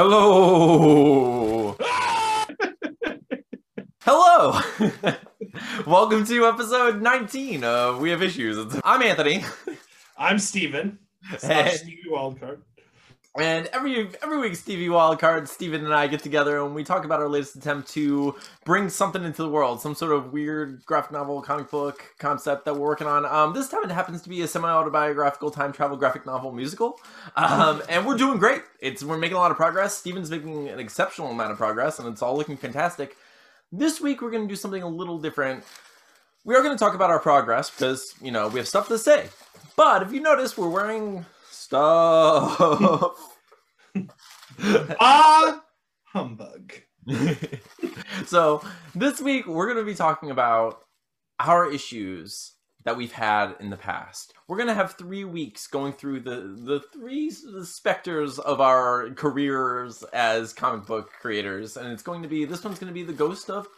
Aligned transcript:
Hello. 0.00 1.76
Hello. 4.02 4.60
Welcome 5.88 6.24
to 6.26 6.46
episode 6.46 7.02
19 7.02 7.64
of 7.64 7.98
We 7.98 8.10
Have 8.10 8.22
Issues. 8.22 8.76
I'm 8.84 9.02
Anthony. 9.02 9.44
I'm 10.16 10.38
Steven. 10.38 11.00
And- 11.32 11.40
Slash 11.40 11.78
Stevie 11.78 12.04
Wildcard. 12.12 12.60
And 13.38 13.66
every 13.68 14.10
every 14.20 14.38
week, 14.38 14.56
Stevie 14.56 14.88
Wildcard, 14.88 15.46
Steven 15.46 15.84
and 15.84 15.94
I 15.94 16.08
get 16.08 16.22
together 16.22 16.60
and 16.64 16.74
we 16.74 16.82
talk 16.82 17.04
about 17.04 17.20
our 17.20 17.28
latest 17.28 17.54
attempt 17.54 17.88
to 17.90 18.34
bring 18.64 18.88
something 18.88 19.22
into 19.22 19.42
the 19.42 19.48
world, 19.48 19.80
some 19.80 19.94
sort 19.94 20.12
of 20.12 20.32
weird 20.32 20.84
graphic 20.84 21.12
novel, 21.12 21.40
comic 21.40 21.70
book 21.70 22.02
concept 22.18 22.64
that 22.64 22.74
we're 22.74 22.80
working 22.88 23.06
on. 23.06 23.24
Um, 23.24 23.54
this 23.54 23.68
time 23.68 23.84
it 23.84 23.92
happens 23.92 24.22
to 24.22 24.28
be 24.28 24.42
a 24.42 24.48
semi-autobiographical 24.48 25.52
time 25.52 25.72
travel 25.72 25.96
graphic 25.96 26.26
novel 26.26 26.50
musical, 26.50 26.98
um, 27.36 27.80
and 27.88 28.04
we're 28.04 28.16
doing 28.16 28.38
great. 28.38 28.62
It's 28.80 29.04
we're 29.04 29.18
making 29.18 29.36
a 29.36 29.40
lot 29.40 29.52
of 29.52 29.56
progress. 29.56 29.96
Steven's 29.96 30.30
making 30.30 30.68
an 30.68 30.80
exceptional 30.80 31.30
amount 31.30 31.52
of 31.52 31.58
progress, 31.58 32.00
and 32.00 32.08
it's 32.08 32.22
all 32.22 32.36
looking 32.36 32.56
fantastic. 32.56 33.16
This 33.70 34.00
week 34.00 34.20
we're 34.20 34.32
going 34.32 34.48
to 34.48 34.48
do 34.48 34.56
something 34.56 34.82
a 34.82 34.88
little 34.88 35.18
different. 35.18 35.62
We 36.44 36.56
are 36.56 36.62
going 36.62 36.76
to 36.76 36.78
talk 36.78 36.94
about 36.94 37.10
our 37.10 37.20
progress 37.20 37.70
because 37.70 38.14
you 38.20 38.32
know 38.32 38.48
we 38.48 38.58
have 38.58 38.66
stuff 38.66 38.88
to 38.88 38.98
say. 38.98 39.28
But 39.76 40.02
if 40.02 40.12
you 40.12 40.18
notice, 40.18 40.58
we're 40.58 40.68
wearing 40.68 41.24
stuff. 41.68 43.36
Ah, 44.98 45.62
humbug. 46.06 46.72
so 48.26 48.60
this 48.94 49.20
week 49.20 49.46
we're 49.46 49.72
going 49.72 49.78
to 49.78 49.90
be 49.90 49.94
talking 49.94 50.32
about 50.32 50.80
our 51.38 51.70
issues 51.70 52.54
that 52.84 52.96
we've 52.96 53.12
had 53.12 53.54
in 53.60 53.70
the 53.70 53.76
past. 53.76 54.34
We're 54.48 54.56
going 54.56 54.68
to 54.68 54.74
have 54.74 54.94
three 54.94 55.24
weeks 55.24 55.68
going 55.68 55.92
through 55.92 56.20
the 56.20 56.56
the 56.58 56.80
three 56.92 57.30
specters 57.30 58.40
of 58.40 58.60
our 58.60 59.10
careers 59.10 60.02
as 60.12 60.52
comic 60.52 60.86
book 60.86 61.10
creators, 61.20 61.76
and 61.76 61.92
it's 61.92 62.02
going 62.02 62.22
to 62.22 62.28
be 62.28 62.44
this 62.44 62.64
one's 62.64 62.80
going 62.80 62.92
to 62.92 62.94
be 62.94 63.04
the 63.04 63.12
ghost 63.12 63.48
of 63.48 63.68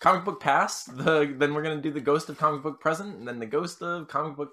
comic 0.00 0.24
book 0.24 0.40
past. 0.40 0.96
The 0.98 1.34
then 1.38 1.54
we're 1.54 1.62
going 1.62 1.78
to 1.78 1.82
do 1.82 1.92
the 1.92 2.00
ghost 2.00 2.28
of 2.28 2.36
comic 2.36 2.62
book 2.62 2.80
present, 2.80 3.16
and 3.16 3.26
then 3.26 3.38
the 3.38 3.46
ghost 3.46 3.82
of 3.82 4.08
comic 4.08 4.36
book 4.36 4.52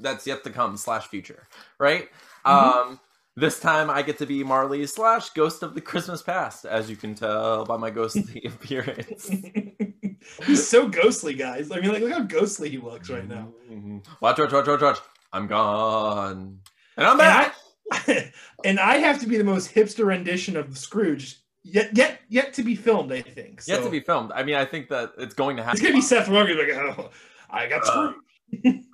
that's 0.00 0.26
yet 0.26 0.44
to 0.44 0.50
come 0.50 0.76
slash 0.76 1.06
future. 1.08 1.46
Right. 1.78 2.08
Um. 2.44 3.00
This 3.36 3.58
time 3.58 3.90
I 3.90 4.02
get 4.02 4.18
to 4.18 4.26
be 4.26 4.44
Marley 4.44 4.86
slash 4.86 5.30
Ghost 5.30 5.64
of 5.64 5.74
the 5.74 5.80
Christmas 5.80 6.22
Past, 6.22 6.64
as 6.64 6.88
you 6.88 6.94
can 6.94 7.16
tell 7.16 7.64
by 7.64 7.76
my 7.76 7.90
ghostly 7.90 8.42
appearance. 8.46 9.28
He's 10.46 10.68
so 10.68 10.88
ghostly, 10.88 11.34
guys. 11.34 11.70
I 11.72 11.80
mean, 11.80 11.92
like, 11.92 12.00
look 12.02 12.12
how 12.12 12.20
ghostly 12.20 12.70
he 12.70 12.78
looks 12.78 13.10
right 13.10 13.26
now. 13.28 13.48
Mhm. 13.68 14.06
Watch, 14.20 14.38
watch, 14.38 14.52
watch, 14.52 14.66
watch, 14.68 14.80
watch. 14.80 14.98
I'm 15.32 15.48
gone. 15.48 16.60
And 16.96 17.06
I'm 17.06 17.10
And 17.12 17.18
back. 17.18 17.54
I, 17.90 18.32
and 18.64 18.78
I 18.78 18.98
have 18.98 19.18
to 19.20 19.26
be 19.26 19.36
the 19.36 19.42
most 19.42 19.74
hipster 19.74 20.06
rendition 20.06 20.56
of 20.56 20.78
Scrooge 20.78 21.38
yet, 21.64 21.90
yet, 21.96 22.20
yet 22.28 22.52
to 22.54 22.62
be 22.62 22.76
filmed. 22.76 23.12
I 23.12 23.20
think. 23.22 23.62
So 23.62 23.72
Yet 23.74 23.82
to 23.82 23.90
be 23.90 23.98
filmed. 23.98 24.30
I 24.32 24.44
mean, 24.44 24.54
I 24.54 24.64
think 24.64 24.88
that 24.90 25.10
it's 25.18 25.34
going 25.34 25.56
to 25.56 25.64
happen. 25.64 25.76
It's 25.78 25.82
gonna 25.82 25.94
be 25.94 26.00
Seth 26.02 26.28
Rogen 26.28 26.56
like, 26.56 26.96
oh, 26.98 27.10
I 27.50 27.66
got 27.66 27.82
Uh, 27.82 27.84
Scrooge. 27.86 28.14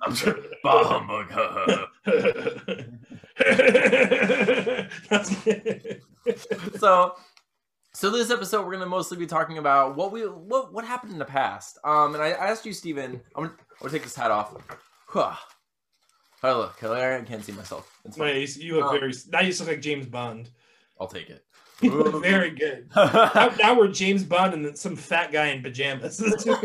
I'm 0.01 0.15
sure. 0.15 0.37
Bah, 0.63 0.81
uh, 0.81 0.83
humbug. 0.99 1.31
Uh, 1.31 1.85
uh. 2.07 2.83
That's 5.09 5.35
so, 6.79 7.15
so 7.93 8.09
this 8.09 8.31
episode 8.31 8.61
we're 8.65 8.71
going 8.71 8.79
to 8.81 8.85
mostly 8.85 9.17
be 9.17 9.25
talking 9.25 9.57
about 9.57 9.95
what 9.95 10.11
we 10.11 10.21
what 10.21 10.73
what 10.73 10.85
happened 10.85 11.13
in 11.13 11.19
the 11.19 11.25
past. 11.25 11.77
Um, 11.83 12.13
and 12.15 12.23
I, 12.23 12.29
I 12.31 12.47
asked 12.47 12.65
you, 12.65 12.73
Steven, 12.73 13.21
I'm 13.35 13.43
gonna, 13.43 13.49
I'm 13.49 13.77
gonna 13.81 13.91
take 13.91 14.03
this 14.03 14.15
hat 14.15 14.31
off. 14.31 14.53
Huh. 15.07 15.35
How 16.41 16.49
I 16.49 16.53
look? 16.53 16.83
I 16.83 17.21
can't 17.21 17.43
see 17.45 17.51
myself. 17.51 17.99
It's 18.05 18.17
fine. 18.17 18.33
nice. 18.33 18.57
You 18.57 18.77
look 18.77 18.85
Oh. 18.85 18.97
very. 18.99 19.13
Now 19.31 19.41
you 19.41 19.53
look 19.53 19.67
like 19.67 19.81
James 19.81 20.07
Bond. 20.07 20.49
I'll 20.99 21.07
take 21.07 21.29
it. 21.29 21.45
Very 21.81 22.51
good. 22.51 22.89
Now, 22.95 23.51
now 23.59 23.77
we're 23.77 23.87
James 23.87 24.23
Bond 24.23 24.53
and 24.53 24.77
some 24.77 24.95
fat 24.95 25.31
guy 25.31 25.47
in 25.47 25.63
pajamas. 25.63 26.19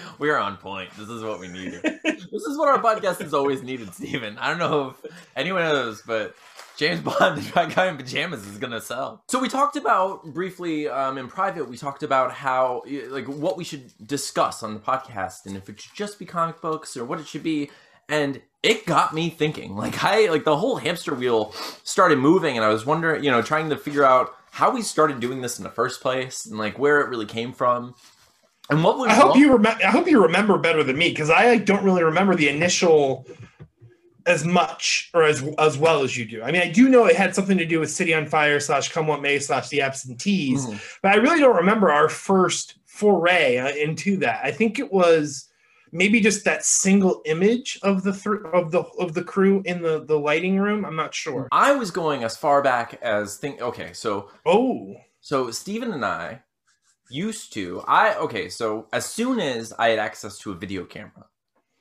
we 0.18 0.30
are 0.30 0.38
on 0.38 0.56
point. 0.56 0.90
This 0.96 1.08
is 1.08 1.22
what 1.22 1.40
we 1.40 1.48
needed. 1.48 1.82
this 1.82 2.42
is 2.42 2.58
what 2.58 2.68
our 2.68 2.82
podcast 2.82 3.20
has 3.20 3.34
always 3.34 3.62
needed, 3.62 3.92
Steven. 3.94 4.38
I 4.38 4.48
don't 4.50 4.58
know 4.58 4.90
if 4.90 5.12
anyone 5.36 5.62
knows, 5.62 6.02
but 6.06 6.34
James 6.76 7.00
Bond, 7.00 7.38
the 7.38 7.42
fat 7.42 7.74
guy 7.74 7.88
in 7.88 7.96
pajamas, 7.96 8.46
is 8.46 8.58
gonna 8.58 8.80
sell. 8.80 9.22
So 9.28 9.38
we 9.38 9.48
talked 9.48 9.76
about 9.76 10.24
briefly 10.24 10.88
um, 10.88 11.18
in 11.18 11.28
private. 11.28 11.68
We 11.68 11.76
talked 11.76 12.02
about 12.02 12.32
how, 12.32 12.82
like, 13.08 13.26
what 13.26 13.56
we 13.56 13.64
should 13.64 13.92
discuss 14.06 14.62
on 14.62 14.74
the 14.74 14.80
podcast, 14.80 15.46
and 15.46 15.56
if 15.56 15.68
it 15.68 15.80
should 15.80 15.94
just 15.94 16.18
be 16.18 16.24
comic 16.24 16.60
books 16.60 16.96
or 16.96 17.04
what 17.04 17.20
it 17.20 17.26
should 17.26 17.42
be. 17.42 17.70
And 18.08 18.42
it 18.62 18.84
got 18.84 19.14
me 19.14 19.30
thinking. 19.30 19.74
Like 19.76 20.02
I, 20.04 20.28
like 20.28 20.44
the 20.44 20.56
whole 20.56 20.76
hamster 20.76 21.14
wheel 21.14 21.52
started 21.82 22.18
moving, 22.18 22.56
and 22.56 22.64
I 22.64 22.68
was 22.68 22.84
wondering, 22.84 23.24
you 23.24 23.30
know, 23.30 23.42
trying 23.42 23.70
to 23.70 23.76
figure 23.76 24.04
out 24.04 24.34
how 24.50 24.70
we 24.70 24.82
started 24.82 25.18
doing 25.18 25.40
this 25.40 25.58
in 25.58 25.64
the 25.64 25.70
first 25.70 26.00
place, 26.00 26.46
and 26.46 26.58
like 26.58 26.78
where 26.78 27.00
it 27.00 27.08
really 27.08 27.26
came 27.26 27.52
from. 27.52 27.94
And 28.70 28.82
what 28.82 29.10
I 29.10 29.14
hope 29.14 29.36
you 29.36 29.52
remember. 29.52 29.84
I 29.84 29.88
hope 29.90 30.06
you 30.08 30.22
remember 30.22 30.56
better 30.58 30.82
than 30.82 30.96
me 30.96 31.10
because 31.10 31.30
I 31.30 31.56
don't 31.58 31.82
really 31.84 32.02
remember 32.04 32.34
the 32.34 32.48
initial 32.48 33.26
as 34.24 34.44
much 34.44 35.10
or 35.14 35.24
as 35.24 35.42
as 35.58 35.76
well 35.76 36.02
as 36.02 36.16
you 36.16 36.24
do. 36.24 36.42
I 36.42 36.52
mean, 36.52 36.62
I 36.62 36.70
do 36.70 36.88
know 36.88 37.06
it 37.06 37.16
had 37.16 37.34
something 37.34 37.58
to 37.58 37.66
do 37.66 37.80
with 37.80 37.90
City 37.90 38.14
on 38.14 38.26
Fire 38.26 38.60
slash 38.60 38.92
Come 38.92 39.06
What 39.08 39.20
May 39.20 39.38
slash 39.40 39.68
The 39.68 39.80
Absentees, 39.82 40.66
Mhm. 40.66 40.80
but 41.02 41.12
I 41.12 41.16
really 41.16 41.40
don't 41.40 41.56
remember 41.56 41.90
our 41.90 42.08
first 42.08 42.76
foray 42.86 43.58
uh, 43.58 43.70
into 43.70 44.16
that. 44.18 44.40
I 44.44 44.52
think 44.52 44.78
it 44.78 44.92
was 44.92 45.48
maybe 45.90 46.20
just 46.20 46.44
that 46.44 46.64
single 46.64 47.20
image 47.26 47.78
of 47.82 48.04
the 48.04 48.12
thr 48.12 48.46
of 48.54 48.70
the 48.70 48.82
of 48.98 49.12
the 49.14 49.24
crew 49.24 49.60
in 49.64 49.82
the 49.82 50.04
the 50.04 50.18
lighting 50.18 50.56
room. 50.58 50.84
I'm 50.84 50.96
not 50.96 51.14
sure. 51.14 51.48
I 51.50 51.72
was 51.72 51.90
going 51.90 52.22
as 52.22 52.36
far 52.36 52.62
back 52.62 52.98
as 53.02 53.36
think. 53.38 53.60
Okay, 53.60 53.92
so 53.92 54.30
Oh, 54.46 54.94
so 55.20 55.50
Steven 55.50 55.92
and 55.92 56.04
I 56.04 56.42
used 57.12 57.52
to. 57.54 57.82
I 57.86 58.14
okay. 58.16 58.48
So 58.48 58.86
as 58.92 59.04
soon 59.06 59.40
as 59.40 59.72
I 59.78 59.88
had 59.88 59.98
access 59.98 60.38
to 60.38 60.52
a 60.52 60.54
video 60.54 60.84
camera 60.84 61.26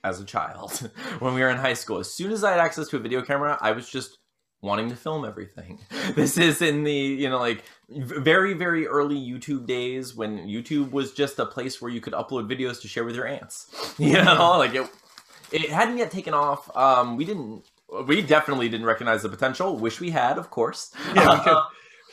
as 0.03 0.19
a 0.19 0.25
child, 0.25 0.72
when 1.19 1.34
we 1.34 1.42
were 1.42 1.50
in 1.50 1.58
high 1.58 1.74
school, 1.74 2.00
as 2.00 2.14
soon 2.14 2.31
as 2.31 2.44
I 2.44 2.52
had 2.52 2.59
access 2.59 2.88
to 2.90 2.97
a 2.97 3.00
video 3.00 3.22
camera, 3.22 3.58
I 3.62 3.72
was 3.72 3.90
just 3.90 4.18
wanting 4.62 4.90
to 4.90 4.96
film 4.96 5.25
everything. 5.25 5.80
This 6.16 6.38
is 6.38 6.62
in 6.62 6.84
the 6.84 6.94
you 6.94 7.30
know 7.30 7.40
like 7.40 7.64
very 7.90 8.53
very 8.53 8.86
early 8.88 9.16
YouTube 9.16 9.66
days 9.66 10.14
when 10.16 10.47
YouTube 10.47 10.91
was 10.91 11.14
just 11.14 11.40
a 11.40 11.46
place 11.46 11.81
where 11.81 11.91
you 11.91 12.02
could 12.02 12.14
upload 12.14 12.50
videos 12.50 12.81
to 12.81 12.88
share 12.88 13.03
with 13.06 13.16
your 13.16 13.28
aunts. 13.28 13.68
You 13.97 14.22
know, 14.24 14.58
like 14.58 14.74
it 14.74 14.88
it 15.52 15.70
hadn't 15.70 15.97
yet 15.97 16.12
taken 16.12 16.34
off. 16.34 16.75
Um, 16.75 17.18
we 17.18 17.25
didn't. 17.25 17.66
We 18.08 18.22
definitely 18.22 18.70
didn't 18.70 18.86
recognize 18.86 19.22
the 19.22 19.30
potential. 19.30 19.75
Wish 19.78 20.00
we 20.00 20.12
had, 20.12 20.38
of 20.38 20.50
course. 20.50 20.91
yeah. 21.14 21.38
We 21.38 21.44
could, 21.44 21.58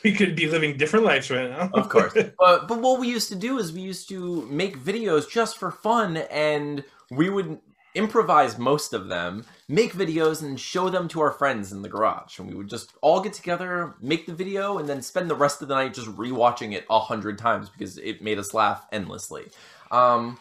we 0.03 0.13
could 0.13 0.35
be 0.35 0.47
living 0.47 0.77
different 0.77 1.05
lives 1.05 1.29
right 1.29 1.49
now. 1.49 1.69
of 1.73 1.89
course. 1.89 2.13
But 2.13 2.35
but 2.67 2.79
what 2.79 2.99
we 2.99 3.07
used 3.07 3.29
to 3.29 3.35
do 3.35 3.57
is 3.57 3.73
we 3.73 3.81
used 3.81 4.09
to 4.09 4.45
make 4.47 4.77
videos 4.77 5.29
just 5.29 5.57
for 5.57 5.71
fun, 5.71 6.17
and 6.17 6.83
we 7.11 7.29
would 7.29 7.59
improvise 7.95 8.57
most 8.57 8.93
of 8.93 9.07
them, 9.07 9.45
make 9.67 9.93
videos, 9.93 10.43
and 10.43 10.59
show 10.59 10.89
them 10.89 11.07
to 11.09 11.21
our 11.21 11.31
friends 11.31 11.71
in 11.71 11.81
the 11.81 11.89
garage. 11.89 12.39
And 12.39 12.47
we 12.47 12.55
would 12.55 12.69
just 12.69 12.93
all 13.01 13.19
get 13.21 13.33
together, 13.33 13.95
make 14.01 14.25
the 14.25 14.33
video, 14.33 14.77
and 14.77 14.87
then 14.87 15.01
spend 15.01 15.29
the 15.29 15.35
rest 15.35 15.61
of 15.61 15.67
the 15.67 15.75
night 15.75 15.93
just 15.93 16.07
rewatching 16.09 16.73
it 16.73 16.85
a 16.89 16.99
hundred 16.99 17.37
times 17.37 17.69
because 17.69 17.97
it 17.97 18.21
made 18.21 18.37
us 18.37 18.53
laugh 18.53 18.85
endlessly. 18.91 19.47
Um, 19.91 20.37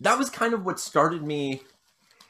that 0.00 0.18
was 0.18 0.28
kind 0.28 0.54
of 0.54 0.66
what 0.66 0.80
started 0.80 1.22
me 1.22 1.62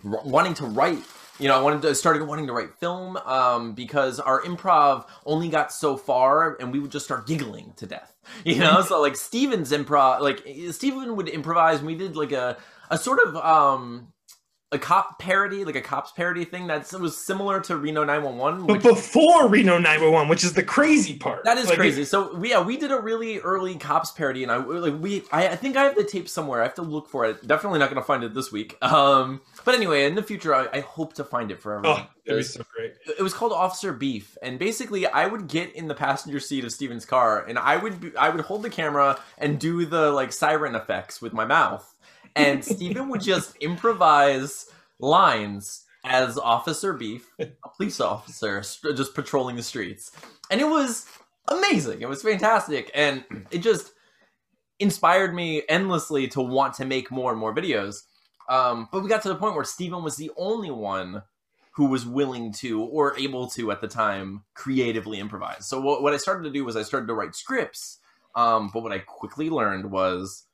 r- 0.04 0.20
wanting 0.24 0.54
to 0.54 0.66
write 0.66 1.02
you 1.38 1.48
know, 1.48 1.58
I 1.58 1.62
wanted 1.62 1.82
to 1.82 1.94
started 1.94 2.22
wanting 2.22 2.46
to 2.46 2.52
write 2.52 2.74
film 2.78 3.16
um, 3.18 3.74
because 3.74 4.20
our 4.20 4.42
improv 4.42 5.06
only 5.24 5.48
got 5.48 5.72
so 5.72 5.96
far, 5.96 6.56
and 6.60 6.72
we 6.72 6.78
would 6.78 6.90
just 6.90 7.04
start 7.04 7.26
giggling 7.26 7.72
to 7.76 7.86
death. 7.86 8.12
You 8.44 8.58
know, 8.58 8.82
so 8.82 9.00
like 9.00 9.14
Steven's 9.14 9.70
improv, 9.70 10.20
like 10.20 10.44
Steven 10.72 11.14
would 11.14 11.28
improvise. 11.28 11.78
And 11.78 11.86
we 11.86 11.94
did 11.94 12.16
like 12.16 12.32
a 12.32 12.56
a 12.90 12.98
sort 12.98 13.20
of 13.24 13.36
um 13.36 14.08
a 14.72 14.78
cop 14.78 15.20
parody, 15.20 15.64
like 15.64 15.76
a 15.76 15.80
cops 15.80 16.10
parody 16.10 16.44
thing 16.44 16.66
that 16.66 16.92
was 16.94 17.16
similar 17.16 17.60
to 17.60 17.76
Reno 17.76 18.02
911. 18.02 18.66
But 18.66 18.82
before 18.82 19.48
Reno 19.48 19.78
911, 19.78 20.28
which 20.28 20.42
is 20.42 20.54
the 20.54 20.62
crazy 20.64 21.16
part. 21.16 21.44
that 21.44 21.56
is 21.56 21.68
Like, 21.68 21.78
crazy. 21.78 22.04
So 22.04 22.36
we, 22.36 22.50
yeah, 22.50 22.62
we 22.62 22.76
did 22.76 22.90
a 22.90 23.00
really 23.00 23.38
early 23.38 23.76
cops 23.76 24.10
parody, 24.10 24.42
and 24.42 24.50
I 24.50 24.56
like 24.56 25.00
we 25.00 25.22
I, 25.30 25.48
I 25.48 25.56
think 25.56 25.76
I 25.76 25.84
have 25.84 25.94
the 25.94 26.02
tape 26.02 26.28
somewhere. 26.28 26.60
I 26.60 26.64
have 26.64 26.74
to 26.74 26.82
look 26.82 27.08
for 27.08 27.24
it. 27.24 27.46
Definitely 27.46 27.78
not 27.78 27.90
going 27.90 28.02
to 28.02 28.06
find 28.06 28.24
it 28.24 28.34
this 28.34 28.50
week. 28.50 28.76
Um, 28.82 29.40
but 29.64 29.74
anyway, 29.76 30.04
in 30.04 30.16
the 30.16 30.22
future, 30.22 30.52
I, 30.54 30.66
I 30.72 30.80
hope 30.80 31.14
to 31.14 31.24
find 31.24 31.50
it 31.52 31.60
for 31.60 31.76
everyone. 31.76 32.00
Oh, 32.00 32.06
that'd 32.26 32.40
be 32.40 32.44
so 32.44 32.64
great. 32.74 32.94
it 33.18 33.22
was 33.22 33.34
called 33.34 33.52
Officer 33.52 33.92
Beef, 33.92 34.36
and 34.42 34.58
basically, 34.58 35.06
I 35.06 35.26
would 35.26 35.46
get 35.46 35.74
in 35.76 35.86
the 35.86 35.94
passenger 35.94 36.40
seat 36.40 36.64
of 36.64 36.72
Steven's 36.72 37.04
car, 37.04 37.44
and 37.46 37.56
I 37.58 37.76
would 37.76 38.00
be, 38.00 38.16
I 38.16 38.30
would 38.30 38.40
hold 38.44 38.62
the 38.62 38.70
camera 38.70 39.18
and 39.38 39.60
do 39.60 39.84
the 39.86 40.10
like 40.10 40.32
siren 40.32 40.74
effects 40.74 41.22
with 41.22 41.32
my 41.32 41.44
mouth, 41.44 41.94
and 42.36 42.64
Steven 42.64 43.08
would 43.08 43.22
just 43.22 43.56
improvise 43.56 44.70
lines 44.98 45.84
as 46.04 46.38
Officer 46.38 46.92
Beef, 46.92 47.28
a 47.40 47.48
police 47.76 48.00
officer, 48.00 48.60
just 48.60 49.14
patrolling 49.14 49.56
the 49.56 49.62
streets, 49.62 50.12
and 50.50 50.60
it 50.60 50.68
was 50.68 51.06
amazing. 51.48 52.02
It 52.02 52.08
was 52.08 52.22
fantastic, 52.22 52.90
and 52.94 53.24
it 53.50 53.58
just 53.58 53.92
inspired 54.78 55.34
me 55.34 55.62
endlessly 55.68 56.28
to 56.28 56.40
want 56.40 56.74
to 56.74 56.84
make 56.84 57.10
more 57.10 57.30
and 57.30 57.40
more 57.40 57.54
videos. 57.54 58.02
Um, 58.48 58.88
but 58.92 59.02
we 59.02 59.08
got 59.08 59.22
to 59.22 59.28
the 59.28 59.34
point 59.34 59.54
where 59.56 59.64
Steven 59.64 60.04
was 60.04 60.16
the 60.16 60.30
only 60.36 60.70
one 60.70 61.22
who 61.72 61.86
was 61.86 62.06
willing 62.06 62.52
to 62.52 62.82
or 62.82 63.18
able 63.18 63.48
to 63.48 63.70
at 63.70 63.80
the 63.80 63.88
time 63.88 64.42
creatively 64.54 65.18
improvise. 65.18 65.66
So 65.66 65.80
what, 65.80 66.02
what 66.02 66.14
I 66.14 66.16
started 66.16 66.44
to 66.44 66.50
do 66.50 66.64
was 66.64 66.76
I 66.76 66.82
started 66.82 67.06
to 67.08 67.14
write 67.14 67.34
scripts. 67.34 67.98
Um, 68.34 68.70
but 68.72 68.82
what 68.82 68.92
I 68.92 68.98
quickly 69.00 69.50
learned 69.50 69.90
was 69.90 70.44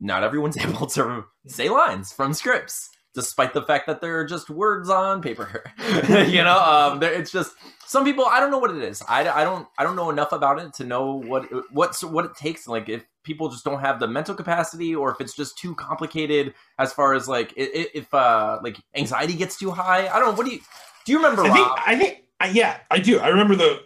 not 0.00 0.22
everyone's 0.22 0.56
able 0.64 0.86
to 0.86 1.24
say 1.46 1.68
lines 1.68 2.12
from 2.12 2.32
scripts, 2.34 2.90
despite 3.14 3.52
the 3.54 3.62
fact 3.62 3.86
that 3.86 4.00
they're 4.00 4.24
just 4.24 4.50
words 4.50 4.88
on 4.88 5.22
paper. 5.22 5.62
you 6.08 6.42
know, 6.42 6.58
um, 6.58 7.02
it's 7.02 7.30
just 7.30 7.52
some 7.86 8.04
people. 8.04 8.24
I 8.24 8.40
don't 8.40 8.50
know 8.50 8.58
what 8.58 8.70
it 8.70 8.82
is. 8.82 9.02
I, 9.08 9.28
I 9.28 9.44
don't 9.44 9.66
I 9.78 9.84
don't 9.84 9.96
know 9.96 10.10
enough 10.10 10.32
about 10.32 10.58
it 10.58 10.72
to 10.74 10.84
know 10.84 11.14
what 11.14 11.46
what's 11.72 12.02
what 12.02 12.24
it 12.24 12.34
takes. 12.36 12.66
Like 12.66 12.88
if 12.88 13.04
people 13.22 13.48
just 13.48 13.64
don't 13.64 13.80
have 13.80 14.00
the 14.00 14.08
mental 14.08 14.34
capacity, 14.34 14.94
or 14.94 15.10
if 15.10 15.20
it's 15.20 15.34
just 15.34 15.58
too 15.58 15.74
complicated 15.74 16.54
as 16.78 16.92
far 16.92 17.14
as 17.14 17.28
like 17.28 17.52
if, 17.56 17.88
if 17.94 18.14
uh 18.14 18.58
like 18.62 18.76
anxiety 18.94 19.34
gets 19.34 19.58
too 19.58 19.70
high. 19.70 20.08
I 20.08 20.18
don't 20.18 20.30
know. 20.30 20.34
What 20.34 20.46
do 20.46 20.52
you 20.52 20.60
do? 21.04 21.12
You 21.12 21.18
remember? 21.18 21.42
I 21.42 21.50
think 21.50 21.68
I 21.86 21.96
think 21.96 22.24
yeah, 22.52 22.78
I 22.90 22.98
do. 22.98 23.18
I 23.18 23.28
remember 23.28 23.54
the 23.54 23.82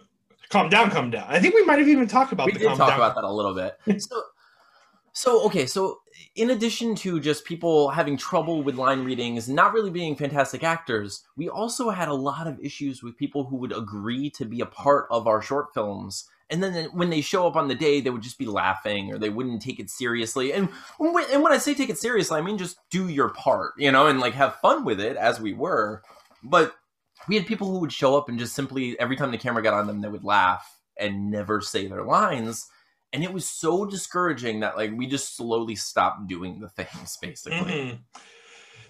calm 0.51 0.69
down, 0.69 0.91
calm 0.91 1.11
down. 1.11 1.27
I 1.29 1.41
think 1.41 1.55
we 1.55 1.65
might 1.65 1.79
have 1.79 1.89
even 1.89 2.07
talked 2.07 2.33
about 2.33 2.47
we 2.47 2.53
the 2.53 2.61
did 2.61 2.69
calm 2.69 2.79
talk 2.79 2.89
down. 2.91 2.99
about 2.99 3.15
that 3.17 3.25
a 3.25 3.33
little 3.33 3.55
bit. 3.55 3.79
So, 4.01 4.23
so 5.13 5.47
okay, 5.47 5.67
so 5.67 6.01
in 6.37 6.51
addition 6.51 6.95
to 6.97 7.21
just 7.21 7.45
people 7.45 7.91
having 7.91 8.17
trouble 8.17 8.63
with 8.63 8.77
line 8.77 9.05
readings, 9.05 9.49
not 9.49 9.73
really 9.73 9.91
being 9.91 10.17
fantastic 10.17 10.65
actors, 10.65 11.23
we 11.37 11.49
also 11.49 11.91
had 11.91 12.09
a 12.09 12.15
lot 12.15 12.47
of 12.47 12.59
issues 12.61 13.03
with 13.03 13.17
people 13.17 13.45
who 13.45 13.57
would 13.57 13.77
agree 13.77 14.31
to 14.31 14.45
be 14.45 14.61
a 14.61 14.67
part 14.67 15.07
of 15.11 15.27
our 15.27 15.41
short 15.41 15.73
films. 15.75 16.29
And 16.51 16.63
then 16.63 16.87
when 16.93 17.11
they 17.11 17.21
show 17.21 17.47
up 17.47 17.57
on 17.57 17.69
the 17.69 17.75
day, 17.75 18.01
they 18.01 18.11
would 18.11 18.23
just 18.23 18.39
be 18.39 18.47
laughing 18.47 19.13
or 19.13 19.19
they 19.19 19.31
wouldn't 19.31 19.63
take 19.63 19.81
it 19.81 19.91
seriously. 19.91 20.53
And 20.53 20.69
when, 20.99 21.25
and 21.33 21.43
when 21.43 21.53
I 21.53 21.59
say 21.59 21.75
take 21.75 21.89
it 21.89 21.99
seriously, 21.99 22.39
I 22.39 22.43
mean 22.43 22.59
just 22.59 22.79
do 22.91 23.09
your 23.09 23.31
part, 23.31 23.73
you 23.79 23.91
know, 23.91 24.07
and 24.07 24.21
like 24.21 24.35
have 24.35 24.61
fun 24.61 24.85
with 24.85 25.01
it 25.01 25.17
as 25.17 25.41
we 25.41 25.55
were. 25.55 26.03
But 26.43 26.75
we 27.29 27.37
had 27.37 27.47
people 27.47 27.71
who 27.71 27.79
would 27.79 27.93
show 27.93 28.17
up 28.17 28.29
and 28.29 28.39
just 28.39 28.55
simply 28.55 28.99
every 29.01 29.17
time 29.17 29.31
the 29.31 29.39
camera 29.39 29.63
got 29.63 29.75
on 29.75 29.87
them, 29.87 30.01
they 30.01 30.09
would 30.09 30.25
laugh 30.25 30.81
and 30.99 31.31
never 31.31 31.61
say 31.61 31.87
their 31.87 32.05
lines 32.05 32.69
and 33.15 33.25
it 33.25 33.33
was 33.33 33.49
so 33.49 33.87
discouraging 33.87 34.61
that 34.61 34.77
like 34.77 34.91
we 34.95 35.07
just 35.07 35.37
slowly 35.37 35.77
stopped 35.77 36.27
doing 36.27 36.61
the 36.61 36.69
things 36.69 37.17
basically 37.23 37.59
Mhm. 37.59 37.99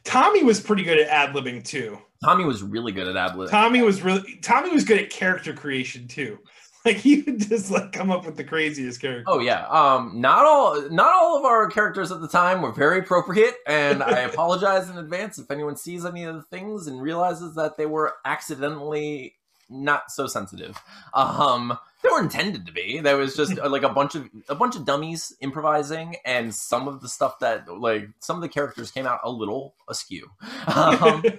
Tommy 0.02 0.42
was 0.42 0.60
pretty 0.60 0.82
good 0.82 0.98
at 0.98 1.08
ad 1.08 1.34
libbing 1.34 1.64
too. 1.64 1.98
tommy 2.22 2.44
was 2.44 2.62
really 2.62 2.90
good 2.92 3.06
at 3.08 3.16
ad 3.16 3.36
lib 3.36 3.50
Tommy 3.50 3.82
was 3.82 4.02
really 4.02 4.38
Tommy 4.42 4.70
was 4.70 4.84
good 4.84 4.98
at 4.98 5.10
character 5.10 5.52
creation 5.52 6.08
too. 6.08 6.38
Like 6.86 6.96
he 6.98 7.22
would 7.22 7.38
just 7.48 7.70
like 7.70 7.92
come 7.92 8.10
up 8.10 8.26
with 8.26 8.36
the 8.36 8.44
craziest 8.44 9.00
character. 9.00 9.24
oh 9.26 9.38
yeah 9.38 9.66
um 9.68 10.20
not 10.20 10.44
all 10.44 10.86
not 10.90 11.14
all 11.14 11.38
of 11.38 11.46
our 11.46 11.66
characters 11.70 12.12
at 12.12 12.20
the 12.20 12.28
time 12.28 12.60
were 12.60 12.72
very 12.72 12.98
appropriate 12.98 13.54
and 13.66 14.02
i 14.02 14.18
apologize 14.30 14.90
in 14.90 14.98
advance 14.98 15.38
if 15.38 15.50
anyone 15.50 15.78
sees 15.78 16.04
any 16.04 16.24
of 16.24 16.34
the 16.34 16.42
things 16.42 16.86
and 16.86 17.00
realizes 17.00 17.54
that 17.54 17.78
they 17.78 17.86
were 17.86 18.12
accidentally 18.26 19.34
not 19.69 20.11
so 20.11 20.26
sensitive 20.26 20.78
um 21.14 21.76
they 22.02 22.08
were 22.11 22.20
intended 22.20 22.66
to 22.66 22.72
be 22.72 23.00
there 23.00 23.16
was 23.16 23.37
just 23.37 23.56
like 23.64 23.82
a 23.82 23.88
bunch 23.88 24.14
of 24.14 24.28
a 24.49 24.55
bunch 24.55 24.76
of 24.76 24.84
dummies 24.84 25.34
improvising 25.40 26.16
and 26.25 26.55
some 26.55 26.88
of 26.88 27.00
the 27.00 27.08
stuff 27.08 27.38
that 27.40 27.69
like 27.69 28.08
some 28.20 28.37
of 28.37 28.43
the 28.43 28.49
characters 28.49 28.90
came 28.90 29.06
out 29.06 29.20
a 29.25 29.31
little 29.31 29.75
askew 29.88 30.31
um, 30.66 31.22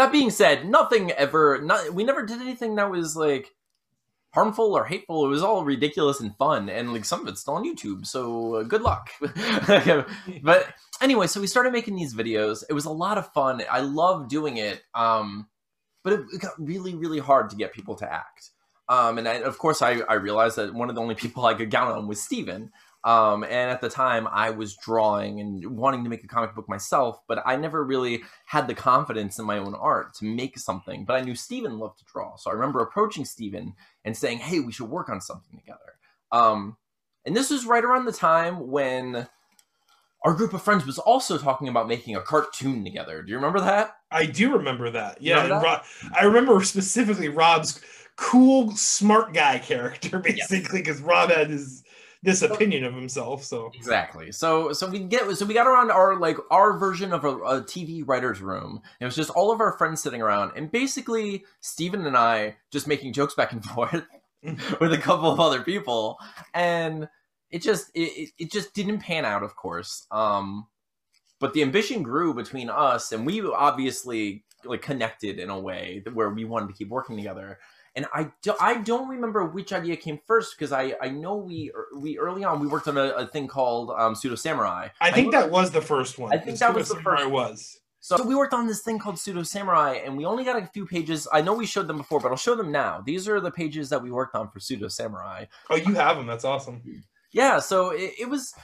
that 0.00 0.12
being 0.12 0.30
said, 0.30 0.66
nothing 0.66 1.10
ever. 1.12 1.60
Not, 1.60 1.92
we 1.92 2.04
never 2.04 2.24
did 2.24 2.40
anything 2.40 2.76
that 2.76 2.90
was 2.90 3.16
like 3.16 3.50
harmful 4.32 4.74
or 4.74 4.84
hateful. 4.84 5.26
It 5.26 5.28
was 5.28 5.42
all 5.42 5.62
ridiculous 5.62 6.20
and 6.20 6.34
fun, 6.36 6.70
and 6.70 6.92
like 6.94 7.04
some 7.04 7.20
of 7.20 7.28
it's 7.28 7.42
still 7.42 7.54
on 7.54 7.64
YouTube. 7.64 8.06
So 8.06 8.56
uh, 8.56 8.62
good 8.62 8.80
luck. 8.80 9.10
but 10.42 10.74
anyway, 11.02 11.26
so 11.26 11.40
we 11.40 11.46
started 11.46 11.74
making 11.74 11.96
these 11.96 12.14
videos. 12.14 12.64
It 12.68 12.72
was 12.72 12.86
a 12.86 12.90
lot 12.90 13.18
of 13.18 13.30
fun. 13.34 13.62
I 13.70 13.80
love 13.80 14.28
doing 14.28 14.56
it. 14.56 14.82
Um, 14.94 15.48
but 16.02 16.12
it, 16.12 16.20
it 16.32 16.40
got 16.40 16.52
really, 16.58 16.94
really 16.94 17.18
hard 17.18 17.50
to 17.50 17.56
get 17.56 17.72
people 17.72 17.94
to 17.96 18.12
act. 18.12 18.50
Um, 18.88 19.18
and 19.18 19.28
I, 19.28 19.34
of 19.34 19.56
course, 19.58 19.82
I, 19.82 20.00
I 20.08 20.14
realized 20.14 20.56
that 20.56 20.74
one 20.74 20.88
of 20.88 20.94
the 20.94 21.00
only 21.00 21.14
people 21.16 21.46
I 21.46 21.54
could 21.54 21.70
count 21.70 21.96
on 21.96 22.08
was 22.08 22.22
Steven. 22.22 22.70
Um, 23.02 23.44
and 23.44 23.70
at 23.70 23.80
the 23.80 23.88
time, 23.88 24.28
I 24.30 24.50
was 24.50 24.76
drawing 24.76 25.40
and 25.40 25.64
wanting 25.76 26.04
to 26.04 26.10
make 26.10 26.22
a 26.22 26.28
comic 26.28 26.54
book 26.54 26.68
myself, 26.68 27.18
but 27.26 27.42
I 27.46 27.56
never 27.56 27.82
really 27.82 28.22
had 28.44 28.66
the 28.66 28.74
confidence 28.74 29.38
in 29.38 29.46
my 29.46 29.56
own 29.56 29.74
art 29.74 30.12
to 30.16 30.26
make 30.26 30.58
something. 30.58 31.06
But 31.06 31.16
I 31.16 31.22
knew 31.22 31.34
Steven 31.34 31.78
loved 31.78 31.98
to 32.00 32.04
draw. 32.12 32.36
So 32.36 32.50
I 32.50 32.54
remember 32.54 32.80
approaching 32.80 33.24
Steven 33.24 33.74
and 34.04 34.14
saying, 34.14 34.38
hey, 34.38 34.60
we 34.60 34.72
should 34.72 34.90
work 34.90 35.08
on 35.08 35.22
something 35.22 35.58
together. 35.58 35.78
Um, 36.30 36.76
and 37.24 37.34
this 37.34 37.50
was 37.50 37.64
right 37.64 37.84
around 37.84 38.04
the 38.04 38.12
time 38.12 38.68
when 38.68 39.26
our 40.22 40.34
group 40.34 40.52
of 40.52 40.62
friends 40.62 40.84
was 40.84 40.98
also 40.98 41.38
talking 41.38 41.68
about 41.68 41.88
making 41.88 42.14
a 42.16 42.20
cartoon 42.20 42.84
together. 42.84 43.22
Do 43.22 43.30
you 43.30 43.36
remember 43.36 43.60
that? 43.60 43.96
I 44.10 44.26
do 44.26 44.52
remember 44.56 44.90
that. 44.90 45.22
Yeah, 45.22 45.42
Remember 45.42 45.54
that? 45.54 45.64
Rob, 45.64 45.82
I 46.18 46.24
remember 46.24 46.62
specifically 46.62 47.28
Rob's 47.28 47.80
cool, 48.16 48.70
smart 48.72 49.32
guy 49.32 49.58
character, 49.58 50.18
basically, 50.24 50.80
because 50.80 51.00
Rob 51.00 51.30
had 51.30 51.50
his 51.50 51.82
this 52.22 52.42
opinion 52.42 52.84
of 52.84 52.94
himself. 52.94 53.42
So 53.44 53.70
Exactly. 53.74 54.30
So 54.30 54.72
so 54.72 54.88
we 54.88 54.98
get 55.00 55.36
so 55.36 55.46
we 55.46 55.54
got 55.54 55.66
around 55.66 55.90
our 55.90 56.18
like 56.18 56.36
our 56.50 56.76
version 56.76 57.12
of 57.12 57.24
a, 57.24 57.36
a 57.38 57.62
TV 57.62 58.02
writer's 58.06 58.40
room. 58.40 58.82
It 59.00 59.06
was 59.06 59.16
just 59.16 59.30
all 59.30 59.50
of 59.50 59.60
our 59.60 59.72
friends 59.78 60.02
sitting 60.02 60.20
around, 60.20 60.52
and 60.54 60.70
basically 60.70 61.44
Steven 61.60 62.06
and 62.06 62.16
I 62.16 62.56
just 62.70 62.86
making 62.86 63.14
jokes 63.14 63.34
back 63.34 63.52
and 63.52 63.64
forth 63.74 64.04
mm-hmm. 64.44 64.74
with 64.80 64.92
a 64.92 64.98
couple 64.98 65.30
of 65.30 65.40
other 65.40 65.62
people, 65.62 66.18
and 66.52 67.08
it 67.50 67.62
just 67.62 67.90
it, 67.94 68.30
it- 68.38 68.50
just 68.52 68.74
didn't 68.74 69.00
pan 69.00 69.24
out, 69.24 69.42
of 69.42 69.56
course. 69.56 70.06
Um, 70.10 70.66
but 71.38 71.54
the 71.54 71.62
ambition 71.62 72.02
grew 72.02 72.34
between 72.34 72.68
us, 72.68 73.12
and 73.12 73.24
we 73.26 73.40
obviously 73.42 74.44
like 74.64 74.82
connected 74.82 75.38
in 75.38 75.48
a 75.50 75.58
way 75.58 76.02
that- 76.04 76.14
where 76.14 76.30
we 76.30 76.44
wanted 76.44 76.68
to 76.68 76.74
keep 76.74 76.88
working 76.88 77.16
together. 77.16 77.58
And 77.96 78.06
I, 78.14 78.30
do, 78.42 78.54
I 78.60 78.74
don't 78.76 79.08
remember 79.08 79.44
which 79.44 79.72
idea 79.72 79.96
came 79.96 80.20
first 80.24 80.54
because 80.56 80.70
I, 80.70 80.94
I 81.02 81.08
know 81.08 81.34
we 81.36 81.72
we 81.96 82.18
early 82.18 82.44
on 82.44 82.60
we 82.60 82.68
worked 82.68 82.86
on 82.86 82.96
a, 82.96 83.08
a 83.10 83.26
thing 83.26 83.48
called 83.48 83.90
um, 83.90 84.14
pseudo 84.14 84.36
samurai. 84.36 84.88
I 85.00 85.10
think 85.10 85.32
that 85.32 85.50
was 85.50 85.72
the 85.72 85.80
first 85.82 86.16
one. 86.18 86.32
I 86.32 86.38
think 86.38 86.58
that 86.60 86.72
was 86.74 86.88
the 86.88 87.00
first- 87.00 87.28
was. 87.28 87.76
So, 88.02 88.16
so 88.16 88.22
we 88.22 88.34
worked 88.34 88.54
on 88.54 88.66
this 88.66 88.80
thing 88.80 88.98
called 88.98 89.18
Pseudo 89.18 89.42
Samurai, 89.42 90.00
and 90.02 90.16
we 90.16 90.24
only 90.24 90.42
got 90.42 90.56
a 90.56 90.66
few 90.68 90.86
pages. 90.86 91.28
I 91.34 91.42
know 91.42 91.52
we 91.52 91.66
showed 91.66 91.86
them 91.86 91.98
before, 91.98 92.18
but 92.18 92.30
I'll 92.30 92.36
show 92.38 92.54
them 92.54 92.72
now. 92.72 93.02
These 93.04 93.28
are 93.28 93.40
the 93.40 93.50
pages 93.50 93.90
that 93.90 94.02
we 94.02 94.10
worked 94.10 94.34
on 94.34 94.48
for 94.50 94.58
Pseudo 94.58 94.88
Samurai. 94.88 95.44
Oh, 95.68 95.76
you 95.76 95.92
have 95.96 96.16
them. 96.16 96.26
That's 96.26 96.46
awesome. 96.46 96.80
Yeah, 97.32 97.60
so 97.60 97.90
it, 97.90 98.12
it 98.20 98.28
was 98.28 98.54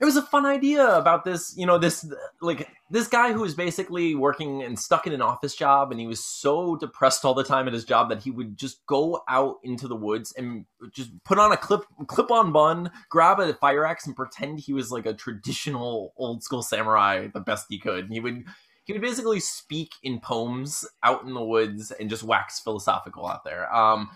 it 0.00 0.06
was 0.06 0.16
a 0.16 0.22
fun 0.22 0.46
idea 0.46 0.96
about 0.96 1.24
this, 1.24 1.54
you 1.56 1.66
know, 1.66 1.76
this 1.76 2.10
like 2.40 2.66
this 2.90 3.06
guy 3.06 3.32
who 3.32 3.42
was 3.42 3.54
basically 3.54 4.14
working 4.14 4.62
and 4.62 4.78
stuck 4.78 5.06
in 5.06 5.12
an 5.12 5.20
office 5.20 5.54
job, 5.54 5.90
and 5.90 6.00
he 6.00 6.06
was 6.06 6.24
so 6.24 6.76
depressed 6.76 7.24
all 7.24 7.34
the 7.34 7.44
time 7.44 7.66
at 7.66 7.74
his 7.74 7.84
job 7.84 8.08
that 8.08 8.22
he 8.22 8.30
would 8.30 8.56
just 8.56 8.84
go 8.86 9.22
out 9.28 9.56
into 9.62 9.86
the 9.86 9.94
woods 9.94 10.32
and 10.38 10.64
just 10.90 11.10
put 11.24 11.38
on 11.38 11.52
a 11.52 11.56
clip 11.56 11.82
clip 12.06 12.30
on 12.30 12.50
bun, 12.50 12.90
grab 13.10 13.40
a 13.40 13.52
fire 13.54 13.84
axe, 13.84 14.06
and 14.06 14.16
pretend 14.16 14.58
he 14.58 14.72
was 14.72 14.90
like 14.90 15.04
a 15.04 15.12
traditional 15.12 16.14
old 16.16 16.42
school 16.42 16.62
samurai 16.62 17.28
the 17.34 17.40
best 17.40 17.66
he 17.68 17.78
could. 17.78 18.04
And 18.04 18.12
he 18.14 18.20
would 18.20 18.44
he 18.84 18.94
would 18.94 19.02
basically 19.02 19.38
speak 19.38 19.92
in 20.02 20.18
poems 20.18 20.86
out 21.02 21.24
in 21.24 21.34
the 21.34 21.44
woods 21.44 21.90
and 21.90 22.08
just 22.08 22.22
wax 22.22 22.58
philosophical 22.58 23.26
out 23.26 23.44
there. 23.44 23.72
Um, 23.72 24.08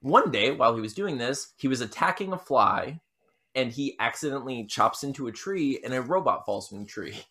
one 0.00 0.30
day 0.30 0.50
while 0.52 0.74
he 0.74 0.80
was 0.80 0.94
doing 0.94 1.18
this, 1.18 1.52
he 1.56 1.68
was 1.68 1.80
attacking 1.80 2.32
a 2.32 2.38
fly 2.38 3.00
and 3.54 3.72
he 3.72 3.96
accidentally 3.98 4.64
chops 4.64 5.02
into 5.02 5.26
a 5.26 5.32
tree 5.32 5.80
and 5.84 5.92
a 5.92 6.02
robot 6.02 6.44
falls 6.46 6.68
from 6.68 6.80
the 6.80 6.86
tree. 6.86 7.14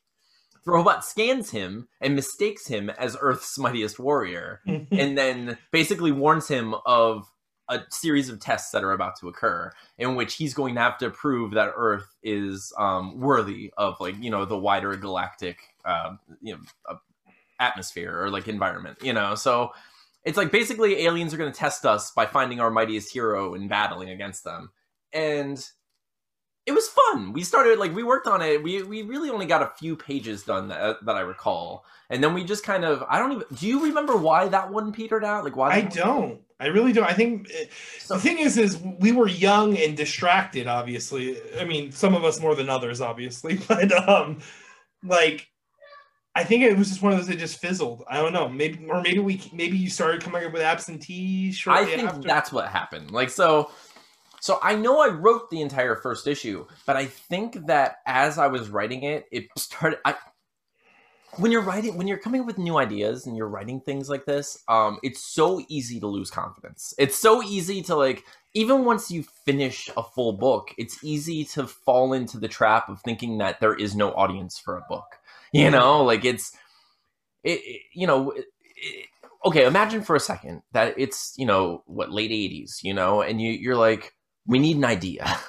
The 0.65 0.73
robot 0.73 1.05
scans 1.05 1.51
him 1.51 1.87
and 2.01 2.13
mistakes 2.13 2.67
him 2.67 2.89
as 2.89 3.15
Earth's 3.21 3.57
mightiest 3.57 3.99
warrior 3.99 4.59
and 4.67 5.17
then 5.17 5.57
basically 5.71 6.11
warns 6.11 6.49
him 6.49 6.75
of 6.85 7.31
a 7.69 7.81
series 7.89 8.29
of 8.29 8.39
tests 8.39 8.71
that 8.71 8.83
are 8.83 8.91
about 8.91 9.19
to 9.19 9.27
occur 9.27 9.71
in 9.97 10.15
which 10.15 10.35
he's 10.35 10.53
going 10.53 10.75
to 10.75 10.81
have 10.81 10.97
to 10.97 11.09
prove 11.09 11.51
that 11.51 11.73
earth 11.75 12.15
is 12.23 12.71
um, 12.77 13.19
worthy 13.19 13.71
of 13.77 13.99
like 13.99 14.15
you 14.21 14.29
know 14.29 14.45
the 14.45 14.57
wider 14.57 14.95
galactic 14.95 15.59
uh, 15.85 16.15
you 16.41 16.53
know 16.53 16.59
uh, 16.89 16.95
atmosphere 17.59 18.21
or 18.21 18.29
like 18.29 18.47
environment 18.47 18.97
you 19.01 19.13
know 19.13 19.35
so 19.35 19.71
it's 20.27 20.37
like 20.37 20.51
basically 20.51 21.05
aliens 21.05 21.33
are 21.33 21.37
going 21.37 21.51
to 21.51 21.57
test 21.57 21.85
us 21.85 22.11
by 22.11 22.25
finding 22.25 22.59
our 22.59 22.69
mightiest 22.69 23.13
hero 23.13 23.53
and 23.53 23.69
battling 23.69 24.09
against 24.09 24.43
them. 24.43 24.71
And 25.13 25.57
it 26.65 26.73
was 26.73 26.89
fun. 26.89 27.31
We 27.31 27.43
started 27.43 27.79
like 27.79 27.95
we 27.95 28.03
worked 28.03 28.27
on 28.27 28.41
it. 28.41 28.61
We 28.61 28.83
we 28.83 29.03
really 29.03 29.29
only 29.29 29.45
got 29.45 29.61
a 29.61 29.71
few 29.79 29.95
pages 29.95 30.43
done 30.43 30.67
that, 30.67 30.97
that 31.05 31.15
i 31.15 31.21
recall. 31.21 31.85
And 32.09 32.21
then 32.21 32.33
we 32.33 32.43
just 32.43 32.65
kind 32.65 32.83
of 32.83 33.05
i 33.09 33.19
don't 33.19 33.31
even 33.31 33.45
do 33.55 33.67
you 33.67 33.85
remember 33.85 34.17
why 34.17 34.49
that 34.49 34.69
one 34.69 34.91
petered 34.91 35.23
out? 35.23 35.45
Like 35.45 35.55
why 35.55 35.69
I 35.69 35.81
don't. 35.81 36.41
I 36.59 36.67
really 36.67 36.91
don't. 36.91 37.07
I 37.09 37.13
think 37.13 37.49
eh, 37.53 37.65
the 38.09 38.19
thing 38.19 38.39
is, 38.39 38.57
is 38.57 38.77
we 38.99 39.13
were 39.13 39.29
young 39.29 39.77
and 39.77 39.95
distracted. 39.95 40.67
Obviously, 40.67 41.37
I 41.57 41.63
mean, 41.63 41.93
some 41.93 42.15
of 42.15 42.25
us 42.25 42.41
more 42.41 42.55
than 42.55 42.69
others, 42.69 42.99
obviously, 42.99 43.59
but 43.67 43.91
um, 44.09 44.39
like, 45.03 45.47
I 46.37 46.43
think 46.43 46.61
it 46.61 46.77
was 46.77 46.89
just 46.89 47.01
one 47.01 47.13
of 47.13 47.17
those 47.17 47.27
that 47.29 47.39
just 47.39 47.59
fizzled. 47.59 48.03
I 48.07 48.21
don't 48.21 48.31
know. 48.31 48.47
Maybe 48.47 48.85
or 48.87 49.01
maybe 49.01 49.17
we 49.17 49.41
maybe 49.51 49.75
you 49.75 49.89
started 49.89 50.21
coming 50.21 50.45
up 50.45 50.53
with 50.53 50.61
absentee 50.61 51.51
I 51.65 51.83
think 51.83 52.09
after. 52.09 52.27
that's 52.27 52.51
what 52.51 52.67
happened. 52.67 53.09
Like 53.09 53.31
so 53.31 53.71
so 54.39 54.59
I 54.61 54.75
know 54.75 54.99
I 54.99 55.07
wrote 55.07 55.49
the 55.49 55.61
entire 55.61 55.95
first 55.95 56.27
issue, 56.27 56.67
but 56.85 56.95
I 56.95 57.05
think 57.05 57.65
that 57.65 57.97
as 58.05 58.37
I 58.37 58.45
was 58.47 58.69
writing 58.69 59.01
it, 59.01 59.25
it 59.31 59.47
started 59.57 59.97
I 60.05 60.13
when 61.37 61.51
you're 61.51 61.63
writing 61.63 61.97
when 61.97 62.07
you're 62.07 62.19
coming 62.19 62.41
up 62.41 62.47
with 62.47 62.59
new 62.59 62.77
ideas 62.77 63.25
and 63.25 63.35
you're 63.35 63.49
writing 63.49 63.81
things 63.81 64.07
like 64.07 64.25
this 64.25 64.63
um 64.67 64.97
it's 65.03 65.21
so 65.21 65.63
easy 65.67 65.99
to 65.99 66.07
lose 66.07 66.31
confidence 66.31 66.93
it's 66.97 67.17
so 67.17 67.43
easy 67.43 67.81
to 67.81 67.95
like 67.95 68.23
even 68.53 68.85
once 68.85 69.11
you 69.11 69.23
finish 69.45 69.89
a 69.97 70.03
full 70.03 70.33
book 70.33 70.73
it's 70.77 71.03
easy 71.03 71.43
to 71.43 71.67
fall 71.67 72.13
into 72.13 72.39
the 72.39 72.47
trap 72.47 72.89
of 72.89 73.01
thinking 73.01 73.37
that 73.37 73.59
there 73.59 73.75
is 73.75 73.95
no 73.95 74.13
audience 74.13 74.57
for 74.57 74.77
a 74.77 74.85
book 74.89 75.17
you 75.53 75.69
know 75.71 76.03
like 76.03 76.25
it's 76.25 76.51
it, 77.43 77.59
it 77.63 77.81
you 77.93 78.07
know 78.07 78.31
it, 78.31 78.45
it, 78.75 79.05
okay 79.45 79.65
imagine 79.65 80.01
for 80.01 80.15
a 80.15 80.19
second 80.19 80.61
that 80.73 80.93
it's 80.97 81.33
you 81.37 81.45
know 81.45 81.83
what 81.85 82.11
late 82.11 82.31
80s 82.31 82.83
you 82.83 82.93
know 82.93 83.21
and 83.21 83.41
you 83.41 83.51
you're 83.51 83.75
like 83.75 84.13
we 84.47 84.59
need 84.59 84.77
an 84.77 84.85
idea. 84.85 85.25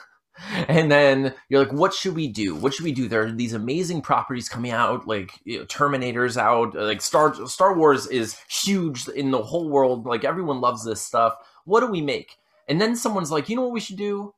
And 0.68 0.88
then 0.88 1.34
you're 1.48 1.64
like 1.64 1.72
what 1.72 1.92
should 1.92 2.14
we 2.14 2.28
do? 2.28 2.54
What 2.54 2.72
should 2.72 2.84
we 2.84 2.92
do? 2.92 3.08
There 3.08 3.24
are 3.24 3.32
these 3.32 3.54
amazing 3.54 4.02
properties 4.02 4.48
coming 4.48 4.70
out 4.70 5.04
like 5.04 5.32
you 5.42 5.58
know, 5.58 5.64
terminators 5.64 6.36
out 6.36 6.76
like 6.76 7.02
star 7.02 7.34
star 7.48 7.76
wars 7.76 8.06
is 8.06 8.38
huge 8.48 9.08
in 9.08 9.32
the 9.32 9.42
whole 9.42 9.68
world 9.68 10.06
like 10.06 10.22
everyone 10.22 10.60
loves 10.60 10.84
this 10.84 11.02
stuff. 11.02 11.34
What 11.64 11.80
do 11.80 11.88
we 11.88 12.00
make? 12.00 12.36
And 12.68 12.80
then 12.80 12.94
someone's 12.94 13.32
like 13.32 13.48
you 13.48 13.56
know 13.56 13.62
what 13.62 13.72
we 13.72 13.80
should 13.80 13.96
do? 13.96 14.32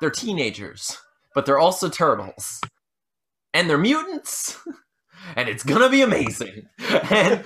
They're 0.00 0.10
teenagers 0.10 0.98
but 1.32 1.46
they're 1.46 1.60
also 1.60 1.88
turtles 1.88 2.60
and 3.54 3.68
they're 3.68 3.78
mutants 3.78 4.58
and 5.36 5.48
it's 5.48 5.62
gonna 5.62 5.90
be 5.90 6.02
amazing 6.02 6.68
and 7.10 7.44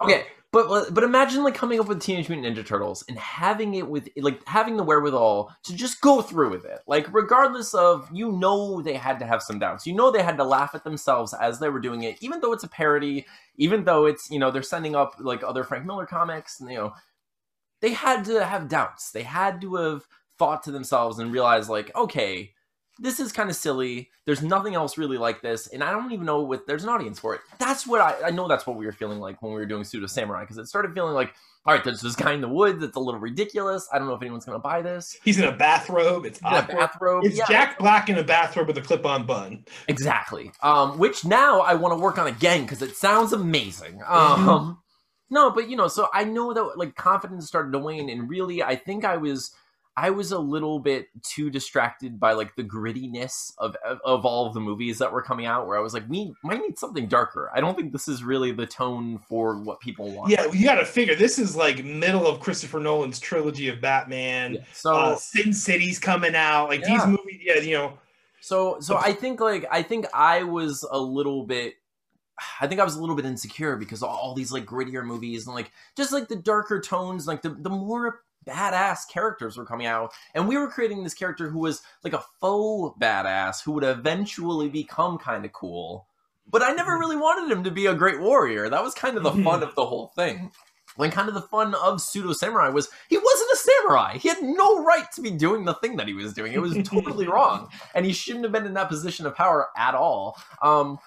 okay 0.00 0.26
but 0.52 0.92
but 0.92 1.02
imagine 1.02 1.42
like 1.42 1.54
coming 1.54 1.80
up 1.80 1.88
with 1.88 2.02
Teenage 2.02 2.28
Mutant 2.28 2.54
Ninja 2.54 2.64
Turtles 2.64 3.02
and 3.08 3.18
having 3.18 3.72
it 3.72 3.88
with 3.88 4.10
like 4.18 4.46
having 4.46 4.76
the 4.76 4.82
wherewithal 4.82 5.50
to 5.64 5.74
just 5.74 6.02
go 6.02 6.20
through 6.20 6.50
with 6.50 6.66
it. 6.66 6.80
Like 6.86 7.12
regardless 7.12 7.72
of 7.72 8.06
you 8.12 8.30
know 8.30 8.82
they 8.82 8.92
had 8.92 9.18
to 9.20 9.26
have 9.26 9.42
some 9.42 9.58
doubts. 9.58 9.86
You 9.86 9.94
know 9.94 10.10
they 10.10 10.22
had 10.22 10.36
to 10.36 10.44
laugh 10.44 10.74
at 10.74 10.84
themselves 10.84 11.32
as 11.32 11.58
they 11.58 11.70
were 11.70 11.80
doing 11.80 12.02
it, 12.02 12.18
even 12.20 12.40
though 12.40 12.52
it's 12.52 12.64
a 12.64 12.68
parody, 12.68 13.26
even 13.56 13.84
though 13.84 14.04
it's 14.04 14.30
you 14.30 14.38
know 14.38 14.50
they're 14.50 14.62
sending 14.62 14.94
up 14.94 15.16
like 15.18 15.42
other 15.42 15.64
Frank 15.64 15.86
Miller 15.86 16.04
comics. 16.04 16.60
And, 16.60 16.70
you 16.70 16.76
know 16.76 16.92
they 17.80 17.94
had 17.94 18.26
to 18.26 18.44
have 18.44 18.68
doubts. 18.68 19.10
They 19.10 19.22
had 19.22 19.60
to 19.62 19.76
have 19.76 20.06
thought 20.38 20.62
to 20.64 20.70
themselves 20.70 21.18
and 21.18 21.32
realized 21.32 21.70
like 21.70 21.90
okay 21.96 22.52
this 23.02 23.18
is 23.20 23.32
kind 23.32 23.50
of 23.50 23.56
silly. 23.56 24.08
There's 24.26 24.42
nothing 24.42 24.74
else 24.74 24.96
really 24.96 25.18
like 25.18 25.42
this, 25.42 25.66
and 25.66 25.82
I 25.82 25.90
don't 25.90 26.12
even 26.12 26.24
know 26.24 26.42
what 26.42 26.66
there's 26.66 26.84
an 26.84 26.88
audience 26.88 27.18
for 27.18 27.34
it. 27.34 27.40
That's 27.58 27.86
what 27.86 28.00
I, 28.00 28.28
I 28.28 28.30
know. 28.30 28.46
That's 28.48 28.66
what 28.66 28.76
we 28.76 28.86
were 28.86 28.92
feeling 28.92 29.18
like 29.18 29.42
when 29.42 29.52
we 29.52 29.58
were 29.58 29.66
doing 29.66 29.84
Pseudo 29.84 30.06
Samurai 30.06 30.42
because 30.42 30.56
it 30.56 30.66
started 30.66 30.94
feeling 30.94 31.12
like, 31.12 31.34
all 31.66 31.74
right, 31.74 31.82
there's 31.82 32.00
this 32.00 32.14
guy 32.14 32.32
in 32.32 32.40
the 32.40 32.48
woods 32.48 32.80
that's 32.80 32.96
a 32.96 33.00
little 33.00 33.20
ridiculous. 33.20 33.88
I 33.92 33.98
don't 33.98 34.06
know 34.06 34.14
if 34.14 34.22
anyone's 34.22 34.44
gonna 34.44 34.60
buy 34.60 34.82
this. 34.82 35.16
He's 35.24 35.38
in 35.38 35.44
a 35.48 35.52
bathrobe. 35.52 36.24
It's 36.24 36.38
a 36.38 36.62
bathrobe. 36.62 37.24
It's 37.24 37.36
Yeah, 37.36 37.46
Jack 37.48 37.78
Black 37.78 38.08
in 38.08 38.18
a 38.18 38.24
bathrobe 38.24 38.68
with 38.68 38.78
a 38.78 38.82
clip-on 38.82 39.26
bun. 39.26 39.64
exactly. 39.88 40.52
Um, 40.62 40.98
which 40.98 41.24
now 41.24 41.60
I 41.60 41.74
want 41.74 41.92
to 41.92 42.02
work 42.02 42.18
on 42.18 42.28
again 42.28 42.62
because 42.62 42.82
it 42.82 42.96
sounds 42.96 43.32
amazing. 43.32 44.00
Um, 44.06 44.78
no, 45.28 45.50
but 45.50 45.68
you 45.68 45.76
know, 45.76 45.88
so 45.88 46.08
I 46.14 46.22
know 46.24 46.52
that 46.54 46.78
like 46.78 46.94
confidence 46.94 47.46
started 47.48 47.72
to 47.72 47.78
wane, 47.78 48.08
and 48.08 48.28
really, 48.30 48.62
I 48.62 48.76
think 48.76 49.04
I 49.04 49.16
was. 49.16 49.52
I 49.96 50.10
was 50.10 50.32
a 50.32 50.38
little 50.38 50.78
bit 50.78 51.08
too 51.22 51.50
distracted 51.50 52.18
by 52.18 52.32
like 52.32 52.56
the 52.56 52.64
grittiness 52.64 53.52
of, 53.58 53.76
of 53.84 54.00
of 54.04 54.24
all 54.24 54.46
of 54.46 54.54
the 54.54 54.60
movies 54.60 54.98
that 54.98 55.12
were 55.12 55.22
coming 55.22 55.44
out. 55.44 55.66
Where 55.66 55.76
I 55.76 55.82
was 55.82 55.92
like, 55.92 56.08
we 56.08 56.32
might 56.42 56.60
need 56.60 56.78
something 56.78 57.08
darker. 57.08 57.50
I 57.54 57.60
don't 57.60 57.76
think 57.76 57.92
this 57.92 58.08
is 58.08 58.24
really 58.24 58.52
the 58.52 58.66
tone 58.66 59.18
for 59.28 59.58
what 59.58 59.80
people 59.80 60.10
want. 60.12 60.30
Yeah, 60.30 60.50
you 60.50 60.64
got 60.64 60.76
to 60.76 60.86
figure 60.86 61.14
this 61.14 61.38
is 61.38 61.54
like 61.54 61.84
middle 61.84 62.26
of 62.26 62.40
Christopher 62.40 62.80
Nolan's 62.80 63.20
trilogy 63.20 63.68
of 63.68 63.80
Batman. 63.80 64.54
Yeah. 64.54 64.60
So 64.72 64.94
uh, 64.94 65.16
Sin 65.16 65.52
City's 65.52 65.98
coming 65.98 66.34
out. 66.34 66.68
Like 66.68 66.84
these 66.84 67.06
movies, 67.06 67.40
yeah, 67.42 67.58
you 67.58 67.74
know, 67.74 67.98
so 68.42 68.80
so 68.80 68.96
I 68.96 69.12
think 69.12 69.40
like 69.40 69.66
I 69.70 69.82
think 69.82 70.06
I 70.12 70.42
was 70.42 70.84
a 70.90 70.98
little 70.98 71.46
bit. 71.46 71.74
I 72.60 72.66
think 72.66 72.80
I 72.80 72.84
was 72.84 72.96
a 72.96 73.00
little 73.00 73.14
bit 73.14 73.24
insecure 73.24 73.76
because 73.76 74.02
all 74.02 74.34
these 74.34 74.50
like 74.50 74.64
grittier 74.64 75.04
movies 75.04 75.46
and 75.46 75.54
like 75.54 75.70
just 75.96 76.12
like 76.12 76.26
the 76.26 76.36
darker 76.36 76.80
tones, 76.80 77.28
like 77.28 77.42
the 77.42 77.50
the 77.50 77.70
more 77.70 78.22
badass 78.46 79.08
characters 79.08 79.56
were 79.56 79.66
coming 79.66 79.86
out, 79.86 80.12
and 80.34 80.48
we 80.48 80.56
were 80.56 80.68
creating 80.68 81.02
this 81.02 81.14
character 81.14 81.48
who 81.48 81.58
was 81.58 81.82
like 82.04 82.12
a 82.12 82.24
faux 82.40 82.98
badass 83.00 83.62
who 83.62 83.72
would 83.72 83.84
eventually 83.84 84.68
become 84.68 85.18
kind 85.18 85.44
of 85.44 85.52
cool. 85.52 86.06
But 86.46 86.62
I 86.62 86.72
never 86.72 86.98
really 86.98 87.16
wanted 87.16 87.50
him 87.50 87.64
to 87.64 87.70
be 87.70 87.86
a 87.86 87.94
great 87.94 88.20
warrior. 88.20 88.68
That 88.68 88.82
was 88.82 88.94
kind 88.94 89.16
of 89.16 89.22
the 89.22 89.32
fun 89.32 89.62
of 89.62 89.74
the 89.74 89.86
whole 89.86 90.08
thing. 90.08 90.50
When 90.96 91.10
kind 91.10 91.28
of 91.28 91.34
the 91.34 91.40
fun 91.40 91.74
of 91.74 92.02
pseudo 92.02 92.34
samurai 92.34 92.68
was 92.68 92.90
he 93.08 93.16
wasn't 93.16 93.52
a 93.52 93.56
samurai. 93.56 94.18
He 94.18 94.28
had 94.28 94.42
no 94.42 94.84
right 94.84 95.10
to 95.12 95.22
be 95.22 95.30
doing 95.30 95.64
the 95.64 95.74
thing 95.74 95.96
that 95.96 96.06
he 96.06 96.12
was 96.12 96.34
doing. 96.34 96.52
It 96.52 96.60
was 96.60 96.76
totally 96.84 97.26
wrong, 97.28 97.68
and 97.94 98.04
he 98.04 98.12
shouldn't 98.12 98.44
have 98.44 98.52
been 98.52 98.66
in 98.66 98.74
that 98.74 98.88
position 98.88 99.24
of 99.24 99.34
power 99.34 99.68
at 99.76 99.94
all. 99.94 100.36
Um, 100.60 100.98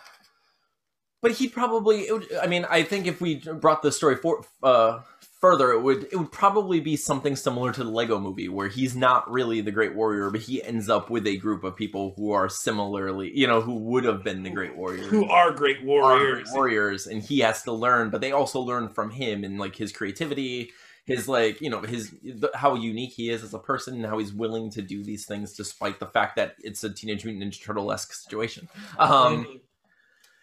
but 1.21 1.31
he 1.31 1.47
probably, 1.47 2.07
it 2.07 2.13
would, 2.13 2.27
I 2.41 2.45
mean, 2.45 2.65
I 2.69 2.83
think 2.83 3.07
if 3.07 3.19
we 3.19 3.37
brought 3.37 3.81
the 3.81 3.91
story 3.91 4.15
for, 4.15 4.45
uh, 4.61 4.99
further, 5.39 5.71
it 5.71 5.81
would 5.81 6.07
it 6.11 6.15
would 6.15 6.31
probably 6.31 6.79
be 6.79 6.95
something 6.95 7.35
similar 7.35 7.71
to 7.71 7.83
the 7.83 7.89
Lego 7.89 8.19
Movie, 8.19 8.49
where 8.49 8.67
he's 8.67 8.95
not 8.95 9.29
really 9.31 9.61
the 9.61 9.71
Great 9.71 9.95
Warrior, 9.95 10.29
but 10.29 10.41
he 10.41 10.63
ends 10.63 10.89
up 10.89 11.09
with 11.09 11.25
a 11.27 11.37
group 11.37 11.63
of 11.63 11.75
people 11.75 12.13
who 12.15 12.31
are 12.31 12.49
similarly, 12.49 13.31
you 13.33 13.47
know, 13.47 13.61
who 13.61 13.75
would 13.75 14.03
have 14.03 14.23
been 14.23 14.43
the 14.43 14.49
Great 14.49 14.75
Warrior 14.75 15.05
who 15.15 15.25
are 15.29 15.51
great 15.51 15.77
are 15.77 15.81
great 15.83 15.85
warriors. 15.85 16.49
warriors 16.53 17.07
and 17.07 17.21
he 17.21 17.39
has 17.39 17.63
to 17.63 17.71
learn 17.71 18.09
but 18.09 18.21
they 18.21 18.31
also 18.31 18.59
learn 18.59 18.89
from 18.89 19.09
him 19.11 19.43
and 19.43 19.59
like 19.59 19.75
his 19.75 19.91
creativity 19.91 20.71
his 21.05 21.27
like 21.27 21.61
you 21.61 21.69
know 21.69 21.81
his 21.81 22.11
the, 22.23 22.49
how 22.53 22.75
unique 22.75 23.13
he 23.13 23.29
is 23.29 23.43
as 23.43 23.53
a 23.53 23.59
person 23.59 23.95
and 23.95 24.05
how 24.05 24.17
he's 24.17 24.33
willing 24.33 24.69
to 24.71 24.81
do 24.81 25.03
these 25.03 25.25
things 25.25 25.53
despite 25.53 25.99
the 25.99 26.05
fact 26.05 26.35
that 26.35 26.55
it's 26.59 26.83
a 26.83 26.89
teenage 26.89 27.25
mutant 27.25 27.43
ninja 27.43 27.63
turtle-esque 27.63 28.13
situation. 28.13 28.67
Um 28.97 29.61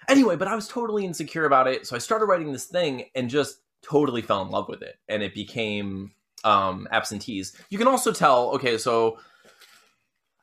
anyway 0.09 0.35
but 0.35 0.49
i 0.49 0.55
was 0.55 0.67
totally 0.67 1.05
insecure 1.05 1.45
about 1.45 1.69
it 1.69 1.87
so 1.87 1.95
i 1.95 1.99
started 1.99 2.27
writing 2.27 2.53
this 2.53 2.67
thing 2.67 3.05
and 3.15 3.31
just 3.31 3.61
totally 3.83 4.23
fell 4.23 4.43
in 4.43 4.49
love 4.51 4.69
with 4.69 4.83
it 4.83 4.97
and 5.09 5.23
it 5.23 5.35
became 5.35 6.13
um 6.45 6.89
absentees. 6.91 7.57
You 7.71 7.79
can 7.79 7.89
also 7.89 8.13
tell 8.13 8.51
okay 8.53 8.79
so 8.79 9.19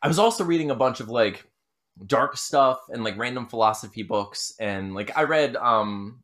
i 0.01 0.07
was 0.07 0.19
also 0.19 0.43
reading 0.43 0.71
a 0.71 0.75
bunch 0.75 0.99
of 0.99 1.09
like 1.09 1.45
dark 2.05 2.37
stuff 2.37 2.79
and 2.89 3.03
like 3.03 3.17
random 3.17 3.47
philosophy 3.47 4.03
books 4.03 4.53
and 4.59 4.95
like 4.95 5.17
i 5.17 5.23
read 5.23 5.57
um 5.57 6.23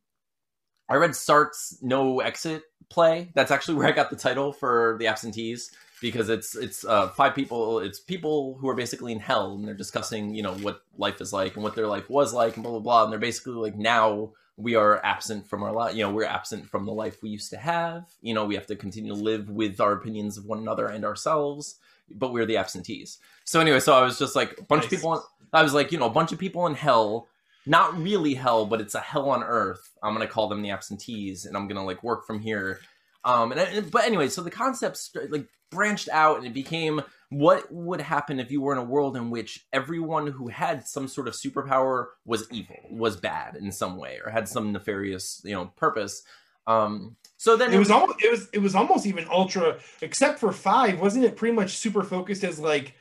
i 0.88 0.96
read 0.96 1.14
sartre's 1.16 1.78
no 1.82 2.22
exit 2.22 2.64
play. 2.90 3.32
That's 3.34 3.52
actually 3.52 3.76
where 3.76 3.88
i 3.88 3.92
got 3.92 4.10
the 4.10 4.16
title 4.16 4.54
for 4.54 4.96
the 5.00 5.08
absentees 5.08 5.72
because 6.02 6.30
it's 6.30 6.56
it's 6.56 6.86
uh, 6.86 7.10
five 7.10 7.34
people 7.34 7.80
it's 7.80 8.00
people 8.00 8.58
who 8.60 8.68
are 8.68 8.76
basically 8.76 9.12
in 9.12 9.20
hell 9.20 9.56
and 9.56 9.68
they're 9.68 9.74
discussing 9.74 10.36
you 10.36 10.44
know 10.44 10.54
what 10.56 10.82
life 10.98 11.22
is 11.22 11.32
like 11.34 11.56
and 11.56 11.64
what 11.64 11.76
their 11.76 11.88
life 11.88 12.10
was 12.10 12.34
like 12.34 12.56
and 12.56 12.64
blah 12.64 12.72
blah 12.72 12.82
blah 12.82 13.04
and 13.04 13.12
they're 13.12 13.20
basically 13.20 13.54
like 13.54 13.76
now 13.76 14.32
we 14.58 14.76
are 14.76 15.04
absent 15.06 15.48
from 15.48 15.64
our 15.64 15.74
life 15.74 15.96
you 15.96 16.04
know 16.04 16.12
we're 16.12 16.24
absent 16.24 16.70
from 16.70 16.86
the 16.86 16.94
life 16.94 17.22
we 17.22 17.30
used 17.30 17.50
to 17.52 17.58
have. 17.58 18.06
You 18.22 18.34
know 18.34 18.46
we 18.46 18.56
have 18.56 18.68
to 18.68 18.76
continue 18.76 19.14
to 19.14 19.20
live 19.20 19.50
with 19.50 19.80
our 19.82 19.92
opinions 19.94 20.38
of 20.38 20.46
one 20.46 20.60
another 20.60 20.88
and 20.88 21.04
ourselves 21.06 21.76
but 22.10 22.32
we're 22.32 22.46
the 22.46 22.58
absentees. 22.58 23.18
So 23.46 23.60
anyway 23.60 23.80
so 23.80 23.94
i 23.94 24.02
was 24.04 24.18
just 24.20 24.36
like 24.36 24.58
a 24.60 24.64
bunch 24.64 24.86
of 24.86 24.92
Nice. 24.92 25.02
people 25.02 25.24
i 25.54 25.62
was 25.64 25.74
like 25.74 25.92
you 25.92 25.98
know 25.98 26.06
a 26.06 26.10
bunch 26.12 26.32
of 26.32 26.40
people 26.40 26.68
in 26.68 26.76
hell 26.76 27.28
not 27.66 27.98
really 27.98 28.36
hell 28.36 28.66
but 28.66 28.80
it's 28.80 28.96
a 28.96 29.00
hell 29.00 29.30
on 29.30 29.44
earth. 29.44 29.90
I'm 30.04 30.14
gonna 30.14 30.28
call 30.28 30.48
them 30.48 30.62
the 30.62 30.70
absentees 30.70 31.46
and 31.46 31.58
i'm 31.58 31.68
gonna 31.68 31.84
like 31.86 32.04
work 32.04 32.26
from 32.26 32.40
here. 32.40 32.80
Um 33.24 33.52
and, 33.52 33.90
but 33.92 34.06
anyway 34.06 34.30
so 34.30 34.42
the 34.42 34.52
concept 34.52 34.98
st- 34.98 35.32
like 35.32 35.48
branched 35.72 36.10
out 36.10 36.38
and 36.38 36.46
it 36.46 36.54
became 36.54 37.02
what 37.40 37.70
would 37.72 38.00
happen 38.00 38.40
if 38.40 38.50
you 38.52 38.62
were 38.62 38.72
in 38.72 38.78
a 38.78 38.84
world 38.84 39.18
in 39.18 39.30
which 39.30 39.66
everyone 39.74 40.28
who 40.28 40.48
had 40.48 40.88
some 40.88 41.08
sort 41.08 41.28
of 41.28 41.34
superpower 41.34 42.06
was 42.26 42.48
evil 42.52 42.78
was 42.90 43.18
bad 43.18 43.56
in 43.58 43.72
some 43.72 43.98
way 43.98 44.20
or 44.24 44.32
had 44.32 44.48
some 44.48 44.72
nefarious 44.72 45.42
you 45.44 45.54
know 45.54 45.66
purpose 45.76 46.24
um 46.68 47.16
so 47.38 47.58
then 47.58 47.74
It 47.74 47.78
was 47.80 47.92
almost 47.92 48.24
it 48.24 48.32
was 48.32 48.48
it 48.54 48.60
was 48.60 48.74
almost 48.76 49.06
even 49.06 49.28
ultra 49.30 49.78
except 50.02 50.40
for 50.40 50.52
five, 50.54 51.00
wasn't 51.02 51.26
it 51.26 51.36
pretty 51.36 51.54
much 51.54 51.72
super 51.72 52.04
focused 52.04 52.44
as 52.44 52.60
like 52.60 52.94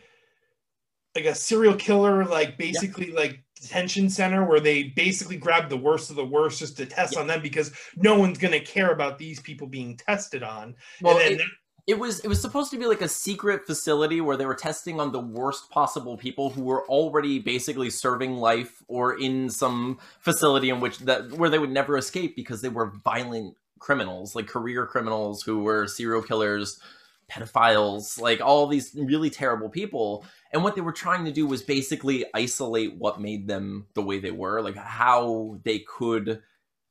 like 1.15 1.27
a 1.27 1.35
serial 1.35 1.77
killer, 1.77 2.25
like 2.25 2.59
basically 2.59 3.13
like 3.13 3.41
detention 3.61 4.11
center 4.11 4.45
where 4.45 4.59
they 4.61 4.83
basically 4.97 5.37
grab 5.37 5.69
the 5.71 5.77
worst 5.77 6.11
of 6.11 6.17
the 6.17 6.25
worst 6.25 6.59
just 6.59 6.77
to 6.79 6.85
test 6.87 7.15
Yeah. 7.15 7.21
on 7.21 7.27
them 7.29 7.41
because 7.41 7.73
no 7.97 8.19
one's 8.19 8.39
gonna 8.39 8.61
care 8.61 8.91
about 8.91 9.17
these 9.19 9.39
people 9.41 9.69
being 9.69 9.97
tested 9.97 10.43
on. 10.43 10.75
well, 11.01 11.19
and 11.19 11.39
then 11.39 11.47
it- 11.47 11.53
it 11.87 11.99
was 11.99 12.21
it 12.21 12.29
was 12.29 12.41
supposed 12.41 12.71
to 12.71 12.79
be 12.79 12.87
like 12.87 13.03
a 13.03 13.09
secret 13.09 13.67
facility 13.67 14.21
where 14.21 14.37
they 14.37 14.47
were 14.47 14.55
testing 14.55 15.01
on 15.01 15.13
the 15.13 15.21
worst 15.21 15.71
possible 15.71 16.17
people 16.17 16.51
who 16.51 16.63
were 16.63 16.87
already 16.89 17.39
basically 17.39 17.91
serving 17.91 18.37
life 18.37 18.83
or 18.89 19.19
in 19.19 19.51
some 19.51 19.99
facility 20.21 20.71
in 20.71 20.81
which 20.81 20.99
that 21.01 21.33
where 21.33 21.51
they 21.51 21.59
would 21.59 21.71
never 21.71 21.99
escape 21.99 22.37
because 22.37 22.63
they 22.63 22.69
were 22.69 22.93
violent 23.05 23.57
criminals 23.79 24.35
like 24.35 24.47
career 24.47 24.87
criminals 24.87 25.43
who 25.43 25.63
were 25.63 25.87
serial 25.87 26.23
killers 26.23 26.81
pedophiles 27.31 28.21
like 28.21 28.41
all 28.41 28.67
these 28.67 28.95
really 28.95 29.31
terrible 29.31 29.69
people. 29.69 30.25
And 30.53 30.63
what 30.63 30.75
they 30.75 30.81
were 30.81 30.93
trying 30.93 31.25
to 31.25 31.33
do 31.33 31.47
was 31.47 31.63
basically 31.63 32.25
isolate 32.35 32.95
what 32.97 33.21
made 33.21 33.47
them 33.49 33.87
the 33.95 34.03
way 34.03 34.19
they 34.19 34.31
were 34.31 34.63
like 34.63 34.77
how 34.77 35.59
they 35.65 35.81
could 35.81 36.43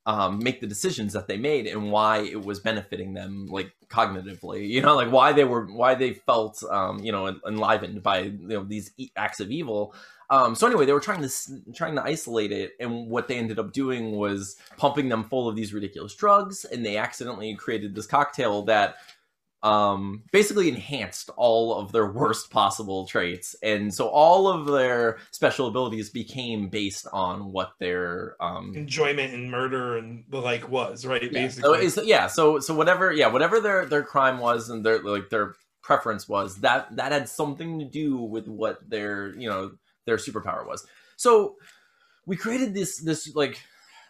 um, 0.06 0.40
make 0.44 0.60
the 0.60 0.68
decisions 0.68 1.14
that 1.14 1.28
they 1.28 1.38
made 1.38 1.66
and 1.66 1.92
why 1.92 2.20
it 2.20 2.44
was 2.44 2.60
benefiting 2.60 3.14
them 3.14 3.48
like 3.48 3.72
cognitively 3.88 4.68
you 4.68 4.82
know 4.82 4.96
like 4.96 5.12
why 5.12 5.32
they 5.32 5.44
were 5.46 5.66
why 5.68 5.96
they 5.96 6.14
felt 6.14 6.62
um, 6.70 7.00
you 7.00 7.12
know 7.12 7.36
enlivened 7.48 8.04
by 8.04 8.20
you 8.20 8.48
know 8.48 8.64
these 8.64 8.92
acts 9.16 9.40
of 9.40 9.52
evil. 9.52 9.94
Um, 10.30 10.56
so 10.56 10.66
anyway, 10.66 10.86
they 10.86 10.94
were 10.94 11.00
trying 11.00 11.22
to 11.22 11.30
trying 11.76 11.96
to 11.96 12.02
isolate 12.02 12.52
it, 12.52 12.72
and 12.80 13.08
what 13.08 13.28
they 13.28 13.38
ended 13.38 13.60
up 13.60 13.72
doing 13.72 14.16
was 14.16 14.56
pumping 14.78 15.10
them 15.10 15.26
full 15.26 15.48
of 15.48 15.56
these 15.56 15.74
ridiculous 15.74 16.16
drugs, 16.16 16.66
and 16.66 16.84
they 16.84 16.98
accidentally 16.98 17.54
created 17.56 17.94
this 17.94 18.08
cocktail 18.08 18.64
that 18.64 18.96
um, 19.64 20.24
basically 20.32 20.68
enhanced 20.68 21.30
all 21.38 21.80
of 21.80 21.94
their 21.94 22.12
worst 22.12 22.52
possible 22.52 23.08
traits, 23.08 23.56
and 23.64 23.94
so 23.94 24.08
all 24.08 24.48
of 24.48 24.68
their 24.68 25.18
special 25.32 25.68
abilities 25.68 26.10
became 26.10 26.68
based 26.68 27.08
on 27.14 27.52
what 27.52 27.72
their 27.80 28.36
um, 28.42 28.74
Enjoyment 28.76 29.34
and 29.34 29.50
murder 29.50 29.98
and 29.98 30.26
the 30.30 30.40
like 30.40 30.70
was 30.70 31.06
right. 31.06 31.24
yeah. 31.24 31.30
Basically, 31.30 31.90
So 31.90 32.02
yeah, 32.02 32.28
so 32.28 32.60
so 32.60 32.76
whatever, 32.76 33.12
yeah, 33.12 33.28
whatever 33.28 33.62
their 33.62 33.86
their 33.86 34.04
crime 34.04 34.40
was 34.40 34.70
and 34.70 34.86
their 34.86 35.02
like 35.02 35.30
their 35.30 35.56
preference 35.82 36.28
was 36.28 36.58
that 36.58 36.94
that 36.96 37.12
had 37.12 37.30
something 37.30 37.80
to 37.80 37.86
do 37.86 38.18
with 38.18 38.48
what 38.48 38.90
their 38.90 39.34
you 39.36 39.50
know 39.50 39.72
their 40.06 40.18
superpower 40.18 40.68
was. 40.68 40.86
So 41.16 41.56
we 42.26 42.36
created 42.36 42.74
this 42.74 43.00
this 43.00 43.34
like 43.34 43.62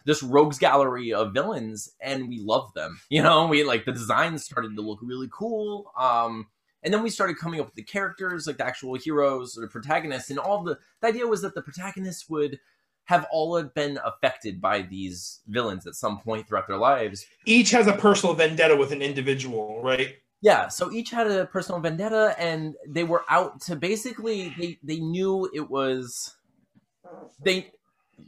this 0.04 0.22
rogues 0.22 0.58
gallery 0.58 1.12
of 1.12 1.32
villains 1.32 1.90
and 2.00 2.28
we 2.28 2.38
loved 2.38 2.74
them. 2.74 3.00
You 3.10 3.22
know, 3.22 3.46
we 3.46 3.64
like 3.64 3.84
the 3.84 3.92
designs 3.92 4.44
started 4.44 4.74
to 4.76 4.82
look 4.82 4.98
really 5.02 5.28
cool. 5.32 5.92
Um 5.98 6.46
and 6.82 6.92
then 6.92 7.02
we 7.02 7.08
started 7.08 7.38
coming 7.38 7.60
up 7.60 7.66
with 7.66 7.74
the 7.76 7.82
characters, 7.82 8.46
like 8.46 8.58
the 8.58 8.66
actual 8.66 8.94
heroes 8.96 9.56
or 9.56 9.62
the 9.62 9.68
protagonists, 9.68 10.30
and 10.30 10.38
all 10.38 10.62
the 10.62 10.78
the 11.00 11.08
idea 11.08 11.26
was 11.26 11.42
that 11.42 11.54
the 11.54 11.62
protagonists 11.62 12.28
would 12.28 12.58
have 13.06 13.26
all 13.30 13.62
been 13.62 13.98
affected 14.04 14.60
by 14.60 14.82
these 14.82 15.40
villains 15.46 15.86
at 15.86 15.94
some 15.94 16.18
point 16.20 16.48
throughout 16.48 16.66
their 16.66 16.78
lives. 16.78 17.26
each 17.44 17.70
has 17.70 17.86
a 17.86 17.92
personal 17.92 18.34
vendetta 18.34 18.74
with 18.76 18.92
an 18.92 19.02
individual, 19.02 19.82
right? 19.82 20.16
Yeah, 20.40 20.68
so 20.68 20.92
each 20.92 21.10
had 21.10 21.26
a 21.30 21.46
personal 21.46 21.80
vendetta, 21.80 22.34
and 22.38 22.74
they 22.86 23.04
were 23.04 23.24
out 23.30 23.62
to 23.62 23.76
basically 23.76 24.54
they 24.58 24.78
they 24.82 25.00
knew 25.00 25.48
it 25.54 25.70
was 25.70 26.34
they 27.42 27.72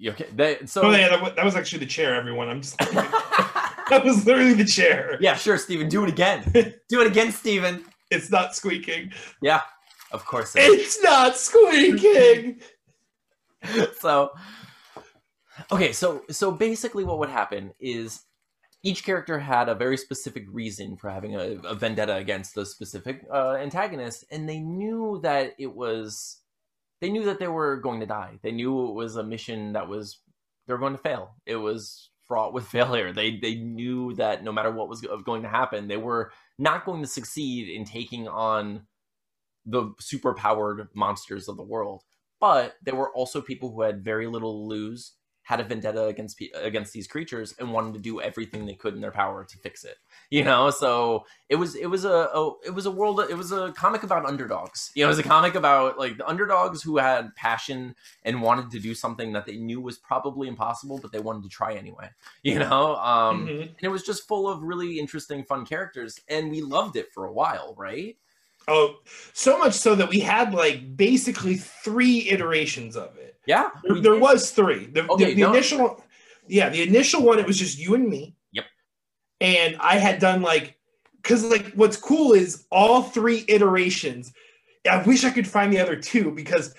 okay 0.08 0.26
they 0.34 0.58
so 0.66 0.82
oh 0.82 0.90
yeah, 0.90 1.08
that 1.08 1.22
was, 1.22 1.32
that 1.36 1.44
was 1.44 1.54
actually 1.56 1.78
the 1.80 1.86
chair. 1.86 2.14
Everyone, 2.14 2.48
I'm 2.48 2.60
just 2.62 2.78
that 2.78 4.02
was 4.04 4.26
literally 4.26 4.54
the 4.54 4.64
chair. 4.64 5.16
yeah 5.20 5.34
sure 5.34 5.58
Steven 5.58 5.88
do 5.88 6.02
it 6.04 6.08
again 6.08 6.42
do 6.88 7.00
it 7.00 7.06
again 7.06 7.32
Steven 7.32 7.84
It's 8.10 8.30
not 8.30 8.54
squeaking. 8.54 9.12
yeah 9.42 9.60
of 10.12 10.24
course 10.24 10.54
it 10.56 10.60
is. 10.62 10.80
It's 10.80 11.02
not 11.02 11.36
squeaking. 11.36 12.60
so 14.00 14.30
okay 15.72 15.92
so 15.92 16.22
so 16.30 16.52
basically 16.52 17.04
what 17.04 17.18
would 17.18 17.30
happen 17.30 17.72
is 17.80 18.22
each 18.82 19.02
character 19.04 19.38
had 19.38 19.68
a 19.68 19.74
very 19.74 19.96
specific 19.96 20.44
reason 20.52 20.96
for 20.96 21.10
having 21.10 21.34
a, 21.34 21.56
a 21.64 21.74
vendetta 21.74 22.14
against 22.16 22.54
the 22.54 22.64
specific 22.64 23.24
uh, 23.32 23.54
antagonist 23.54 24.24
and 24.30 24.48
they 24.48 24.60
knew 24.60 25.18
that 25.22 25.54
it 25.58 25.74
was 25.74 26.42
they 27.00 27.10
knew 27.10 27.24
that 27.24 27.38
they 27.38 27.48
were 27.48 27.76
going 27.76 28.00
to 28.00 28.06
die. 28.06 28.38
They 28.42 28.52
knew 28.52 28.88
it 28.88 28.94
was 28.94 29.16
a 29.16 29.22
mission 29.24 29.72
that 29.74 29.88
was 29.88 30.18
they 30.66 30.72
were 30.72 30.78
going 30.80 30.96
to 30.96 31.02
fail. 31.02 31.34
It 31.44 31.56
was 31.56 32.10
fraught 32.26 32.52
with 32.52 32.66
failure. 32.68 33.12
They 33.12 33.36
they 33.36 33.54
knew 33.56 34.14
that 34.14 34.44
no 34.44 34.52
matter 34.52 34.70
what 34.70 34.88
was 34.88 35.04
going 35.24 35.42
to 35.42 35.48
happen 35.48 35.88
they 35.88 35.96
were 35.96 36.32
not 36.58 36.84
going 36.84 37.02
to 37.02 37.08
succeed 37.08 37.68
in 37.68 37.84
taking 37.84 38.28
on 38.28 38.86
the 39.64 39.92
super 39.98 40.32
powered 40.34 40.88
monsters 40.94 41.48
of 41.48 41.56
the 41.56 41.62
world. 41.62 42.02
But 42.40 42.76
there 42.82 42.94
were 42.94 43.12
also 43.12 43.40
people 43.40 43.72
who 43.72 43.82
had 43.82 44.04
very 44.04 44.26
little 44.26 44.52
to 44.52 44.68
lose 44.68 45.12
had 45.46 45.60
a 45.60 45.64
vendetta 45.64 46.04
against 46.06 46.42
against 46.54 46.92
these 46.92 47.06
creatures 47.06 47.54
and 47.60 47.72
wanted 47.72 47.94
to 47.94 48.00
do 48.00 48.20
everything 48.20 48.66
they 48.66 48.74
could 48.74 48.94
in 48.94 49.00
their 49.00 49.12
power 49.12 49.44
to 49.44 49.56
fix 49.58 49.84
it 49.84 49.96
you 50.28 50.42
know? 50.42 50.70
So 50.70 51.24
it 51.48 51.54
was 51.54 51.76
it 51.76 51.86
was 51.86 52.04
a, 52.04 52.08
a 52.34 52.52
it 52.66 52.74
was 52.74 52.86
a 52.86 52.90
world 52.90 53.20
it 53.20 53.36
was 53.36 53.52
a 53.52 53.72
comic 53.72 54.02
about 54.02 54.26
underdogs. 54.26 54.90
You 54.96 55.04
know 55.04 55.08
it 55.08 55.10
was 55.16 55.18
a 55.20 55.22
comic 55.22 55.54
about 55.54 55.98
like 55.98 56.18
the 56.18 56.26
underdogs 56.26 56.82
who 56.82 56.96
had 56.98 57.34
passion 57.36 57.94
and 58.24 58.42
wanted 58.42 58.70
to 58.72 58.80
do 58.80 58.92
something 58.92 59.32
that 59.34 59.46
they 59.46 59.56
knew 59.56 59.80
was 59.80 59.98
probably 59.98 60.48
impossible 60.48 60.98
but 60.98 61.12
they 61.12 61.20
wanted 61.20 61.44
to 61.44 61.48
try 61.48 61.74
anyway 61.74 62.10
you 62.42 62.58
know? 62.58 62.96
Um 62.96 63.46
Mhm. 63.48 63.60
and 63.62 63.82
it 63.82 63.88
was 63.88 64.02
just 64.02 64.26
full 64.26 64.48
of 64.48 64.62
really 64.62 64.98
interesting 64.98 65.44
fun 65.44 65.64
characters 65.64 66.18
and 66.28 66.50
we 66.50 66.60
loved 66.60 66.96
it 66.96 67.12
for 67.12 67.26
a 67.26 67.32
while 67.32 67.74
right? 67.78 68.16
Oh, 68.68 68.96
so 69.32 69.58
much 69.58 69.74
so 69.74 69.94
that 69.94 70.08
we 70.08 70.18
had 70.20 70.52
like 70.52 70.96
basically 70.96 71.54
three 71.56 72.28
iterations 72.28 72.96
of 72.96 73.16
it. 73.16 73.35
Yeah 73.46 73.68
There, 73.84 74.00
there 74.00 74.16
was 74.16 74.50
three. 74.50 74.86
The, 74.86 75.02
the- 75.02 75.12
Okay, 75.12 75.34
the 75.34 75.42
no. 75.42 75.50
initial, 75.52 76.04
yeah, 76.48 76.68
the 76.68 76.82
initial 76.82 77.22
one 77.22 77.38
it 77.38 77.46
was 77.46 77.58
just 77.58 77.78
you 77.78 77.94
and 77.94 78.08
me. 78.08 78.34
Yep. 78.52 78.64
And 79.40 79.76
I 79.80 79.96
had 79.96 80.18
done 80.18 80.42
like, 80.42 80.76
because 81.22 81.44
like 81.44 81.72
what's 81.74 81.96
cool 81.96 82.32
is 82.32 82.66
all 82.70 83.02
three 83.02 83.44
iterations. 83.48 84.32
I 84.88 85.02
wish 85.02 85.24
I 85.24 85.30
could 85.30 85.48
find 85.48 85.72
the 85.72 85.80
other 85.80 85.96
two 85.96 86.30
because 86.30 86.74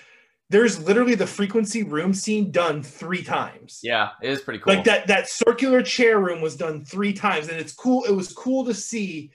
there's 0.50 0.82
literally 0.82 1.14
the 1.14 1.26
frequency 1.26 1.82
room 1.82 2.14
scene 2.14 2.50
done 2.50 2.82
three 2.82 3.22
times. 3.22 3.80
yeah 3.82 4.10
it 4.22 4.30
is 4.30 4.40
pretty 4.40 4.58
cool 4.60 4.72
Like 4.74 4.84
that 4.84 5.06
that 5.08 5.28
circular 5.28 5.82
chair 5.82 6.18
room 6.18 6.40
was 6.40 6.56
done 6.56 6.84
three 6.86 7.12
times, 7.12 7.48
and 7.48 7.58
it's 7.60 7.74
cool. 7.74 8.04
It 8.04 8.12
was 8.12 8.32
cool 8.32 8.64
to 8.64 8.72
see 8.72 9.30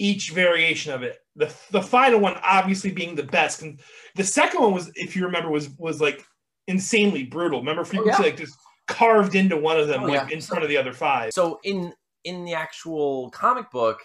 each 0.00 0.30
variation 0.30 0.92
of 0.92 1.02
it. 1.02 1.18
The 1.36 1.54
the 1.70 1.82
final 1.82 2.18
one 2.20 2.34
obviously 2.42 2.90
being 2.90 3.14
the 3.14 3.22
best. 3.22 3.62
And 3.62 3.78
the 4.16 4.24
second 4.24 4.60
one 4.62 4.72
was, 4.72 4.90
if 4.94 5.14
you 5.14 5.24
remember, 5.24 5.50
was 5.50 5.68
was 5.78 6.00
like 6.00 6.24
insanely 6.66 7.24
brutal. 7.24 7.60
Remember 7.60 7.84
frequency 7.84 8.16
Oh, 8.18 8.24
yeah. 8.24 8.30
like 8.30 8.38
just 8.38 8.56
carved 8.88 9.34
into 9.34 9.56
one 9.56 9.78
of 9.78 9.86
them 9.86 10.02
Oh, 10.04 10.06
like 10.06 10.28
yeah. 10.30 10.34
in 10.36 10.40
front 10.40 10.64
of 10.64 10.70
the 10.70 10.76
other 10.78 10.92
five. 10.94 11.32
So 11.32 11.60
in 11.62 11.92
in 12.24 12.44
the 12.44 12.54
actual 12.54 13.30
comic 13.30 13.70
book, 13.70 14.00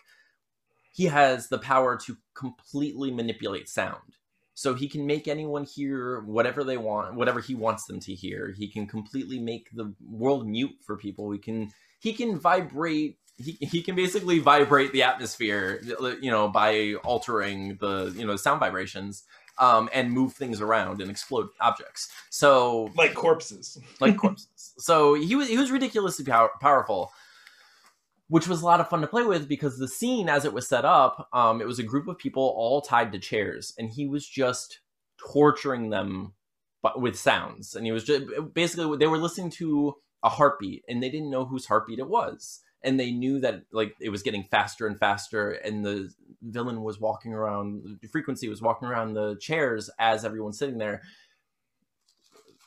he 0.93 1.05
has 1.05 1.47
the 1.47 1.57
power 1.59 1.97
to 2.05 2.17
completely 2.35 3.11
manipulate 3.11 3.69
sound. 3.69 4.17
So 4.53 4.73
he 4.73 4.87
can 4.87 5.05
make 5.05 5.27
anyone 5.27 5.65
hear 5.65 6.21
whatever 6.21 6.63
they 6.63 6.77
want, 6.77 7.15
whatever 7.15 7.41
he 7.41 7.55
wants 7.55 7.85
them 7.85 7.99
to 8.01 8.13
hear. 8.13 8.53
He 8.57 8.69
can 8.69 8.87
completely 8.87 9.37
make 9.39 9.69
the 9.73 9.93
world 10.07 10.47
mute 10.47 10.75
for 10.85 10.97
people. 10.97 11.31
He 11.31 11.39
can 11.39 11.71
he 11.99 12.13
can 12.13 12.37
vibrate 12.39 13.17
he, 13.37 13.57
he 13.61 13.81
can 13.81 13.95
basically 13.95 14.39
vibrate 14.39 14.91
the 14.93 15.03
atmosphere, 15.03 15.81
you 16.21 16.31
know, 16.31 16.47
by 16.47 16.93
altering 17.03 17.77
the, 17.81 18.13
you 18.15 18.25
know, 18.25 18.35
sound 18.35 18.59
vibrations 18.59 19.23
um, 19.57 19.89
and 19.93 20.11
move 20.11 20.33
things 20.33 20.61
around 20.61 21.01
and 21.01 21.09
explode 21.09 21.49
objects. 21.59 22.09
So 22.29 22.91
like 22.95 23.13
corpses. 23.13 23.77
like 23.99 24.17
corpses. 24.21 24.73
So 24.77 25.13
he 25.13 25.35
was 25.35 25.47
he 25.47 25.57
was 25.57 25.71
ridiculously 25.71 26.25
pow- 26.25 26.51
powerful, 26.61 27.11
which 28.27 28.47
was 28.47 28.61
a 28.61 28.65
lot 28.65 28.79
of 28.79 28.89
fun 28.89 29.01
to 29.01 29.07
play 29.07 29.23
with 29.23 29.47
because 29.47 29.77
the 29.77 29.87
scene 29.87 30.29
as 30.29 30.45
it 30.45 30.53
was 30.53 30.67
set 30.67 30.85
up, 30.85 31.29
um, 31.33 31.61
it 31.61 31.67
was 31.67 31.79
a 31.79 31.83
group 31.83 32.07
of 32.07 32.17
people 32.17 32.53
all 32.57 32.81
tied 32.81 33.11
to 33.11 33.19
chairs, 33.19 33.73
and 33.77 33.89
he 33.89 34.07
was 34.07 34.27
just 34.27 34.79
torturing 35.17 35.89
them, 35.89 36.33
but 36.81 37.01
with 37.01 37.17
sounds, 37.17 37.75
and 37.75 37.85
he 37.85 37.91
was 37.91 38.03
just 38.03 38.25
basically 38.53 38.97
they 38.97 39.07
were 39.07 39.17
listening 39.17 39.49
to 39.51 39.95
a 40.23 40.29
heartbeat, 40.29 40.83
and 40.87 41.01
they 41.01 41.09
didn't 41.09 41.29
know 41.29 41.45
whose 41.45 41.65
heartbeat 41.65 41.99
it 41.99 42.09
was. 42.09 42.61
And 42.85 42.99
they 42.99 43.11
knew 43.11 43.39
that 43.41 43.63
like 43.73 43.93
it 43.99 44.09
was 44.09 44.21
getting 44.21 44.43
faster 44.43 44.87
and 44.87 44.97
faster, 44.97 45.51
and 45.51 45.83
the 45.83 46.09
villain 46.41 46.83
was 46.83 46.99
walking 46.99 47.33
around. 47.33 47.99
The 48.01 48.07
frequency 48.07 48.47
was 48.47 48.61
walking 48.61 48.87
around 48.87 49.13
the 49.13 49.35
chairs 49.41 49.89
as 49.99 50.23
everyone's 50.23 50.59
sitting 50.59 50.77
there, 50.77 51.01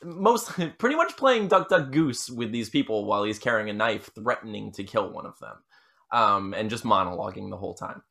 most 0.03 0.51
pretty 0.77 0.95
much 0.95 1.17
playing 1.17 1.47
duck 1.47 1.69
duck 1.69 1.91
goose 1.91 2.29
with 2.29 2.51
these 2.51 2.69
people 2.69 3.05
while 3.05 3.23
he's 3.23 3.39
carrying 3.39 3.69
a 3.69 3.73
knife 3.73 4.09
threatening 4.15 4.71
to 4.73 4.83
kill 4.83 5.11
one 5.11 5.25
of 5.25 5.37
them 5.39 5.57
um, 6.11 6.53
and 6.53 6.69
just 6.69 6.83
monologuing 6.83 7.49
the 7.49 7.57
whole 7.57 7.73
time 7.73 8.01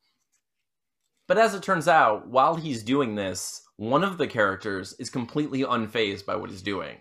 but 1.27 1.39
as 1.39 1.55
it 1.55 1.63
turns 1.63 1.89
out 1.89 2.29
while 2.29 2.57
he's 2.57 2.83
doing 2.83 3.15
this 3.15 3.63
one 3.77 4.05
of 4.05 4.19
the 4.19 4.27
characters 4.27 4.95
is 4.99 5.11
completely 5.11 5.63
unfazed 5.63 6.27
by 6.27 6.37
what 6.37 6.51
he's 6.51 6.63
doing 6.63 6.97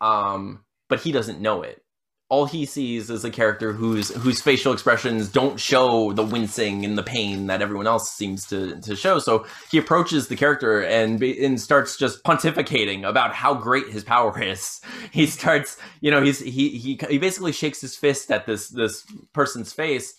um, 0.00 0.64
but 0.88 1.00
he 1.00 1.12
doesn't 1.12 1.40
know 1.40 1.62
it 1.62 1.82
all 2.28 2.46
he 2.46 2.66
sees 2.66 3.08
is 3.08 3.24
a 3.24 3.30
character 3.30 3.72
whose 3.72 4.10
whose 4.10 4.42
facial 4.42 4.72
expressions 4.72 5.28
don't 5.28 5.60
show 5.60 6.12
the 6.12 6.24
wincing 6.24 6.84
and 6.84 6.98
the 6.98 7.02
pain 7.02 7.46
that 7.46 7.62
everyone 7.62 7.86
else 7.86 8.10
seems 8.10 8.44
to 8.46 8.80
to 8.80 8.96
show. 8.96 9.20
So 9.20 9.46
he 9.70 9.78
approaches 9.78 10.26
the 10.26 10.34
character 10.34 10.82
and 10.82 11.22
and 11.22 11.60
starts 11.60 11.96
just 11.96 12.24
pontificating 12.24 13.08
about 13.08 13.32
how 13.32 13.54
great 13.54 13.88
his 13.90 14.02
power 14.02 14.40
is. 14.42 14.80
He 15.12 15.26
starts, 15.26 15.76
you 16.00 16.10
know, 16.10 16.20
he's 16.20 16.40
he 16.40 16.70
he 16.70 16.98
he 17.08 17.18
basically 17.18 17.52
shakes 17.52 17.80
his 17.80 17.96
fist 17.96 18.32
at 18.32 18.44
this 18.46 18.70
this 18.70 19.06
person's 19.32 19.72
face 19.72 20.14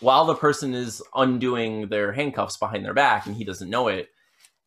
while 0.00 0.24
the 0.24 0.34
person 0.34 0.74
is 0.74 1.02
undoing 1.14 1.88
their 1.88 2.12
handcuffs 2.12 2.56
behind 2.56 2.84
their 2.84 2.94
back 2.94 3.26
and 3.26 3.36
he 3.36 3.44
doesn't 3.44 3.70
know 3.70 3.86
it. 3.86 4.08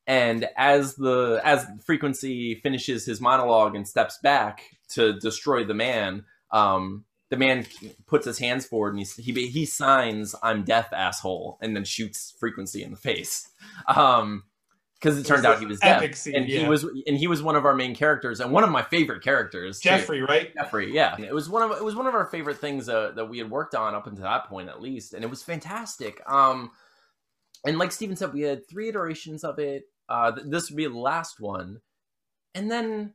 And 0.07 0.47
as 0.55 0.95
the 0.95 1.41
as 1.43 1.65
frequency 1.85 2.61
finishes 2.63 3.05
his 3.05 3.19
monologue 3.19 3.75
and 3.75 3.85
steps 3.85 4.17
back 4.23 4.61
to 4.91 5.19
destroy 5.19 5.65
the 5.65 5.73
man, 5.73 6.23
um, 6.51 7.05
the 7.29 7.37
man 7.37 7.65
puts 8.05 8.25
his 8.25 8.39
hands 8.39 8.65
forward 8.65 8.95
and 8.95 9.05
he, 9.05 9.21
he 9.21 9.47
he 9.47 9.65
signs 9.65 10.35
"I'm 10.41 10.63
deaf, 10.63 10.93
asshole," 10.93 11.57
and 11.61 11.75
then 11.75 11.83
shoots 11.83 12.33
Frequency 12.39 12.83
in 12.83 12.91
the 12.91 12.97
face. 12.97 13.49
Um, 13.87 14.43
because 14.99 15.19
it 15.19 15.25
turned 15.27 15.45
out 15.45 15.59
he 15.59 15.65
was 15.65 15.79
deaf, 15.79 15.97
epic 15.97 16.15
scene, 16.15 16.35
and 16.35 16.45
he 16.45 16.65
was 16.65 16.83
and 16.83 17.17
he 17.17 17.27
was 17.27 17.43
one 17.43 17.55
of 17.55 17.65
our 17.65 17.75
main 17.75 17.93
characters 17.93 18.39
and 18.39 18.51
one 18.51 18.63
of 18.63 18.71
my 18.71 18.81
favorite 18.81 19.21
characters. 19.23 19.79
too. 19.79 19.89
Jeffrey, 19.89 20.21
right? 20.21 20.53
Jeffrey, 20.55 20.93
yeah, 20.93 21.15
it 21.19 21.33
was 21.33 21.49
one 21.49 21.61
of 21.61 21.77
it 21.77 21.83
was 21.83 21.95
one 21.95 22.07
of 22.07 22.15
our 22.15 22.25
favorite 22.25 22.57
things 22.57 22.89
uh, 22.89 23.11
that 23.15 23.29
we 23.29 23.37
had 23.37 23.49
worked 23.49 23.75
on 23.75 23.93
up 23.93 24.07
until 24.07 24.23
that 24.23 24.45
point, 24.45 24.69
at 24.69 24.81
least, 24.81 25.13
and 25.13 25.23
it 25.23 25.29
was 25.29 25.43
fantastic. 25.43 26.21
Um, 26.27 26.71
and 27.63 27.77
like 27.77 27.91
Steven 27.91 28.15
said, 28.15 28.33
we 28.33 28.41
had 28.41 28.67
three 28.67 28.89
iterations 28.89 29.43
of 29.43 29.59
it. 29.59 29.83
Uh, 30.09 30.31
th- 30.31 30.47
this 30.49 30.69
would 30.69 30.77
be 30.77 30.87
the 30.87 30.97
last 30.97 31.39
one, 31.39 31.81
and 32.55 32.71
then 32.71 33.13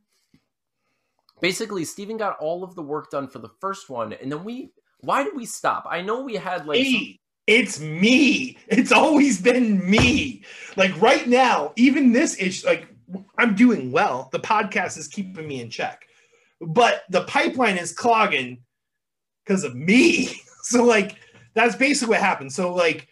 basically 1.43 1.83
Steven 1.85 2.17
got 2.17 2.37
all 2.39 2.63
of 2.63 2.73
the 2.73 2.81
work 2.81 3.11
done 3.11 3.27
for 3.27 3.37
the 3.37 3.49
first 3.61 3.89
one, 3.89 4.13
and 4.13 4.31
then 4.31 4.43
we. 4.43 4.71
Why 5.01 5.21
did 5.25 5.35
we 5.35 5.45
stop? 5.45 5.85
I 5.89 6.01
know 6.01 6.21
we 6.21 6.35
had 6.35 6.65
like. 6.65 6.83
some- 6.85 7.17
It's 7.45 7.79
me. 7.81 8.57
It's 8.69 8.93
always 8.93 9.41
been 9.41 9.87
me. 9.87 10.43
Like 10.77 10.99
right 11.01 11.27
now, 11.27 11.73
even 11.75 12.13
this 12.13 12.39
issue, 12.41 12.65
like 12.65 12.87
I'm 13.37 13.53
doing 13.53 13.91
well. 13.91 14.29
The 14.31 14.39
podcast 14.39 14.97
is 14.97 15.09
keeping 15.09 15.45
me 15.45 15.59
in 15.59 15.69
check, 15.69 16.05
but 16.61 17.03
the 17.09 17.25
pipeline 17.25 17.77
is 17.77 17.91
clogging 17.91 18.63
because 19.45 19.63
of 19.63 19.75
me. 19.75 20.35
So 20.65 20.85
like 20.85 21.17
that's 21.55 21.75
basically 21.75 22.13
what 22.13 22.21
happened. 22.21 22.53
So 22.53 22.73
like 22.73 23.09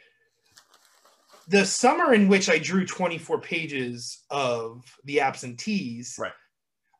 the 1.49 1.65
summer 1.65 2.13
in 2.13 2.29
which 2.29 2.49
I 2.49 2.57
drew 2.59 2.85
24 2.85 3.41
pages 3.41 4.23
of 4.29 4.85
the 5.03 5.19
absentees, 5.19 6.15
Right. 6.17 6.31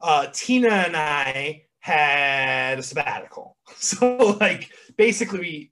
Uh, 0.02 0.28
Tina 0.34 0.70
and 0.70 0.96
I 0.96 1.64
had 1.80 2.80
a 2.80 2.84
sabbatical. 2.84 3.58
So 3.78 4.38
like 4.40 4.70
basically 4.98 5.40
we 5.40 5.72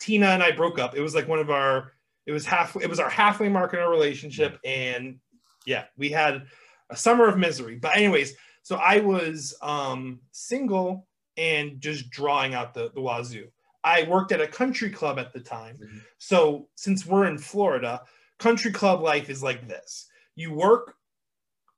Tina 0.00 0.28
and 0.28 0.42
I 0.42 0.52
broke 0.52 0.78
up. 0.78 0.96
It 0.96 1.00
was 1.02 1.14
like 1.14 1.28
one 1.28 1.40
of 1.40 1.50
our 1.50 1.92
it 2.24 2.32
was 2.32 2.46
half 2.46 2.76
it 2.76 2.88
was 2.88 3.00
our 3.00 3.10
halfway 3.10 3.48
mark 3.48 3.74
in 3.74 3.80
our 3.80 3.90
relationship 3.90 4.58
and 4.64 5.18
yeah, 5.66 5.84
we 5.96 6.08
had 6.10 6.46
a 6.90 6.96
summer 6.96 7.26
of 7.28 7.36
misery. 7.38 7.76
But 7.76 7.96
anyways, 7.96 8.34
so 8.62 8.76
I 8.76 9.00
was 9.00 9.54
um 9.60 10.20
single 10.30 11.06
and 11.36 11.80
just 11.80 12.10
drawing 12.10 12.54
out 12.54 12.74
the 12.74 12.90
the 12.94 13.00
wazoo. 13.00 13.48
I 13.84 14.04
worked 14.04 14.32
at 14.32 14.40
a 14.40 14.46
country 14.46 14.88
club 14.90 15.18
at 15.18 15.32
the 15.32 15.40
time. 15.40 15.76
Mhm. 15.76 16.02
So 16.18 16.68
since 16.76 17.04
we're 17.04 17.26
in 17.26 17.38
Florida, 17.38 18.02
country 18.38 18.70
club 18.72 19.02
life 19.02 19.28
is 19.28 19.42
like 19.42 19.66
this. 19.68 20.06
You 20.36 20.54
work 20.54 20.94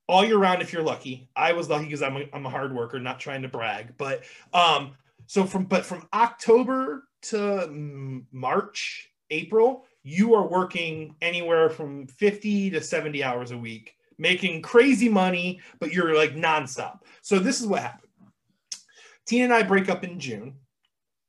all 0.06 0.24
year 0.24 0.38
round 0.38 0.62
if 0.62 0.72
you're 0.72 0.82
lucky. 0.82 1.28
I 1.34 1.52
was 1.52 1.68
lucky 1.68 1.86
because 1.86 2.02
I'm 2.02 2.16
a, 2.16 2.24
I'm 2.32 2.46
a 2.46 2.50
hard 2.50 2.74
worker, 2.74 2.98
not 3.00 3.20
trying 3.20 3.42
to 3.42 3.48
brag. 3.48 3.96
But 3.96 4.24
um, 4.52 4.92
so 5.26 5.44
from 5.44 5.64
but 5.64 5.84
from 5.84 6.06
October 6.12 7.04
to 7.22 8.24
March, 8.32 9.10
April, 9.30 9.86
you 10.02 10.34
are 10.34 10.46
working 10.46 11.16
anywhere 11.22 11.70
from 11.70 12.06
50 12.06 12.70
to 12.70 12.80
70 12.82 13.24
hours 13.24 13.50
a 13.50 13.58
week, 13.58 13.96
making 14.18 14.62
crazy 14.62 15.08
money, 15.08 15.60
but 15.80 15.92
you're 15.92 16.14
like 16.14 16.34
nonstop. 16.34 17.00
So 17.22 17.38
this 17.38 17.60
is 17.60 17.66
what 17.66 17.82
happened. 17.82 18.10
Tina 19.26 19.44
and 19.44 19.54
I 19.54 19.62
break 19.62 19.88
up 19.88 20.04
in 20.04 20.20
June. 20.20 20.54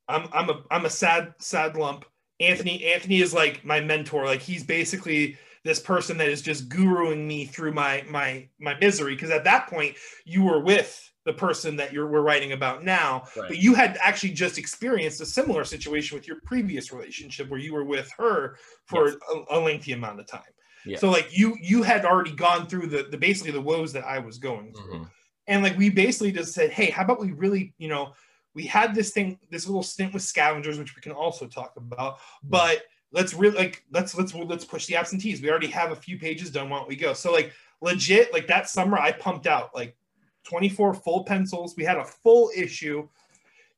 I'm 0.08 0.28
I'm 0.32 0.50
a 0.50 0.62
I'm 0.70 0.84
a 0.84 0.90
sad 0.90 1.34
sad 1.38 1.76
lump. 1.76 2.04
Anthony 2.38 2.84
Anthony 2.84 3.22
is 3.22 3.32
like 3.32 3.64
my 3.64 3.80
mentor. 3.80 4.26
Like 4.26 4.42
he's 4.42 4.62
basically 4.62 5.38
this 5.66 5.80
person 5.80 6.16
that 6.18 6.28
is 6.28 6.40
just 6.42 6.68
guruing 6.68 7.26
me 7.26 7.44
through 7.44 7.72
my 7.72 8.04
my 8.08 8.48
my 8.60 8.74
misery 8.80 9.14
because 9.14 9.30
at 9.30 9.44
that 9.44 9.68
point 9.68 9.96
you 10.24 10.42
were 10.42 10.60
with 10.60 11.02
the 11.24 11.32
person 11.32 11.74
that 11.76 11.92
you're 11.92 12.06
we're 12.08 12.20
writing 12.22 12.52
about 12.52 12.84
now 12.84 13.24
Right. 13.36 13.48
but 13.48 13.58
you 13.58 13.74
had 13.74 13.98
actually 14.00 14.32
just 14.32 14.58
experienced 14.58 15.20
a 15.20 15.26
similar 15.26 15.64
situation 15.64 16.16
with 16.16 16.26
your 16.28 16.38
previous 16.44 16.92
relationship 16.92 17.48
where 17.50 17.58
you 17.60 17.74
were 17.74 17.84
with 17.84 18.10
her 18.16 18.56
for 18.86 19.08
Yes. 19.08 19.16
a, 19.50 19.56
a 19.56 19.60
lengthy 19.60 19.92
amount 19.92 20.20
of 20.20 20.26
time 20.26 20.52
Yeah. 20.84 20.98
so 20.98 21.10
like 21.10 21.36
you 21.36 21.56
you 21.60 21.82
had 21.82 22.04
already 22.04 22.32
gone 22.32 22.66
through 22.68 22.86
the, 22.86 23.02
the 23.10 23.18
basically 23.18 23.52
the 23.52 23.60
woes 23.60 23.92
that 23.92 24.04
i 24.04 24.18
was 24.20 24.38
going 24.38 24.72
through 24.72 25.00
Mhm. 25.00 25.10
and 25.48 25.62
like 25.64 25.76
we 25.76 25.90
basically 25.90 26.32
just 26.32 26.54
said 26.54 26.70
hey 26.70 26.90
how 26.90 27.02
about 27.02 27.20
we 27.20 27.32
really 27.32 27.74
you 27.78 27.88
know 27.88 28.12
we 28.54 28.64
had 28.64 28.94
this 28.94 29.10
thing 29.10 29.38
this 29.50 29.66
little 29.66 29.82
stint 29.82 30.14
with 30.14 30.22
scavengers 30.22 30.78
which 30.78 30.94
we 30.96 31.02
can 31.02 31.12
also 31.12 31.46
talk 31.46 31.72
about 31.76 32.18
but 32.44 32.82
let's 33.16 33.32
really 33.32 33.56
like 33.56 33.82
let's 33.90 34.14
let's 34.14 34.34
let's 34.34 34.64
push 34.64 34.86
the 34.86 34.94
absentees. 34.94 35.40
We 35.40 35.50
already 35.50 35.68
have 35.68 35.90
a 35.90 35.96
few 35.96 36.18
pages 36.18 36.50
done. 36.50 36.68
Why 36.68 36.78
don't 36.78 36.88
we 36.88 36.96
go? 36.96 37.14
So 37.14 37.32
like 37.32 37.52
legit 37.80 38.32
like 38.32 38.46
that 38.46 38.70
summer 38.70 38.96
i 38.96 39.12
pumped 39.12 39.46
out 39.46 39.74
like 39.74 39.96
24 40.44 40.94
full 40.94 41.24
pencils. 41.24 41.74
We 41.76 41.84
had 41.84 41.96
a 41.96 42.04
full 42.04 42.50
issue. 42.54 43.08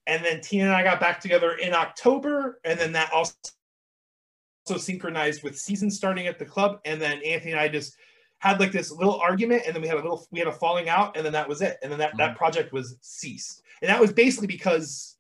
And 0.09 0.25
then 0.25 0.41
tina 0.41 0.65
and 0.65 0.75
i 0.75 0.83
got 0.83 1.01
back 1.01 1.21
together 1.21 1.53
in 1.53 1.73
october. 1.73 2.61
And 2.65 2.79
then 2.79 2.93
that 2.93 3.13
also 3.13 3.35
also 4.67 4.79
synchronized 4.79 5.43
with 5.45 5.57
season 5.57 5.91
starting 5.91 6.27
at 6.27 6.39
the 6.39 6.45
club. 6.45 6.81
And 6.85 7.01
then 7.01 7.23
anthony 7.25 7.53
and 7.53 7.61
i 7.61 7.69
just 7.69 7.97
had 8.39 8.59
like 8.59 8.73
this 8.73 8.91
little 8.91 9.21
argument. 9.21 9.63
And 9.67 9.75
then 9.75 9.83
we 9.83 9.89
had 9.89 9.99
a 9.99 10.03
little 10.03 10.27
we 10.33 10.41
had 10.41 10.49
a 10.49 10.53
falling 10.53 10.89
out. 10.89 11.17
And 11.17 11.25
then 11.25 11.33
that 11.33 11.49
was 11.49 11.63
it. 11.63 11.79
And 11.83 11.93
then 11.93 11.99
that, 12.01 12.17
that 12.17 12.31
mm-hmm. 12.31 12.39
project 12.39 12.73
was 12.73 12.97
ceased. 13.03 13.63
And 13.83 13.89
that 13.89 14.01
was 14.01 14.13
basically 14.13 14.49
because 14.49 15.18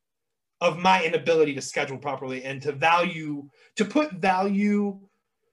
of 0.60 0.78
my 0.78 1.04
inability 1.04 1.54
to 1.54 1.60
schedule 1.60 1.98
properly 1.98 2.44
and 2.44 2.60
to 2.62 2.72
value 2.72 3.48
to 3.76 3.84
put 3.84 4.12
value 4.12 4.98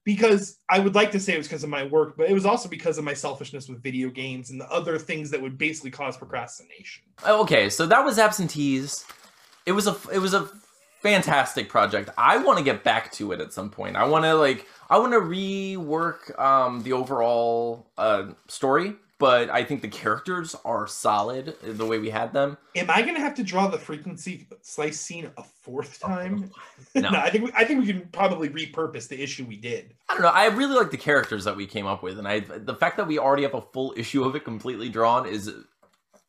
because 0.04 0.60
I 0.70 0.80
would 0.80 0.94
like 0.94 1.12
to 1.12 1.20
say 1.20 1.34
it 1.34 1.38
was 1.38 1.48
because 1.48 1.64
of 1.64 1.70
my 1.70 1.84
work, 1.84 2.16
but 2.16 2.30
it 2.30 2.34
was 2.34 2.46
also 2.46 2.70
because 2.70 3.00
of 3.00 3.04
my 3.04 3.16
selfishness 3.16 3.68
with 3.68 3.82
video 3.82 4.10
games 4.10 4.52
and 4.52 4.62
the 4.62 4.72
other 4.72 5.00
things 5.00 5.32
that 5.32 5.42
would 5.42 5.58
basically 5.58 5.90
cause 5.90 6.16
procrastination. 6.16 7.04
Oh, 7.26 7.42
Okay, 7.42 7.70
so 7.70 7.88
that 7.88 8.06
was 8.06 8.20
absentees. 8.20 9.04
It 9.66 9.72
was 9.72 9.88
a 9.88 9.98
it 10.14 10.20
was 10.20 10.36
a 10.36 10.48
fantastic 11.02 11.70
project. 11.70 12.10
I 12.18 12.38
want 12.38 12.60
to 12.60 12.64
get 12.64 12.84
back 12.84 13.12
to 13.14 13.32
it 13.32 13.42
at 13.42 13.52
some 13.52 13.70
point. 13.70 13.96
I 13.96 14.06
want 14.06 14.26
to 14.26 14.36
like 14.36 14.68
I 14.90 15.00
want 15.00 15.14
to 15.14 15.20
rework 15.20 16.38
um 16.40 16.84
the 16.84 16.94
overall 16.94 17.88
uh 17.98 18.28
story, 18.48 18.96
but 19.18 19.50
I 19.50 19.64
think 19.64 19.82
the 19.82 19.88
characters 19.88 20.56
are 20.66 20.88
solid 20.88 21.56
the 21.62 21.86
way 21.86 22.00
we 22.00 22.10
had 22.10 22.34
them. 22.34 22.58
Am 22.76 22.90
I 22.90 23.02
going 23.02 23.16
to 23.16 23.22
have 23.22 23.36
to 23.36 23.44
draw 23.44 23.68
the 23.68 23.78
frequency 23.78 24.48
slice 24.62 25.00
scene 25.00 25.30
a 25.38 25.44
fourth 25.44 26.00
time? 26.00 26.52
No. 26.96 27.10
I 27.10 27.30
think 27.30 27.44
we, 27.44 27.52
I 27.54 27.66
think 27.66 27.82
we 27.82 27.88
can 27.88 28.08
probably 28.14 28.48
repurpose 28.48 29.10
the 29.10 29.22
issue 29.22 29.44
we 29.44 29.58
did. 29.58 29.96
I 30.08 30.14
don't 30.14 30.22
know. 30.22 30.30
I 30.30 30.46
really 30.46 30.76
like 30.76 30.92
the 30.92 30.98
characters 30.98 31.44
that 31.44 31.54
we 31.54 31.66
came 31.66 31.86
up 31.86 32.02
with, 32.04 32.18
and 32.18 32.26
I 32.26 32.40
the 32.40 32.74
fact 32.74 32.96
that 32.96 33.06
we 33.06 33.20
already 33.20 33.44
have 33.44 33.54
a 33.54 33.62
full 33.62 33.94
issue 33.98 34.24
of 34.24 34.34
it 34.34 34.46
completely 34.46 34.88
drawn 34.88 35.28
is 35.28 35.52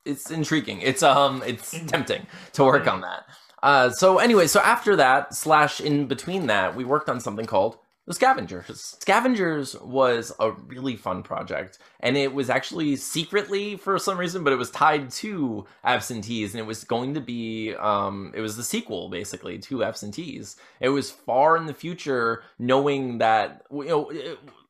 it's 0.05 0.29
intriguing. 0.33 0.81
It's 0.81 1.05
um 1.05 1.41
it's 1.47 1.71
tempting 1.87 2.27
to 2.55 2.65
work 2.65 2.89
on 2.89 3.01
that. 3.03 3.27
Uh, 3.63 3.91
so 3.91 4.19
anyway, 4.19 4.49
so 4.49 4.61
after 4.61 4.97
that 4.97 5.35
slash 5.35 5.81
in 5.81 6.07
between 6.07 6.49
that, 6.49 6.75
we 6.75 6.85
worked 6.85 7.09
on 7.09 7.21
something 7.21 7.47
called 7.47 7.79
the 8.07 8.15
Scavengers. 8.15 8.97
Scavengers 9.01 9.75
was 9.81 10.33
a 10.39 10.53
really 10.53 10.97
fun 10.97 11.23
project, 11.25 11.79
and 12.01 12.17
it 12.17 12.33
was 12.33 12.49
actually 12.49 12.95
secretly 12.97 13.77
for 13.77 13.99
some 13.99 14.17
reason, 14.17 14.45
but 14.45 14.53
it 14.53 14.57
was 14.57 14.71
tied 14.71 15.11
to 15.11 15.67
Absentees, 15.85 16.53
and 16.53 16.61
it 16.61 16.67
was 16.67 16.85
going 16.85 17.15
to 17.15 17.21
be 17.21 17.75
um, 17.75 18.33
it 18.35 18.41
was 18.41 18.57
the 18.57 18.63
sequel 18.63 19.09
basically 19.09 19.59
to 19.59 19.83
Absentees. 19.83 20.57
It 20.81 20.91
was 20.91 21.11
far 21.11 21.57
in 21.57 21.67
the 21.67 21.75
future, 21.75 22.45
knowing 22.59 23.19
that 23.19 23.63
you 23.71 23.85
know. 23.87 24.13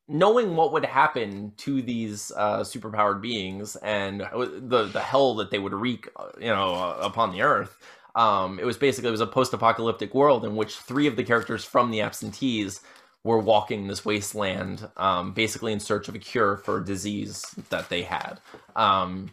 Knowing 0.09 0.55
what 0.55 0.71
would 0.71 0.85
happen 0.85 1.51
to 1.57 1.81
these 1.81 2.31
uh, 2.37 2.61
superpowered 2.61 3.19
beings 3.19 3.75
and 3.83 4.21
the 4.21 4.89
the 4.89 5.01
hell 5.01 5.35
that 5.35 5.51
they 5.51 5.59
would 5.59 5.73
wreak, 5.73 6.07
uh, 6.15 6.29
you 6.39 6.47
know, 6.47 6.75
uh, 6.75 6.97
upon 7.01 7.33
the 7.33 7.41
earth. 7.41 7.77
Um, 8.15 8.57
it 8.57 8.65
was 8.65 8.77
basically 8.77 9.09
it 9.09 9.11
was 9.11 9.19
a 9.19 9.27
post-apocalyptic 9.27 10.15
world 10.15 10.45
in 10.45 10.55
which 10.55 10.77
three 10.77 11.07
of 11.07 11.17
the 11.17 11.25
characters 11.25 11.65
from 11.65 11.91
the 11.91 11.99
absentees 11.99 12.79
were 13.27 13.39
walking 13.39 13.87
this 13.87 14.03
wasteland, 14.05 14.87
um, 14.97 15.33
basically 15.33 15.73
in 15.73 15.79
search 15.79 16.07
of 16.07 16.15
a 16.15 16.19
cure 16.19 16.57
for 16.57 16.77
a 16.77 16.85
disease 16.85 17.43
that 17.69 17.89
they 17.89 18.01
had. 18.01 18.39
Um, 18.75 19.29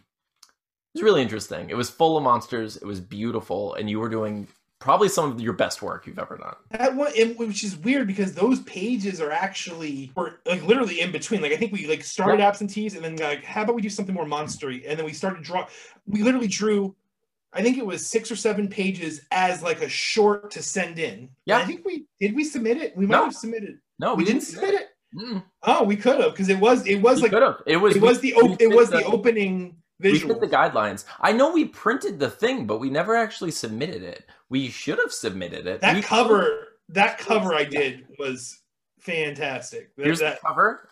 it 0.95 0.99
was 0.99 1.03
really 1.03 1.23
interesting. 1.23 1.71
It 1.71 1.77
was 1.77 1.91
full 1.91 2.17
of 2.17 2.23
monsters. 2.23 2.77
It 2.77 2.85
was 2.85 3.01
beautiful, 3.01 3.75
and 3.75 3.89
you 3.89 3.99
were 4.01 4.09
doing 4.09 4.47
probably 4.81 5.09
some 5.09 5.31
of 5.33 5.41
your 5.41 5.55
best 5.55 5.81
work 5.81 6.07
you've 6.07 6.19
ever 6.19 6.37
done. 6.37 6.55
That 6.71 6.95
one, 6.95 7.11
it- 7.17 7.39
which 7.39 7.65
is 7.65 7.77
weird 7.77 8.07
because 8.07 8.35
those 8.35 8.61
pages 8.61 9.21
are 9.21 9.31
actually 9.31 10.13
were 10.15 10.41
like 10.45 10.63
literally 10.63 11.01
in 11.01 11.11
between. 11.11 11.41
Like 11.41 11.53
I 11.53 11.57
think 11.57 11.73
we 11.73 11.87
like 11.87 12.05
started 12.05 12.41
absentees 12.41 12.95
and 12.95 13.03
then 13.05 13.17
like 13.17 13.43
how 13.45 13.63
about 13.63 13.77
we 13.77 13.83
do 13.83 13.89
something 13.89 14.15
more 14.15 14.27
monstery 14.27 14.85
and 14.87 14.99
then 14.99 15.07
we 15.07 15.13
started 15.13 15.43
draw. 15.43 15.67
We 16.07 16.23
literally 16.23 16.49
drew, 16.49 16.95
I 17.53 17.63
think 17.63 17.79
it 17.79 17.87
was 17.87 18.07
six 18.07 18.31
or 18.31 18.37
seven 18.37 18.69
pages 18.69 19.23
as 19.31 19.63
like 19.63 19.81
a 19.81 19.89
short 19.89 20.51
to 20.51 20.63
send 20.63 20.99
in. 20.99 21.31
Yeah. 21.47 21.59
I 21.59 21.65
think 21.65 21.85
we 21.87 22.05
did. 22.21 22.35
We 22.37 22.45
submit 22.45 22.77
it. 22.77 22.95
We 22.95 23.07
might 23.07 23.17
No. 23.17 23.25
have 23.25 23.35
submitted. 23.35 23.79
No, 23.99 24.15
we, 24.15 24.25
didn't 24.25 24.43
submit 24.43 24.75
it. 24.75 24.89
Mm, 25.17 25.45
Oh, 25.63 25.85
we 25.85 25.97
could 25.97 26.21
have 26.21 26.33
because 26.33 26.49
it 26.49 26.59
was 26.59 26.87
it 26.87 26.97
was 26.97 27.17
we 27.19 27.23
like 27.23 27.31
could 27.33 27.43
have. 27.43 27.63
It 27.67 27.77
was. 27.77 27.95
it 27.97 28.03
was 28.03 28.21
the 28.21 28.35
op- 28.35 28.61
it 28.61 28.75
was 28.75 28.91
the 28.91 29.05
opening 29.05 29.77
We 30.01 30.11
visual. 30.13 30.35
fit 30.39 30.51
the 30.51 30.57
guidelines. 30.57 31.05
I 31.21 31.33
know 31.33 31.53
we 31.53 31.67
printed 31.67 32.19
the 32.19 32.29
thing, 32.31 32.67
but 32.67 32.81
we 32.81 32.91
never 32.91 33.15
actually 33.15 33.53
submitted 33.53 34.03
it. 34.03 34.25
We 34.51 34.69
should 34.69 34.99
have 34.99 35.13
submitted 35.13 35.67
it. 35.69 35.81
that 35.83 35.95
We- 35.95 36.03
cover 36.03 36.69
that 36.91 37.19
cover 37.19 37.55
I 37.55 37.65
did 37.65 38.07
was 38.19 38.61
fantastic. 39.01 39.91
Here's 39.97 40.19
that- 40.19 40.41
the 40.41 40.47
cover. 40.49 40.89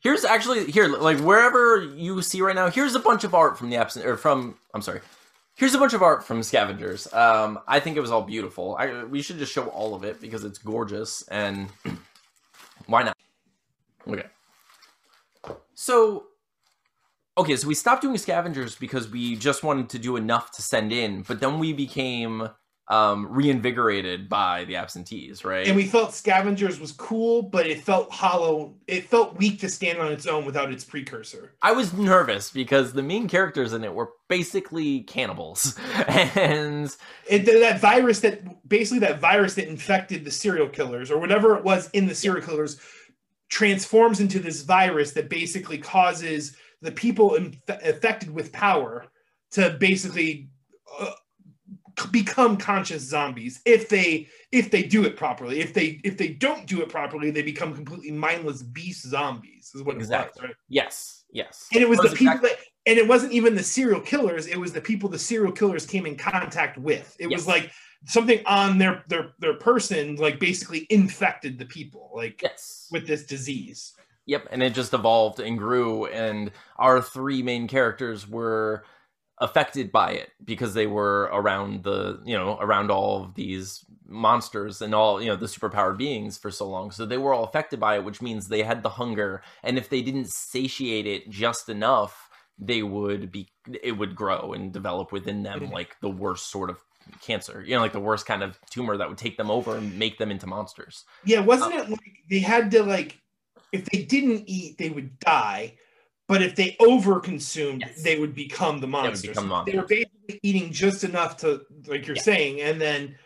Here's 0.00 0.26
actually 0.26 0.70
here, 0.70 0.86
like 0.88 1.18
wherever 1.20 1.82
you 1.82 2.20
see 2.20 2.42
right 2.42 2.54
now. 2.54 2.68
Here's 2.68 2.94
a 2.94 3.00
bunch 3.00 3.24
of 3.24 3.34
art 3.34 3.56
from 3.56 3.70
the 3.70 3.76
absent 3.76 4.04
or 4.04 4.18
from. 4.18 4.56
I'm 4.74 4.82
sorry. 4.82 5.00
Here's 5.56 5.74
a 5.74 5.78
bunch 5.78 5.94
of 5.94 6.02
art 6.02 6.24
from 6.24 6.42
Scavengers. 6.42 7.12
Um, 7.12 7.60
I 7.68 7.78
think 7.78 7.96
it 7.96 8.00
was 8.00 8.10
all 8.10 8.22
beautiful. 8.22 8.76
I, 8.76 9.04
we 9.04 9.22
should 9.22 9.38
just 9.38 9.52
show 9.52 9.66
all 9.68 9.94
of 9.94 10.02
it 10.02 10.20
because 10.20 10.42
it's 10.44 10.58
gorgeous 10.58 11.22
and 11.28 11.68
why 12.86 13.04
not? 13.04 13.16
Okay. 14.08 14.26
So, 15.74 16.24
okay, 17.38 17.54
so 17.56 17.68
we 17.68 17.74
stopped 17.74 18.02
doing 18.02 18.18
Scavengers 18.18 18.74
because 18.74 19.08
we 19.08 19.36
just 19.36 19.62
wanted 19.62 19.88
to 19.90 19.98
do 19.98 20.16
enough 20.16 20.50
to 20.52 20.62
send 20.62 20.92
in, 20.92 21.22
but 21.22 21.38
then 21.38 21.60
we 21.60 21.72
became 21.72 22.48
um, 22.88 23.26
reinvigorated 23.30 24.28
by 24.28 24.64
the 24.64 24.76
absentees, 24.76 25.44
right? 25.44 25.66
And 25.66 25.74
we 25.74 25.86
felt 25.86 26.12
Scavengers 26.12 26.78
was 26.78 26.92
cool, 26.92 27.42
but 27.42 27.66
it 27.66 27.80
felt 27.82 28.10
hollow. 28.10 28.74
It 28.86 29.04
felt 29.04 29.36
weak 29.38 29.60
to 29.60 29.70
stand 29.70 29.98
on 29.98 30.12
its 30.12 30.26
own 30.26 30.44
without 30.44 30.70
its 30.70 30.84
precursor. 30.84 31.54
I 31.62 31.72
was 31.72 31.94
nervous 31.94 32.50
because 32.50 32.92
the 32.92 33.02
main 33.02 33.26
characters 33.26 33.72
in 33.72 33.84
it 33.84 33.94
were 33.94 34.10
basically 34.28 35.00
cannibals, 35.00 35.78
and 36.08 36.94
it, 37.26 37.46
that 37.46 37.80
virus 37.80 38.20
that 38.20 38.68
basically 38.68 38.98
that 39.00 39.18
virus 39.18 39.54
that 39.54 39.68
infected 39.68 40.24
the 40.24 40.30
serial 40.30 40.68
killers 40.68 41.10
or 41.10 41.18
whatever 41.18 41.56
it 41.56 41.64
was 41.64 41.88
in 41.90 42.06
the 42.06 42.14
serial 42.14 42.44
killers 42.44 42.78
transforms 43.48 44.20
into 44.20 44.40
this 44.40 44.62
virus 44.62 45.12
that 45.12 45.30
basically 45.30 45.78
causes 45.78 46.56
the 46.82 46.92
people 46.92 47.34
inf- 47.34 47.56
affected 47.68 48.30
with 48.30 48.52
power 48.52 49.06
to 49.52 49.70
basically 49.78 50.48
uh, 50.98 51.12
become 52.10 52.56
conscious 52.56 53.02
zombies 53.02 53.60
if 53.64 53.88
they 53.88 54.28
if 54.52 54.70
they 54.70 54.82
do 54.82 55.04
it 55.04 55.16
properly. 55.16 55.60
If 55.60 55.74
they 55.74 56.00
if 56.04 56.16
they 56.16 56.28
don't 56.28 56.66
do 56.66 56.82
it 56.82 56.88
properly 56.88 57.30
they 57.30 57.42
become 57.42 57.74
completely 57.74 58.10
mindless 58.10 58.62
beast 58.62 59.06
zombies 59.06 59.72
is 59.74 59.82
what 59.82 59.96
exactly. 59.96 60.42
was 60.42 60.48
right? 60.48 60.56
Yes 60.68 61.24
yes. 61.34 61.68
And 61.72 61.82
it 61.82 61.88
was 61.88 61.98
That 61.98 62.10
the 62.10 62.16
people 62.16 62.38
that 62.38 62.56
and 62.86 62.98
it 62.98 63.06
wasn't 63.06 63.32
even 63.32 63.54
the 63.54 63.62
serial 63.62 64.00
killers 64.00 64.46
it 64.46 64.58
was 64.58 64.72
the 64.72 64.80
people 64.80 65.10
the 65.10 65.18
serial 65.18 65.52
killers 65.52 65.84
came 65.84 66.06
in 66.06 66.16
contact 66.16 66.78
with. 66.78 67.14
It 67.18 67.28
was 67.28 67.46
like 67.46 67.70
something 68.06 68.40
on 68.46 68.78
their 68.78 69.04
their 69.08 69.32
their 69.40 69.54
person 69.54 70.16
like 70.16 70.40
basically 70.40 70.86
infected 70.88 71.58
the 71.58 71.66
people 71.66 72.10
like 72.14 72.40
yes. 72.42 72.88
with 72.90 73.06
this 73.06 73.26
disease. 73.26 73.92
Yep, 74.26 74.48
and 74.50 74.62
it 74.62 74.72
just 74.72 74.94
evolved 74.94 75.38
and 75.38 75.58
grew, 75.58 76.06
and 76.06 76.50
our 76.78 77.02
three 77.02 77.42
main 77.42 77.68
characters 77.68 78.26
were 78.26 78.84
affected 79.38 79.90
by 79.90 80.12
it 80.12 80.30
because 80.44 80.74
they 80.74 80.86
were 80.86 81.22
around 81.32 81.82
the 81.82 82.20
you 82.24 82.36
know 82.36 82.56
around 82.60 82.90
all 82.90 83.24
of 83.24 83.34
these 83.34 83.84
monsters 84.06 84.80
and 84.80 84.94
all 84.94 85.20
you 85.20 85.28
know 85.28 85.36
the 85.36 85.46
superpowered 85.46 85.96
beings 85.96 86.38
for 86.38 86.50
so 86.50 86.68
long. 86.68 86.90
So 86.90 87.04
they 87.04 87.18
were 87.18 87.34
all 87.34 87.44
affected 87.44 87.80
by 87.80 87.96
it 87.96 88.04
which 88.04 88.22
means 88.22 88.46
they 88.46 88.62
had 88.62 88.82
the 88.82 88.90
hunger. 88.90 89.42
And 89.64 89.76
if 89.76 89.88
they 89.88 90.02
didn't 90.02 90.28
satiate 90.30 91.06
it 91.06 91.30
just 91.30 91.68
enough 91.68 92.30
they 92.58 92.84
would 92.84 93.32
be 93.32 93.48
it 93.82 93.92
would 93.98 94.14
grow 94.14 94.52
and 94.52 94.72
develop 94.72 95.10
within 95.10 95.42
them 95.42 95.60
Mhm. 95.60 95.72
like 95.72 95.96
the 96.00 96.10
worst 96.10 96.50
sort 96.52 96.70
of 96.70 96.78
cancer 97.20 97.62
you 97.66 97.74
know 97.74 97.80
like 97.80 97.92
the 97.92 97.98
worst 98.00 98.26
kind 98.26 98.42
of 98.44 98.58
tumor 98.70 98.96
that 98.96 99.08
would 99.08 99.18
take 99.18 99.36
them 99.36 99.50
over 99.50 99.76
and 99.76 99.98
make 99.98 100.18
them 100.18 100.30
into 100.30 100.46
monsters. 100.46 101.04
Yeah 101.24 101.40
wasn't 101.40 101.74
it 101.74 101.90
like 101.90 102.00
they 102.30 102.38
had 102.38 102.70
to 102.70 102.84
like 102.84 103.20
if 103.72 103.84
they 103.86 104.04
didn't 104.04 104.44
eat 104.46 104.78
they 104.78 104.90
would 104.90 105.18
die 105.18 105.76
but 106.26 106.42
if 106.42 106.54
they 106.56 106.76
over 106.80 107.20
consumed 107.20 107.82
Yes. 107.86 108.02
they 108.02 108.18
would 108.18 108.34
become 108.34 108.80
the 108.80 108.86
monsters 108.86 109.28
become 109.30 109.48
the 109.48 109.64
they 109.70 109.76
were 109.76 109.84
basically 109.86 110.40
eating 110.42 110.72
just 110.72 111.04
enough 111.04 111.36
to 111.38 111.62
like 111.86 112.06
you're 112.06 112.16
Yeah. 112.16 112.22
saying 112.22 112.60
and 112.60 112.80
then 112.80 113.16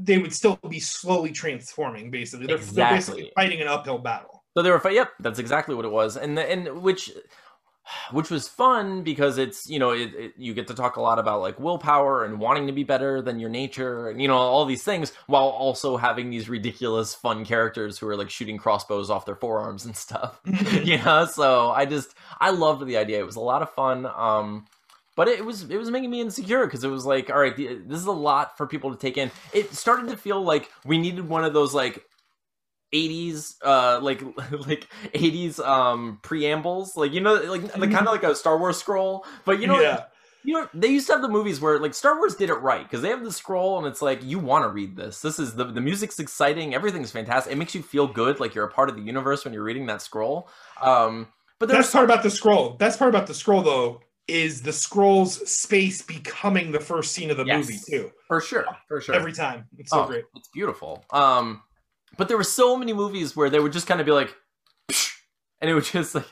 they 0.00 0.18
would 0.18 0.32
still 0.32 0.56
be 0.68 0.78
slowly 0.78 1.32
transforming 1.32 2.10
basically. 2.10 2.46
They're, 2.46 2.58
they're 2.58 2.90
basically 2.90 3.32
fighting 3.34 3.60
an 3.60 3.66
uphill 3.66 3.98
battle. 3.98 4.44
So 4.56 4.62
they 4.62 4.70
were, 4.70 4.78
fi- 4.78 4.90
yep, 4.90 5.10
that's 5.20 5.38
exactly 5.40 5.74
what 5.74 5.84
it 5.84 5.90
was, 5.90 6.16
and 6.16 6.38
and 6.38 6.82
which, 6.82 7.10
which 8.10 8.30
was 8.30 8.48
fun 8.48 9.02
because 9.02 9.38
it's 9.38 9.68
you 9.68 9.78
know 9.78 9.90
it, 9.90 10.14
it, 10.14 10.32
you 10.36 10.54
get 10.54 10.66
to 10.68 10.74
talk 10.74 10.96
a 10.96 11.00
lot 11.00 11.18
about 11.18 11.40
like 11.40 11.58
willpower 11.58 12.24
and 12.24 12.40
wanting 12.40 12.66
to 12.66 12.72
be 12.72 12.84
better 12.84 13.22
than 13.22 13.38
your 13.38 13.50
nature 13.50 14.08
and 14.08 14.20
you 14.20 14.28
know 14.28 14.36
all 14.36 14.64
these 14.64 14.82
things 14.82 15.12
while 15.26 15.48
also 15.48 15.96
having 15.96 16.30
these 16.30 16.48
ridiculous 16.48 17.14
fun 17.14 17.44
characters 17.44 17.98
who 17.98 18.08
are 18.08 18.16
like 18.16 18.30
shooting 18.30 18.58
crossbows 18.58 19.10
off 19.10 19.26
their 19.26 19.36
forearms 19.36 19.84
and 19.84 19.96
stuff. 19.96 20.40
you 20.84 20.98
know, 20.98 21.26
so 21.26 21.70
I 21.70 21.84
just 21.84 22.14
I 22.40 22.50
loved 22.50 22.86
the 22.86 22.96
idea. 22.96 23.18
It 23.18 23.26
was 23.26 23.36
a 23.36 23.40
lot 23.40 23.62
of 23.62 23.72
fun. 23.74 24.06
Um, 24.06 24.66
but 25.16 25.26
it 25.26 25.44
was 25.44 25.68
it 25.68 25.76
was 25.76 25.90
making 25.90 26.10
me 26.10 26.20
insecure 26.20 26.64
because 26.64 26.84
it 26.84 26.88
was 26.88 27.04
like, 27.04 27.28
all 27.28 27.40
right, 27.40 27.56
the, 27.56 27.80
this 27.84 27.98
is 27.98 28.06
a 28.06 28.12
lot 28.12 28.56
for 28.56 28.68
people 28.68 28.92
to 28.92 28.96
take 28.96 29.16
in. 29.16 29.32
It 29.52 29.74
started 29.74 30.10
to 30.10 30.16
feel 30.16 30.40
like 30.40 30.70
we 30.84 30.96
needed 30.96 31.28
one 31.28 31.44
of 31.44 31.52
those 31.52 31.74
like 31.74 32.07
80s 32.92 33.56
uh 33.64 34.00
like 34.02 34.22
like 34.66 34.88
80s 35.14 35.58
um 35.60 36.18
preambles. 36.22 36.96
Like 36.96 37.12
you 37.12 37.20
know 37.20 37.34
like 37.34 37.62
the 37.72 37.88
kind 37.88 38.06
of 38.06 38.12
like 38.12 38.22
a 38.22 38.34
star 38.34 38.58
wars 38.58 38.78
scroll 38.78 39.24
but 39.44 39.60
you 39.60 39.66
know 39.66 39.80
yeah. 39.80 40.04
You 40.44 40.54
know 40.54 40.68
they 40.72 40.88
used 40.88 41.06
to 41.08 41.12
have 41.14 41.20
the 41.22 41.28
movies 41.28 41.60
where 41.60 41.78
like 41.80 41.92
star 41.94 42.16
wars 42.16 42.36
did 42.36 42.48
it 42.48 42.54
right 42.54 42.82
because 42.84 43.02
they 43.02 43.08
have 43.08 43.24
the 43.24 43.32
scroll 43.32 43.76
and 43.78 43.86
it's 43.86 44.00
like 44.00 44.22
you 44.22 44.38
want 44.38 44.64
to 44.64 44.68
read 44.68 44.96
this. 44.96 45.20
This 45.20 45.38
is 45.38 45.54
the 45.54 45.64
the 45.64 45.80
music's 45.80 46.18
exciting 46.18 46.74
everything's 46.74 47.10
fantastic 47.10 47.52
it 47.52 47.56
makes 47.56 47.74
you 47.74 47.82
feel 47.82 48.06
good 48.06 48.40
like 48.40 48.54
you're 48.54 48.64
a 48.64 48.70
part 48.72 48.88
of 48.88 48.96
the 48.96 49.02
universe 49.02 49.44
when 49.44 49.52
you're 49.52 49.64
reading 49.64 49.86
that 49.86 50.00
scroll. 50.00 50.48
Um 50.80 51.28
but 51.58 51.68
best 51.68 51.92
part 51.92 52.04
about 52.04 52.22
the 52.22 52.30
scroll. 52.30 52.70
Best 52.70 52.98
part 52.98 53.08
about 53.10 53.26
the 53.26 53.34
scroll 53.34 53.62
though 53.62 54.00
is 54.28 54.62
the 54.62 54.72
scroll's 54.72 55.50
space 55.50 56.02
becoming 56.02 56.70
the 56.70 56.80
first 56.80 57.12
scene 57.12 57.30
of 57.30 57.36
the 57.36 57.44
Yes. 57.44 57.66
movie 57.66 57.80
too. 57.90 58.10
For 58.28 58.40
sure 58.40 58.66
for 58.86 59.00
sure. 59.00 59.14
Every 59.16 59.32
time. 59.32 59.66
It's 59.78 59.90
so 59.90 60.02
Oh, 60.02 60.06
great. 60.06 60.24
It's 60.36 60.48
beautiful. 60.48 61.04
Um, 61.10 61.62
but 62.16 62.28
there 62.28 62.36
were 62.36 62.44
so 62.44 62.76
many 62.76 62.92
movies 62.92 63.36
where 63.36 63.50
they 63.50 63.60
would 63.60 63.72
just 63.72 63.86
kind 63.86 64.00
of 64.00 64.06
be 64.06 64.12
like, 64.12 64.34
"Psh," 64.90 65.12
and 65.60 65.70
it 65.70 65.74
would 65.74 65.84
just 65.84 66.14
like, 66.14 66.26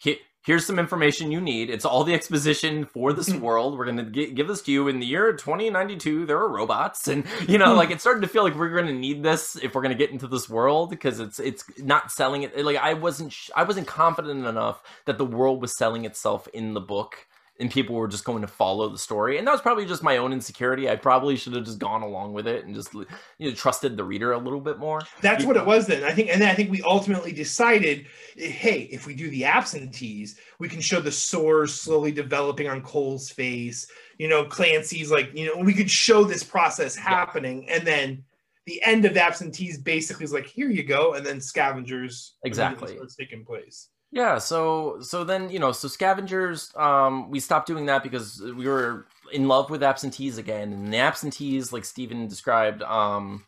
"Here- 0.00 0.16
here's 0.42 0.64
some 0.66 0.78
information 0.78 1.30
you 1.30 1.40
need. 1.40 1.68
It's 1.68 1.84
all 1.84 2.02
the 2.02 2.14
exposition 2.14 2.86
for 2.86 3.12
this 3.12 3.28
world. 3.46 3.76
We're 3.78 3.84
gonna 3.86 4.04
gi- 4.10 4.32
give 4.32 4.48
this 4.48 4.62
to 4.62 4.72
you 4.72 4.88
in 4.88 4.98
the 4.98 5.06
year 5.06 5.32
2092. 5.34 6.24
There 6.26 6.38
are 6.38 6.48
robots, 6.48 7.08
and 7.08 7.24
you 7.46 7.58
know, 7.58 7.74
like 7.74 7.90
it 7.90 8.00
started 8.00 8.20
to 8.22 8.28
feel 8.28 8.42
like 8.42 8.54
we're 8.54 8.74
gonna 8.74 8.92
need 8.92 9.22
this 9.22 9.56
if 9.56 9.74
we're 9.74 9.82
gonna 9.82 9.94
get 9.94 10.10
into 10.10 10.26
this 10.26 10.48
world 10.48 10.90
because 10.90 11.20
it's 11.20 11.38
it's 11.38 11.64
not 11.78 12.10
selling 12.10 12.42
it. 12.42 12.64
Like 12.64 12.78
I 12.78 12.94
wasn't 12.94 13.32
sh- 13.32 13.50
I 13.54 13.62
wasn't 13.64 13.86
confident 13.86 14.46
enough 14.46 14.82
that 15.04 15.18
the 15.18 15.26
world 15.26 15.60
was 15.60 15.76
selling 15.76 16.04
itself 16.06 16.48
in 16.48 16.72
the 16.74 16.80
book 16.80 17.26
and 17.60 17.70
people 17.70 17.94
were 17.94 18.08
just 18.08 18.24
going 18.24 18.40
to 18.40 18.48
follow 18.48 18.88
the 18.88 18.98
story. 18.98 19.38
And 19.38 19.46
that 19.46 19.52
was 19.52 19.60
probably 19.60 19.84
just 19.84 20.02
my 20.02 20.16
own 20.16 20.32
insecurity. 20.32 20.88
I 20.88 20.96
probably 20.96 21.36
should 21.36 21.54
have 21.54 21.64
just 21.64 21.78
gone 21.78 22.02
along 22.02 22.32
with 22.32 22.46
it 22.46 22.64
and 22.64 22.74
just 22.74 22.92
you 22.94 23.06
know 23.38 23.52
trusted 23.52 23.96
the 23.96 24.04
reader 24.04 24.32
a 24.32 24.38
little 24.38 24.60
bit 24.60 24.78
more. 24.78 25.02
That's 25.20 25.44
what 25.44 25.56
it 25.56 25.66
was 25.66 25.86
then. 25.86 26.02
I 26.02 26.12
think, 26.12 26.30
and 26.30 26.40
then 26.40 26.48
I 26.48 26.54
think 26.54 26.70
we 26.70 26.82
ultimately 26.82 27.32
decided, 27.32 28.06
hey, 28.36 28.88
if 28.90 29.06
we 29.06 29.14
do 29.14 29.28
the 29.30 29.44
absentees, 29.44 30.38
we 30.58 30.68
can 30.68 30.80
show 30.80 31.00
the 31.00 31.12
sores 31.12 31.74
slowly 31.74 32.12
developing 32.12 32.68
on 32.68 32.80
Cole's 32.82 33.30
face. 33.30 33.86
You 34.18 34.28
know, 34.28 34.44
Clancy's 34.44 35.10
like, 35.10 35.30
you 35.34 35.46
know, 35.46 35.62
we 35.62 35.74
could 35.74 35.90
show 35.90 36.24
this 36.24 36.42
process 36.42 36.96
happening, 36.96 37.68
and 37.68 37.86
then 37.86 38.24
the 38.66 38.82
end 38.82 39.04
of 39.04 39.16
absentees 39.16 39.78
basically 39.78 40.24
is 40.24 40.32
like, 40.32 40.46
here 40.46 40.70
you 40.70 40.82
go, 40.82 41.14
and 41.14 41.26
then 41.26 41.40
scavengers 41.40 42.36
Exactly. 42.44 42.94
starts 42.94 43.16
taking 43.16 43.44
place. 43.44 43.88
Yeah, 44.12 44.38
so 44.38 44.98
so 45.00 45.22
then 45.22 45.50
you 45.50 45.60
know, 45.60 45.70
so 45.72 45.86
scavengers, 45.86 46.72
um, 46.76 47.30
we 47.30 47.38
stopped 47.38 47.68
doing 47.68 47.86
that 47.86 48.02
because 48.02 48.42
we 48.42 48.66
were 48.66 49.06
in 49.32 49.46
love 49.46 49.70
with 49.70 49.82
absentees 49.82 50.36
again, 50.36 50.72
and 50.72 50.92
the 50.92 50.98
absentees, 50.98 51.72
like 51.72 51.84
Steven 51.84 52.26
described, 52.26 52.82
um, 52.82 53.44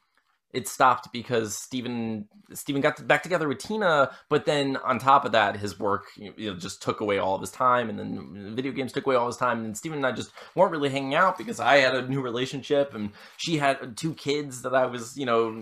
it 0.53 0.69
stopped 0.69 1.13
because 1.13 1.57
Steven 1.57 2.29
Steven 2.53 2.81
got 2.81 3.05
back 3.09 3.25
together 3.25 3.49
with 3.49 3.59
Tina, 3.59 4.13
but 4.29 4.47
then 4.47 4.77
on 4.77 5.01
top 5.01 5.25
of 5.25 5.33
that, 5.33 5.57
his 5.57 5.81
work 5.81 6.05
you 6.17 6.33
know 6.39 6.55
just 6.55 6.81
took 6.81 7.01
away 7.01 7.19
all 7.19 7.35
of 7.35 7.41
his 7.41 7.51
time, 7.51 7.91
and 7.91 7.99
then 7.99 8.55
video 8.55 8.71
games 8.71 8.93
took 8.93 9.07
away 9.07 9.17
all 9.17 9.27
his 9.27 9.37
time, 9.37 9.65
and 9.65 9.77
Steven 9.77 9.99
and 9.99 10.07
I 10.07 10.13
just 10.13 10.31
weren't 10.55 10.71
really 10.71 10.91
hanging 10.91 11.17
out 11.17 11.39
because 11.39 11.59
I 11.59 11.79
had 11.79 11.97
a 11.97 12.07
new 12.09 12.21
relationship, 12.21 12.95
and 12.95 13.11
she 13.37 13.57
had 13.57 13.97
two 13.97 14.15
kids 14.15 14.63
that 14.63 14.77
I 14.77 14.87
was 14.87 15.17
you 15.17 15.27
know 15.27 15.61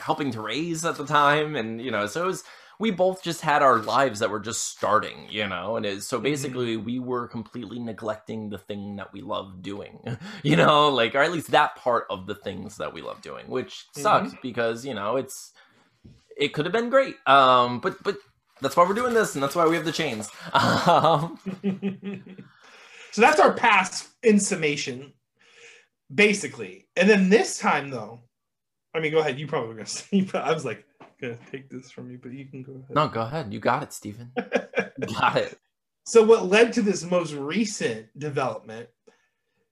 helping 0.00 0.32
to 0.32 0.40
raise 0.40 0.84
at 0.84 0.96
the 0.96 1.06
time, 1.06 1.54
and 1.54 1.80
you 1.80 1.92
know, 1.92 2.06
so 2.06 2.24
it 2.24 2.26
was 2.26 2.42
we 2.78 2.90
both 2.90 3.22
just 3.22 3.40
had 3.40 3.62
our 3.62 3.78
lives 3.78 4.20
that 4.20 4.30
were 4.30 4.40
just 4.40 4.68
starting, 4.68 5.26
you 5.30 5.48
know, 5.48 5.76
and 5.76 5.86
it, 5.86 6.02
so 6.02 6.20
basically 6.20 6.76
we 6.76 6.98
were 6.98 7.26
completely 7.26 7.78
neglecting 7.78 8.50
the 8.50 8.58
thing 8.58 8.96
that 8.96 9.12
we 9.12 9.22
love 9.22 9.62
doing, 9.62 9.98
you 10.42 10.56
know, 10.56 10.88
like 10.88 11.14
or 11.14 11.22
at 11.22 11.32
least 11.32 11.50
that 11.52 11.76
part 11.76 12.06
of 12.10 12.26
the 12.26 12.34
things 12.34 12.76
that 12.76 12.92
we 12.92 13.02
love 13.02 13.22
doing, 13.22 13.48
which 13.48 13.86
sucked 13.92 14.40
because 14.42 14.84
you 14.84 14.94
know 14.94 15.16
it's 15.16 15.52
it 16.36 16.52
could 16.52 16.66
have 16.66 16.72
been 16.72 16.90
great, 16.90 17.16
um, 17.26 17.80
but 17.80 18.02
but 18.02 18.16
that's 18.60 18.76
why 18.76 18.86
we're 18.86 18.94
doing 18.94 19.14
this, 19.14 19.34
and 19.34 19.42
that's 19.42 19.54
why 19.54 19.66
we 19.66 19.76
have 19.76 19.84
the 19.84 19.92
chains. 19.92 20.28
Um, 20.86 21.38
so 23.12 23.20
that's 23.20 23.40
our 23.40 23.52
past 23.52 24.08
in 24.22 24.38
summation, 24.38 25.12
basically. 26.14 26.88
And 26.96 27.08
then 27.08 27.28
this 27.28 27.58
time, 27.58 27.90
though, 27.90 28.20
I 28.94 29.00
mean, 29.00 29.12
go 29.12 29.18
ahead. 29.18 29.38
You 29.38 29.46
probably 29.46 29.68
were 29.68 29.74
gonna 29.74 29.86
say. 29.86 30.22
But 30.22 30.44
I 30.44 30.52
was 30.52 30.64
like, 30.64 30.85
gonna 31.20 31.38
take 31.50 31.68
this 31.70 31.90
from 31.90 32.10
you, 32.10 32.18
but 32.22 32.32
you 32.32 32.44
can 32.46 32.62
go 32.62 32.72
ahead. 32.72 32.94
no, 32.94 33.08
go 33.08 33.22
ahead, 33.22 33.52
you 33.52 33.60
got 33.60 33.82
it, 33.82 33.92
Steven. 33.92 34.30
Got 35.18 35.36
it. 35.36 35.58
So 36.04 36.22
what 36.22 36.46
led 36.46 36.72
to 36.74 36.82
this 36.82 37.04
most 37.04 37.32
recent 37.34 38.06
development 38.18 38.88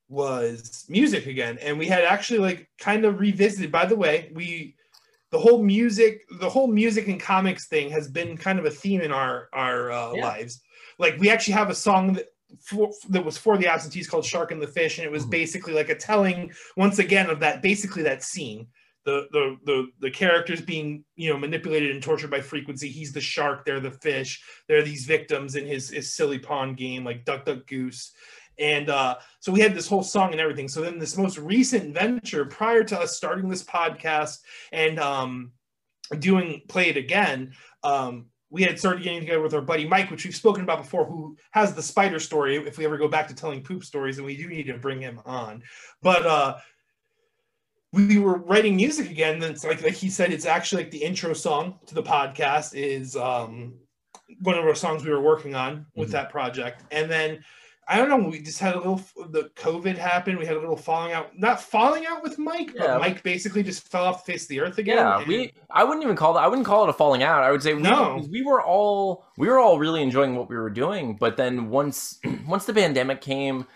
was 0.08 0.84
music 0.88 1.26
again, 1.26 1.58
and 1.62 1.78
we 1.78 1.86
had 1.86 2.04
actually 2.04 2.40
like 2.40 2.68
kind 2.78 3.04
of 3.04 3.20
revisited. 3.20 3.72
By 3.72 3.86
the 3.86 3.96
way, 3.96 4.30
we 4.34 4.76
the 5.30 5.38
whole 5.38 5.62
music, 5.62 6.22
the 6.40 6.48
whole 6.48 6.66
music 6.68 7.08
and 7.08 7.20
comics 7.20 7.66
thing 7.66 7.90
has 7.90 8.08
been 8.08 8.36
kind 8.36 8.58
of 8.58 8.64
a 8.66 8.70
theme 8.70 9.00
in 9.00 9.12
our 9.12 9.48
our 9.52 9.90
uh, 9.90 10.12
Yeah. 10.14 10.22
lives. 10.22 10.60
Like 10.98 11.18
we 11.18 11.30
actually 11.30 11.54
have 11.54 11.70
a 11.70 11.74
song 11.74 12.12
that 12.14 12.26
for, 12.60 12.90
that 13.08 13.24
was 13.24 13.36
for 13.38 13.56
the 13.56 13.66
absentees 13.66 14.08
called 14.08 14.24
"Shark 14.24 14.52
and 14.52 14.60
the 14.62 14.66
Fish," 14.68 14.98
and 14.98 15.06
it 15.06 15.10
was 15.10 15.24
Mhm. 15.26 15.30
basically 15.30 15.72
like 15.72 15.88
a 15.88 15.94
telling 15.96 16.52
once 16.76 16.98
again 16.98 17.30
of 17.30 17.40
that 17.40 17.62
basically 17.62 18.02
that 18.04 18.22
scene. 18.22 18.68
The, 19.04 19.26
the 19.32 19.56
the 19.64 19.86
the 20.00 20.10
characters 20.10 20.60
being 20.62 21.04
you 21.16 21.30
know 21.30 21.38
manipulated 21.38 21.90
and 21.90 22.02
tortured 22.02 22.30
by 22.30 22.40
frequency. 22.40 22.88
He's 22.88 23.12
the 23.12 23.20
shark. 23.20 23.64
They're 23.64 23.80
the 23.80 23.90
fish 23.90 24.42
They're 24.66 24.82
these 24.82 25.04
victims 25.04 25.56
in 25.56 25.66
his, 25.66 25.90
his 25.90 26.14
silly 26.14 26.38
pawn 26.38 26.74
game 26.74 27.04
like 27.04 27.24
duck 27.24 27.44
duck 27.44 27.66
goose 27.66 28.12
And 28.58 28.88
uh, 28.88 29.16
so 29.40 29.52
we 29.52 29.60
had 29.60 29.74
this 29.74 29.88
whole 29.88 30.02
song 30.02 30.32
and 30.32 30.40
everything. 30.40 30.68
So 30.68 30.80
then 30.80 30.98
this 30.98 31.16
most 31.16 31.38
recent 31.38 31.94
venture 31.94 32.44
prior 32.44 32.84
to 32.84 32.98
us 33.00 33.16
starting 33.16 33.48
this 33.48 33.64
podcast 33.64 34.38
and 34.72 34.98
um, 34.98 35.52
doing 36.18 36.62
Play 36.68 36.90
It 36.90 36.96
Again, 36.96 37.52
um, 37.82 38.26
we 38.50 38.62
had 38.62 38.78
started 38.78 39.02
getting 39.02 39.20
together 39.20 39.40
with 39.42 39.54
our 39.54 39.60
buddy 39.60 39.88
Mike, 39.88 40.10
which 40.10 40.24
we've 40.24 40.34
spoken 40.36 40.62
about 40.62 40.78
before, 40.78 41.04
who 41.04 41.36
has 41.50 41.74
the 41.74 41.82
spider 41.82 42.20
story. 42.20 42.54
If 42.56 42.78
we 42.78 42.84
ever 42.84 42.96
go 42.96 43.08
back 43.08 43.26
to 43.26 43.34
telling 43.34 43.64
poop 43.64 43.82
stories, 43.82 44.18
and 44.18 44.26
we 44.26 44.36
do 44.36 44.48
need 44.48 44.68
to 44.68 44.78
bring 44.78 45.00
him 45.00 45.20
on. 45.24 45.62
But 46.02 46.24
uh, 46.24 46.56
we 47.94 48.18
were 48.18 48.38
writing 48.38 48.76
music 48.76 49.10
again. 49.10 49.34
And 49.36 49.44
it's 49.44 49.64
like, 49.64 49.82
like 49.82 49.94
he 49.94 50.10
said, 50.10 50.32
it's 50.32 50.46
actually 50.46 50.82
like 50.82 50.90
the 50.92 51.02
intro 51.02 51.32
song 51.32 51.78
to 51.86 51.94
the 51.94 52.02
podcast 52.02 52.74
is 52.74 53.16
um, 53.16 53.74
one 54.40 54.56
of 54.58 54.64
our 54.64 54.74
songs 54.74 55.04
we 55.04 55.10
were 55.10 55.20
working 55.20 55.54
on 55.54 55.86
with 55.94 56.08
Mhm. 56.08 56.12
that 56.12 56.30
project. 56.30 56.82
And 56.90 57.10
then 57.10 57.44
I 57.86 57.98
don't 57.98 58.08
know, 58.08 58.16
we 58.30 58.40
just 58.40 58.58
had 58.60 58.74
a 58.74 58.78
little 58.78 58.98
the 59.30 59.50
COVID 59.56 59.98
happened. 59.98 60.38
We 60.38 60.46
had 60.46 60.56
a 60.56 60.58
little 60.58 60.74
falling 60.76 61.12
out, 61.12 61.38
not 61.38 61.60
falling 61.60 62.06
out 62.06 62.22
with 62.22 62.38
Mike, 62.38 62.72
Yeah. 62.74 62.86
but 62.86 63.00
Mike 63.00 63.22
basically 63.22 63.62
just 63.62 63.86
fell 63.90 64.06
off 64.06 64.24
the 64.24 64.32
face 64.32 64.44
of 64.44 64.48
the 64.48 64.60
earth 64.60 64.78
again. 64.78 64.96
Yeah, 64.96 65.22
we. 65.28 65.52
I 65.70 65.84
wouldn't 65.84 66.02
even 66.02 66.16
call 66.16 66.32
that. 66.32 66.40
I 66.44 66.48
wouldn't 66.48 66.66
call 66.66 66.84
it 66.84 66.88
a 66.88 66.94
falling 66.94 67.22
out. 67.22 67.42
I 67.42 67.50
would 67.50 67.62
say 67.62 67.74
we, 67.74 67.82
No. 67.82 68.24
we 68.30 68.42
were 68.42 68.62
all 68.62 69.26
we 69.36 69.48
were 69.48 69.58
all 69.58 69.78
really 69.78 70.00
enjoying 70.02 70.34
what 70.34 70.48
we 70.48 70.56
were 70.56 70.70
doing. 70.70 71.16
But 71.20 71.36
then 71.36 71.68
once 71.68 72.18
once 72.48 72.64
the 72.64 72.72
pandemic 72.72 73.20
came, 73.20 73.66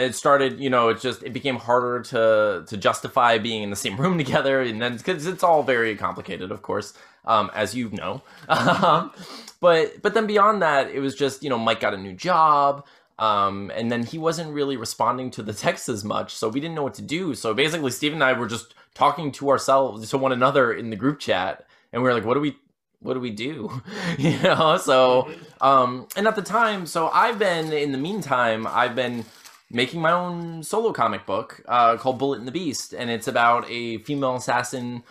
it 0.00 0.14
started. 0.14 0.60
You 0.60 0.70
know, 0.70 0.88
it 0.88 1.00
just 1.00 1.22
it 1.22 1.32
became 1.32 1.56
harder 1.56 2.02
to 2.02 2.64
to 2.66 2.76
justify 2.76 3.38
being 3.38 3.62
in 3.62 3.70
the 3.70 3.76
same 3.76 3.96
room 4.00 4.18
together, 4.18 4.60
and 4.60 4.80
then 4.80 4.96
because 4.96 5.26
it's 5.26 5.42
all 5.42 5.62
very 5.62 5.96
complicated, 5.96 6.50
of 6.50 6.62
course, 6.62 6.94
um, 7.24 7.50
as 7.54 7.74
you 7.74 7.90
know. 7.90 8.22
Um, 8.48 9.12
but 9.60 10.02
but 10.02 10.14
then 10.14 10.26
beyond 10.26 10.62
that, 10.62 10.90
it 10.90 11.00
was 11.00 11.14
just 11.14 11.42
you 11.42 11.50
know 11.50 11.58
Mike 11.58 11.80
got 11.80 11.94
a 11.94 11.98
new 11.98 12.14
job. 12.14 12.86
Um, 13.18 13.70
and 13.74 13.92
then 13.92 14.04
he 14.04 14.16
wasn't 14.16 14.54
really 14.54 14.78
responding 14.78 15.30
to 15.32 15.42
the 15.42 15.52
texts 15.66 15.90
as 15.90 16.04
much, 16.04 16.34
so 16.34 16.48
we 16.48 16.58
didn't 16.58 16.74
know 16.74 16.82
what 16.82 16.94
to 16.94 17.02
do. 17.02 17.34
So 17.34 17.52
basically, 17.52 17.90
Steve 17.90 18.14
and 18.14 18.24
I 18.24 18.32
were 18.32 18.46
just 18.46 18.74
talking 18.94 19.30
to 19.32 19.50
ourselves, 19.50 20.08
to 20.10 20.18
one 20.18 20.32
another 20.32 20.72
in 20.72 20.88
the 20.88 20.96
group 20.96 21.18
chat, 21.18 21.66
and 21.92 22.02
we 22.02 22.08
were 22.08 22.14
like, 22.14 22.24
"What 22.24 22.34
do 22.34 22.40
we, 22.40 22.56
what 23.00 23.14
do 23.14 23.20
we 23.20 23.30
do?" 23.30 23.82
you 24.18 24.38
know. 24.38 24.78
So, 24.78 25.30
um, 25.60 26.08
and 26.16 26.26
at 26.26 26.34
the 26.34 26.42
time, 26.42 26.86
so 26.86 27.08
I've 27.08 27.38
been 27.38 27.72
in 27.74 27.92
the 27.92 27.98
meantime, 27.98 28.66
I've 28.66 28.94
been 28.94 29.26
making 29.70 30.00
my 30.00 30.12
own 30.12 30.62
solo 30.62 30.92
comic 30.92 31.26
book 31.26 31.62
uh, 31.68 31.96
called 31.96 32.18
Bullet 32.18 32.38
and 32.38 32.48
the 32.48 32.52
Beast, 32.52 32.92
and 32.92 33.10
it's 33.10 33.28
about 33.28 33.64
a 33.68 33.98
female 33.98 34.36
assassin 34.36 35.02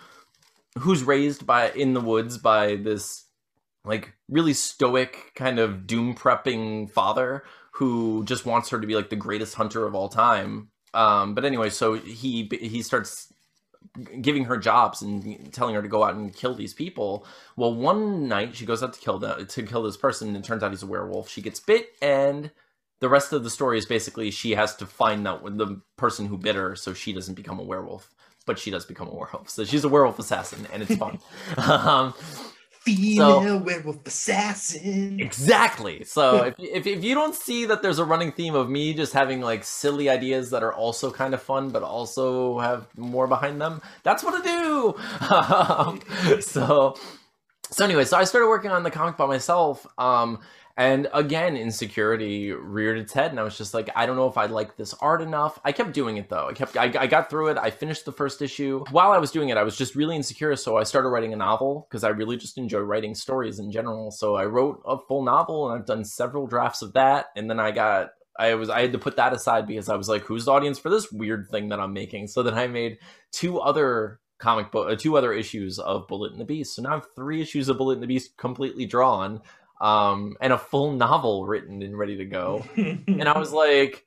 who's 0.77 1.03
raised 1.03 1.45
by 1.45 1.71
in 1.71 1.93
the 1.93 2.01
woods 2.01 2.37
by 2.37 2.75
this 2.75 3.25
like 3.85 4.13
really 4.27 4.53
stoic 4.53 5.31
kind 5.35 5.57
of 5.57 5.87
doom 5.87 6.13
prepping 6.13 6.89
father 6.89 7.43
who 7.71 8.23
just 8.25 8.45
wants 8.45 8.69
her 8.69 8.79
to 8.79 8.85
be 8.85 8.95
like 8.95 9.09
the 9.09 9.15
greatest 9.15 9.55
hunter 9.55 9.85
of 9.85 9.95
all 9.95 10.09
time. 10.09 10.69
Um, 10.93 11.33
but 11.33 11.45
anyway, 11.45 11.69
so 11.69 11.93
he 11.93 12.49
he 12.61 12.81
starts 12.81 13.33
giving 14.21 14.45
her 14.45 14.57
jobs 14.57 15.01
and 15.01 15.51
telling 15.53 15.75
her 15.75 15.81
to 15.81 15.87
go 15.87 16.03
out 16.03 16.15
and 16.15 16.35
kill 16.35 16.53
these 16.53 16.73
people. 16.73 17.25
Well, 17.55 17.73
one 17.73 18.27
night 18.27 18.55
she 18.55 18.65
goes 18.65 18.83
out 18.83 18.93
to 18.93 18.99
kill 18.99 19.19
the, 19.19 19.45
to 19.45 19.63
kill 19.63 19.83
this 19.83 19.97
person, 19.97 20.27
and 20.27 20.37
it 20.37 20.43
turns 20.43 20.63
out 20.63 20.71
he's 20.71 20.83
a 20.83 20.87
werewolf. 20.87 21.29
She 21.29 21.41
gets 21.41 21.59
bit, 21.59 21.89
and 22.01 22.51
the 22.99 23.09
rest 23.09 23.33
of 23.33 23.43
the 23.43 23.49
story 23.49 23.77
is 23.77 23.85
basically 23.85 24.31
she 24.31 24.51
has 24.51 24.75
to 24.77 24.85
find 24.85 25.27
out 25.27 25.43
the 25.57 25.81
person 25.97 26.25
who 26.25 26.37
bit 26.37 26.55
her, 26.55 26.75
so 26.75 26.93
she 26.93 27.13
doesn't 27.13 27.35
become 27.35 27.59
a 27.59 27.63
werewolf. 27.63 28.13
But 28.45 28.57
she 28.57 28.71
does 28.71 28.85
become 28.85 29.07
a 29.07 29.13
werewolf, 29.13 29.49
so 29.49 29.63
she's 29.63 29.83
a 29.83 29.89
werewolf 29.89 30.17
assassin, 30.17 30.67
and 30.73 30.81
it's 30.81 30.95
fun. 30.95 31.19
um, 31.57 32.13
female 32.81 33.59
werewolf 33.59 34.05
assassin. 34.07 35.19
Exactly. 35.19 36.03
So 36.03 36.43
if, 36.43 36.55
if 36.57 36.87
if 36.87 37.03
you 37.03 37.13
don't 37.13 37.35
see 37.35 37.65
that 37.65 37.81
there's 37.81 37.99
a 37.99 38.05
running 38.05 38.31
theme 38.31 38.55
of 38.55 38.69
me 38.69 38.93
just 38.93 39.13
having 39.13 39.41
like 39.41 39.63
silly 39.63 40.09
ideas 40.09 40.49
that 40.49 40.63
are 40.63 40.73
also 40.73 41.11
kind 41.11 41.33
of 41.33 41.41
fun, 41.41 41.69
but 41.69 41.83
also 41.83 42.59
have 42.59 42.87
more 42.97 43.27
behind 43.27 43.61
them, 43.61 43.81
that's 44.03 44.23
what 44.23 44.33
I 44.33 44.41
do. 44.41 44.95
Um, 45.69 46.01
so 46.41 46.95
so 47.71 47.85
anyway, 47.85 48.05
so 48.05 48.17
I 48.17 48.23
started 48.23 48.47
working 48.47 48.71
on 48.71 48.83
the 48.83 48.91
comic 48.91 49.17
by 49.17 49.27
myself. 49.27 49.85
Um, 49.97 50.39
and 50.79 51.09
again, 51.13 51.57
insecurity 51.57 52.53
reared 52.53 52.97
its 52.97 53.11
head, 53.11 53.31
and 53.31 53.39
I 53.39 53.43
was 53.43 53.57
just 53.57 53.73
like, 53.73 53.89
I 53.97 54.05
don't 54.05 54.15
know 54.15 54.29
if 54.29 54.37
I 54.37 54.45
like 54.45 54.77
this 54.77 54.93
art 55.01 55.21
enough. 55.21 55.59
I 55.65 55.73
kept 55.73 55.91
doing 55.91 56.15
it 56.15 56.29
though. 56.29 56.47
I 56.47 56.53
kept, 56.53 56.77
I, 56.77 56.85
I 56.97 57.05
got 57.05 57.29
through 57.29 57.49
it. 57.49 57.57
I 57.57 57.69
finished 57.69 58.05
the 58.05 58.13
first 58.13 58.41
issue. 58.41 58.85
While 58.91 59.11
I 59.11 59.17
was 59.17 59.29
doing 59.29 59.49
it, 59.49 59.57
I 59.57 59.63
was 59.63 59.77
just 59.77 59.93
really 59.93 60.15
insecure, 60.15 60.55
so 60.55 60.77
I 60.77 60.83
started 60.83 61.09
writing 61.09 61.33
a 61.33 61.35
novel 61.35 61.85
because 61.89 62.05
I 62.05 62.09
really 62.11 62.37
just 62.37 62.57
enjoy 62.57 62.79
writing 62.79 63.13
stories 63.13 63.59
in 63.59 63.73
general. 63.73 64.09
So 64.09 64.37
I 64.37 64.45
wrote 64.45 64.81
a 64.87 64.97
full 64.97 65.21
novel, 65.21 65.69
and 65.69 65.77
I've 65.77 65.85
done 65.85 66.05
several 66.05 66.47
drafts 66.47 66.81
of 66.81 66.93
that. 66.93 67.25
And 67.35 67.49
then 67.49 67.59
I 67.59 67.71
got, 67.71 68.11
I 68.37 68.55
was, 68.55 68.69
I 68.69 68.79
had 68.79 68.93
to 68.93 68.99
put 68.99 69.17
that 69.17 69.33
aside 69.33 69.67
because 69.67 69.89
I 69.89 69.97
was 69.97 70.07
like, 70.07 70.21
who's 70.21 70.45
the 70.45 70.53
audience 70.53 70.79
for 70.79 70.89
this 70.89 71.11
weird 71.11 71.49
thing 71.49 71.67
that 71.69 71.81
I'm 71.81 71.91
making? 71.91 72.27
So 72.27 72.41
then 72.41 72.53
I 72.53 72.67
made 72.67 72.99
two 73.33 73.59
other 73.59 74.21
comic 74.37 74.71
book, 74.71 74.89
uh, 74.89 74.95
two 74.95 75.17
other 75.17 75.33
issues 75.33 75.77
of 75.77 76.07
Bullet 76.07 76.31
and 76.31 76.39
the 76.39 76.45
Beast. 76.45 76.75
So 76.75 76.81
now 76.81 76.91
I 76.91 76.93
have 76.93 77.07
three 77.15 77.41
issues 77.41 77.67
of 77.67 77.77
Bullet 77.77 77.95
and 77.95 78.03
the 78.03 78.07
Beast 78.07 78.37
completely 78.37 78.85
drawn 78.85 79.41
um, 79.81 80.35
and 80.41 80.53
a 80.53 80.57
full 80.57 80.91
novel 80.91 81.45
written 81.45 81.81
and 81.81 81.97
ready 81.97 82.17
to 82.17 82.25
go. 82.25 82.65
And 82.75 83.27
I 83.27 83.37
was 83.37 83.53
like, 83.65 84.05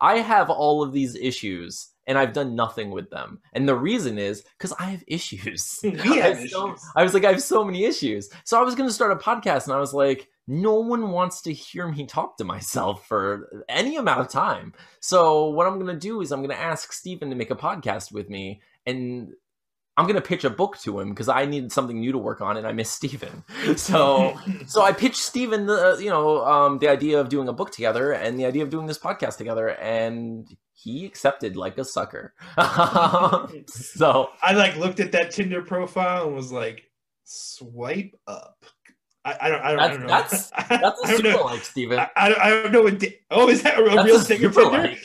I 0.00 0.18
have 0.18 0.50
all 0.50 0.82
of 0.82 0.92
these 0.92 1.16
issues 1.16 1.88
and 2.06 2.16
I've 2.16 2.32
done 2.32 2.54
nothing 2.54 2.90
with 2.90 3.10
them. 3.10 3.40
And 3.52 3.68
the 3.68 3.74
reason 3.74 4.18
is 4.18 4.42
because 4.56 4.72
I 4.78 4.84
have 4.84 5.04
issues. 5.06 5.78
We 5.82 6.18
have 6.18 6.38
have 6.38 6.48
so- 6.48 6.76
I 6.96 7.02
was 7.02 7.14
like, 7.14 7.24
I 7.24 7.30
have 7.30 7.42
so 7.42 7.64
many 7.64 7.84
issues. 7.84 8.30
So 8.44 8.58
I 8.58 8.62
was 8.62 8.74
going 8.74 8.88
to 8.88 8.94
start 8.94 9.12
a 9.12 9.16
podcast 9.16 9.64
and 9.64 9.74
I 9.74 9.78
was 9.80 9.92
like, 9.92 10.28
no 10.46 10.76
one 10.76 11.10
wants 11.10 11.42
to 11.42 11.52
hear 11.52 11.86
me 11.86 12.06
talk 12.06 12.38
to 12.38 12.44
myself 12.44 13.06
for 13.06 13.64
any 13.68 13.96
amount 13.96 14.20
of 14.20 14.28
time. 14.28 14.72
So 15.00 15.50
what 15.50 15.66
I'm 15.66 15.78
going 15.78 15.94
to 15.94 16.00
do 16.00 16.22
is 16.22 16.32
I'm 16.32 16.40
going 16.40 16.56
to 16.56 16.62
ask 16.62 16.92
Steven 16.92 17.28
to 17.28 17.36
make 17.36 17.50
a 17.50 17.56
podcast 17.56 18.12
with 18.12 18.30
me 18.30 18.62
and 18.86 19.34
I'm 19.98 20.04
going 20.04 20.14
to 20.14 20.22
pitch 20.22 20.44
a 20.44 20.50
book 20.50 20.78
to 20.78 21.00
him 21.00 21.10
because 21.10 21.28
I 21.28 21.44
needed 21.44 21.72
something 21.72 21.98
new 21.98 22.12
to 22.12 22.18
work 22.18 22.40
on 22.40 22.56
and 22.56 22.66
I 22.66 22.72
miss 22.72 22.88
Steven. 22.98 23.42
So 23.76 24.38
so 24.66 24.82
I 24.82 24.92
pitched 24.92 25.16
Steven 25.18 25.66
the 25.66 25.98
you 26.00 26.08
know 26.08 26.44
um, 26.46 26.78
the 26.78 26.88
idea 26.88 27.20
of 27.20 27.28
doing 27.28 27.48
a 27.48 27.52
book 27.52 27.72
together 27.72 28.12
and 28.12 28.38
the 28.38 28.46
idea 28.46 28.62
of 28.62 28.70
doing 28.70 28.86
this 28.86 28.98
podcast 28.98 29.36
together, 29.36 29.68
and 29.70 30.48
he 30.72 31.04
accepted 31.04 31.56
like 31.56 31.76
a 31.78 31.84
sucker. 31.84 32.32
so 33.66 34.30
I 34.40 34.52
like 34.52 34.76
looked 34.76 35.00
at 35.00 35.12
that 35.12 35.32
Tinder 35.32 35.62
profile 35.62 36.26
and 36.28 36.36
was 36.36 36.52
like, 36.52 36.84
swipe 37.24 38.14
up. 38.26 38.64
I, 39.24 39.36
I 39.40 39.48
don't. 39.50 39.60
I 39.60 39.70
don't, 39.72 39.80
I 39.80 39.88
don't 39.88 40.00
know. 40.02 40.06
That's- 40.06 40.50
that's 40.68 41.02
a 41.04 41.06
super 41.08 41.44
like 41.44 41.64
Steven. 41.64 41.98
I, 41.98 42.08
I, 42.16 42.28
don't, 42.28 42.40
I 42.40 42.50
don't 42.50 42.72
know 42.72 42.82
what. 42.82 42.98
di- 43.00 43.18
Oh, 43.30 43.48
is 43.48 43.62
that 43.64 43.78
a, 43.78 43.82
real 43.82 44.20
thing? 44.20 44.38
Tinder? 44.40 44.62
like. 44.70 44.98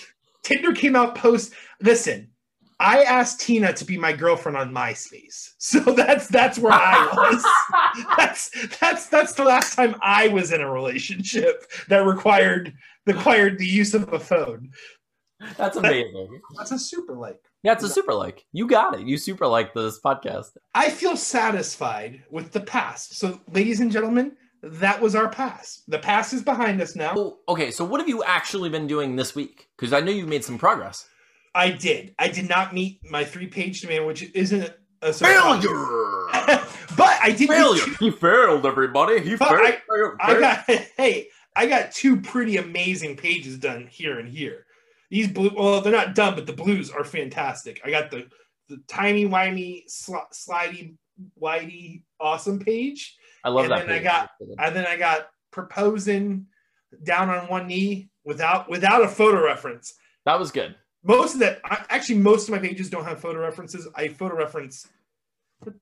Tinder 0.44 0.72
came 0.74 0.96
out 0.96 1.16
post. 1.16 1.54
Listen, 1.82 2.30
I 2.80 3.04
asked 3.04 3.42
Tina 3.42 3.74
to 3.74 3.86
be 3.86 3.98
my 3.98 4.14
girlfriend 4.14 4.58
on 4.58 4.72
MySpace, 4.72 5.54
so 5.58 5.80
that's 5.80 6.28
that's 6.28 6.60
where 6.60 6.74
I 6.74 7.10
was. 7.14 8.06
that's 8.18 8.78
that's 8.78 9.08
that's 9.08 9.34
the 9.34 9.44
last 9.44 9.76
time 9.76 9.96
I 10.02 10.28
was 10.30 10.52
in 10.52 10.62
a 10.62 10.72
relationship 10.72 11.72
that 11.90 12.06
required 12.06 12.74
required 13.06 13.58
the 13.58 13.68
use 13.68 13.94
of 13.94 14.12
a 14.14 14.20
phone. 14.20 14.72
That's 15.58 15.78
amazing. 15.78 16.42
That's 16.58 16.72
a 16.72 16.80
super 16.80 17.16
like. 17.16 17.40
Yeah, 17.64 17.74
it's 17.74 17.84
a 17.84 17.90
super 17.90 18.14
like. 18.14 18.46
You 18.52 18.68
got 18.68 19.00
it. 19.00 19.08
You 19.08 19.18
super 19.18 19.48
like 19.48 19.74
this 19.74 20.00
podcast. 20.00 20.58
I 20.74 20.90
feel 20.90 21.18
satisfied 21.18 22.24
with 22.30 22.52
the 22.52 22.62
past. 22.62 23.18
So, 23.18 23.40
ladies 23.52 23.80
and 23.80 23.92
gentlemen, 23.92 24.34
that 24.62 25.02
was 25.02 25.16
our 25.16 25.30
past. 25.30 25.90
The 25.90 26.00
past 26.00 26.34
is 26.34 26.42
behind 26.42 26.82
us 26.82 26.96
now. 26.96 27.14
Oh, 27.16 27.40
okay, 27.50 27.72
so 27.72 27.84
what 27.84 28.00
have 28.00 28.08
you 28.08 28.24
actually 28.24 28.70
been 28.70 28.88
doing 28.88 29.16
this 29.16 29.36
week? 29.36 29.68
Because 29.78 29.92
I 29.92 30.00
know 30.00 30.12
you've 30.12 30.30
made 30.30 30.44
some 30.44 30.58
progress. 30.58 31.08
I 31.56 31.70
did. 31.72 32.16
I 32.18 32.28
did 32.30 32.50
not 32.50 32.74
meet 32.74 33.00
my 33.10 33.24
three-page 33.24 33.82
demand, 33.82 34.08
which 34.08 34.24
isn't 34.34 34.74
a 35.02 35.14
Failure. 35.14 35.70
but 36.98 37.20
I 37.22 37.30
did. 37.38 37.48
get 37.48 37.50
Failure. 37.50 37.84
two- 37.84 37.96
He 38.00 38.12
failed, 38.12 38.66
everybody. 38.66 39.20
He 39.20 39.36
failed. 39.36 39.52
I- 39.54 39.82
failed, 39.90 40.16
I 40.20 40.40
got 40.40 40.66
hey, 40.98 41.28
I 41.56 41.68
got 41.68 41.92
two 41.92 42.22
pretty 42.22 42.58
amazing 42.58 43.18
pages 43.18 43.58
done 43.58 43.88
here 43.88 44.18
and 44.20 44.28
here. 44.30 44.66
These 45.12 45.28
blue, 45.28 45.52
well, 45.56 45.82
they're 45.82 45.92
not 45.92 46.16
done, 46.16 46.34
but 46.36 46.48
the 46.48 46.54
blues 46.54 46.90
are 46.90 47.04
fantastic. 47.04 47.82
I 47.86 47.92
got 47.92 48.10
the 48.12 48.28
the 48.70 48.78
timey 48.88 49.26
wimey 49.28 49.84
sli- 49.88 50.24
slidey 50.34 50.96
whitey 51.40 52.02
awesome 52.20 52.60
page, 52.60 53.16
I 53.44 53.50
love 53.50 53.66
and 53.66 53.74
that. 53.74 53.88
then 53.88 54.00
I 54.00 54.02
got- 54.04 54.30
and 54.58 54.76
then 54.76 54.86
I 54.88 54.98
got 54.98 55.28
proposing 55.52 56.48
down 57.04 57.30
on 57.30 57.48
one 57.48 57.68
knee 57.68 58.10
without 58.24 58.70
without 58.70 59.04
a 59.04 59.08
photo 59.08 59.44
reference. 59.44 59.94
that 60.26 60.40
was 60.40 60.52
good. 60.52 60.76
Most 61.04 61.34
of 61.34 61.40
that, 61.42 61.60
actually, 61.90 62.20
most 62.20 62.48
of 62.48 62.52
my 62.52 62.60
pages 62.60 62.90
don't 62.90 63.04
have 63.06 63.20
photo 63.20 63.40
references. 63.40 63.88
I 63.96 64.08
photo 64.08 64.36
reference. 64.36 64.88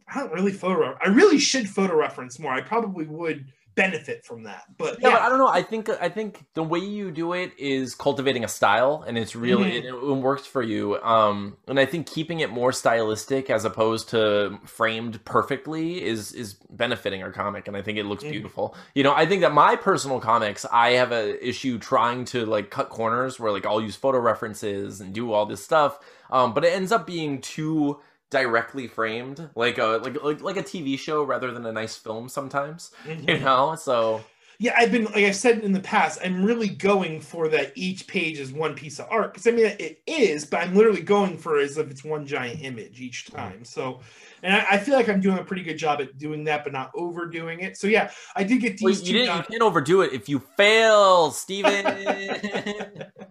I 0.08 0.20
don't 0.20 0.34
really 0.34 0.52
photo. 0.52 0.98
I 1.04 1.10
really 1.10 1.38
should 1.40 1.70
photo 1.70 1.96
reference 1.96 2.40
more. 2.40 2.52
I 2.54 2.62
probably 2.62 3.06
would 3.06 3.46
benefit 3.76 4.26
from 4.26 4.44
that. 4.44 4.64
But 4.78 5.00
Yeah, 5.02 5.10
yeah, 5.10 5.16
but 5.16 5.22
I 5.22 5.30
don't 5.30 5.38
know. 5.38 5.48
I 5.48 5.62
think 5.64 5.90
I 5.90 6.10
think 6.10 6.46
the 6.54 6.64
way 6.64 6.80
you 6.80 7.12
do 7.12 7.34
it 7.34 7.52
is 7.58 7.96
cultivating 7.96 8.44
a 8.44 8.48
style, 8.48 9.04
and 9.08 9.18
it's 9.18 9.36
really 9.36 9.72
Mhm. 9.72 9.78
it, 9.78 9.86
it 9.86 10.16
works 10.22 10.46
for 10.46 10.62
you. 10.62 11.02
Um, 11.02 11.58
and 11.68 11.80
I 11.80 11.86
think 11.86 12.08
keeping 12.08 12.42
it 12.42 12.50
more 12.50 12.72
stylistic 12.72 13.50
as 13.50 13.66
opposed 13.66 14.10
to 14.10 14.60
framed 14.66 15.24
perfectly 15.26 16.04
is 16.04 16.34
is 16.34 16.56
benefiting 16.70 17.24
our 17.24 17.32
comic, 17.32 17.68
and 17.68 17.78
I 17.78 17.82
think 17.82 17.98
it 17.98 18.06
looks 18.06 18.24
Mhm. 18.24 18.32
beautiful. 18.32 18.76
You 18.94 19.04
know, 19.04 19.14
I 19.14 19.26
think 19.26 19.42
that 19.42 19.54
my 19.54 19.76
personal 19.76 20.20
comics, 20.20 20.66
I 20.72 20.92
have 20.92 21.12
a 21.12 21.46
issue 21.48 21.78
trying 21.80 22.26
to 22.26 22.46
like 22.46 22.70
cut 22.70 22.90
corners 22.90 23.40
where 23.40 23.52
like 23.52 23.66
I'll 23.66 23.82
use 23.82 23.96
photo 23.96 24.20
references 24.20 25.02
and 25.02 25.14
do 25.14 25.32
all 25.32 25.46
this 25.46 25.64
stuff, 25.64 26.00
um, 26.30 26.54
but 26.54 26.64
it 26.66 26.74
ends 26.74 26.92
up 26.92 27.06
being 27.08 27.42
too 27.42 28.00
directly 28.32 28.88
framed 28.88 29.50
like 29.56 29.78
a 29.78 30.00
like 30.04 30.24
like 30.24 30.42
like 30.42 30.58
a 30.58 30.64
TV 30.64 30.98
show 30.98 31.24
rather 31.24 31.52
than 31.52 31.66
a 31.66 31.72
nice 31.72 31.96
film 31.98 32.30
sometimes 32.30 32.92
Mhm. 33.06 33.28
you 33.28 33.40
know 33.40 33.76
so 33.76 34.32
Yeah, 34.60 34.76
I've 34.78 34.92
been 34.92 35.06
like 35.06 35.26
I've 35.26 35.36
said 35.36 35.60
in 35.64 35.72
the 35.72 35.80
past, 35.80 36.20
I'm 36.24 36.46
really 36.46 36.70
going 36.70 37.20
for 37.20 37.48
that 37.50 37.72
each 37.76 38.06
page 38.06 38.38
is 38.40 38.54
one 38.54 38.76
piece 38.76 39.00
of 39.00 39.08
art. 39.10 39.34
Because 39.34 39.48
I 39.48 39.52
mean 39.52 39.66
it 39.80 40.04
is, 40.06 40.46
but 40.46 40.62
I'm 40.62 40.76
literally 40.76 41.02
going 41.02 41.38
for 41.40 41.60
it 41.60 41.64
as 41.64 41.78
if 41.80 41.90
it's 41.90 42.04
one 42.04 42.28
giant 42.28 42.62
image 42.62 43.02
each 43.02 43.26
time. 43.32 43.66
So 43.66 44.02
and 44.44 44.54
I, 44.56 44.66
I 44.74 44.78
feel 44.80 44.96
like 44.96 45.10
I'm 45.10 45.20
doing 45.20 45.40
a 45.40 45.44
pretty 45.44 45.64
good 45.64 45.78
job 45.78 46.00
at 46.02 46.18
doing 46.20 46.44
that, 46.46 46.64
but 46.64 46.74
not 46.74 46.92
overdoing 46.96 47.62
it. 47.62 47.76
So 47.78 47.88
yeah, 47.88 48.12
I 48.36 48.44
did 48.44 48.62
get 48.62 48.78
Well, 48.82 48.94
these 48.94 49.02
you, 49.02 49.04
two 49.04 49.14
didn't, 49.14 49.36
you 49.36 49.44
can't 49.44 49.62
overdo 49.64 50.02
it 50.02 50.14
if 50.14 50.28
you 50.30 50.40
fail, 50.58 51.32
Steven. 51.32 51.86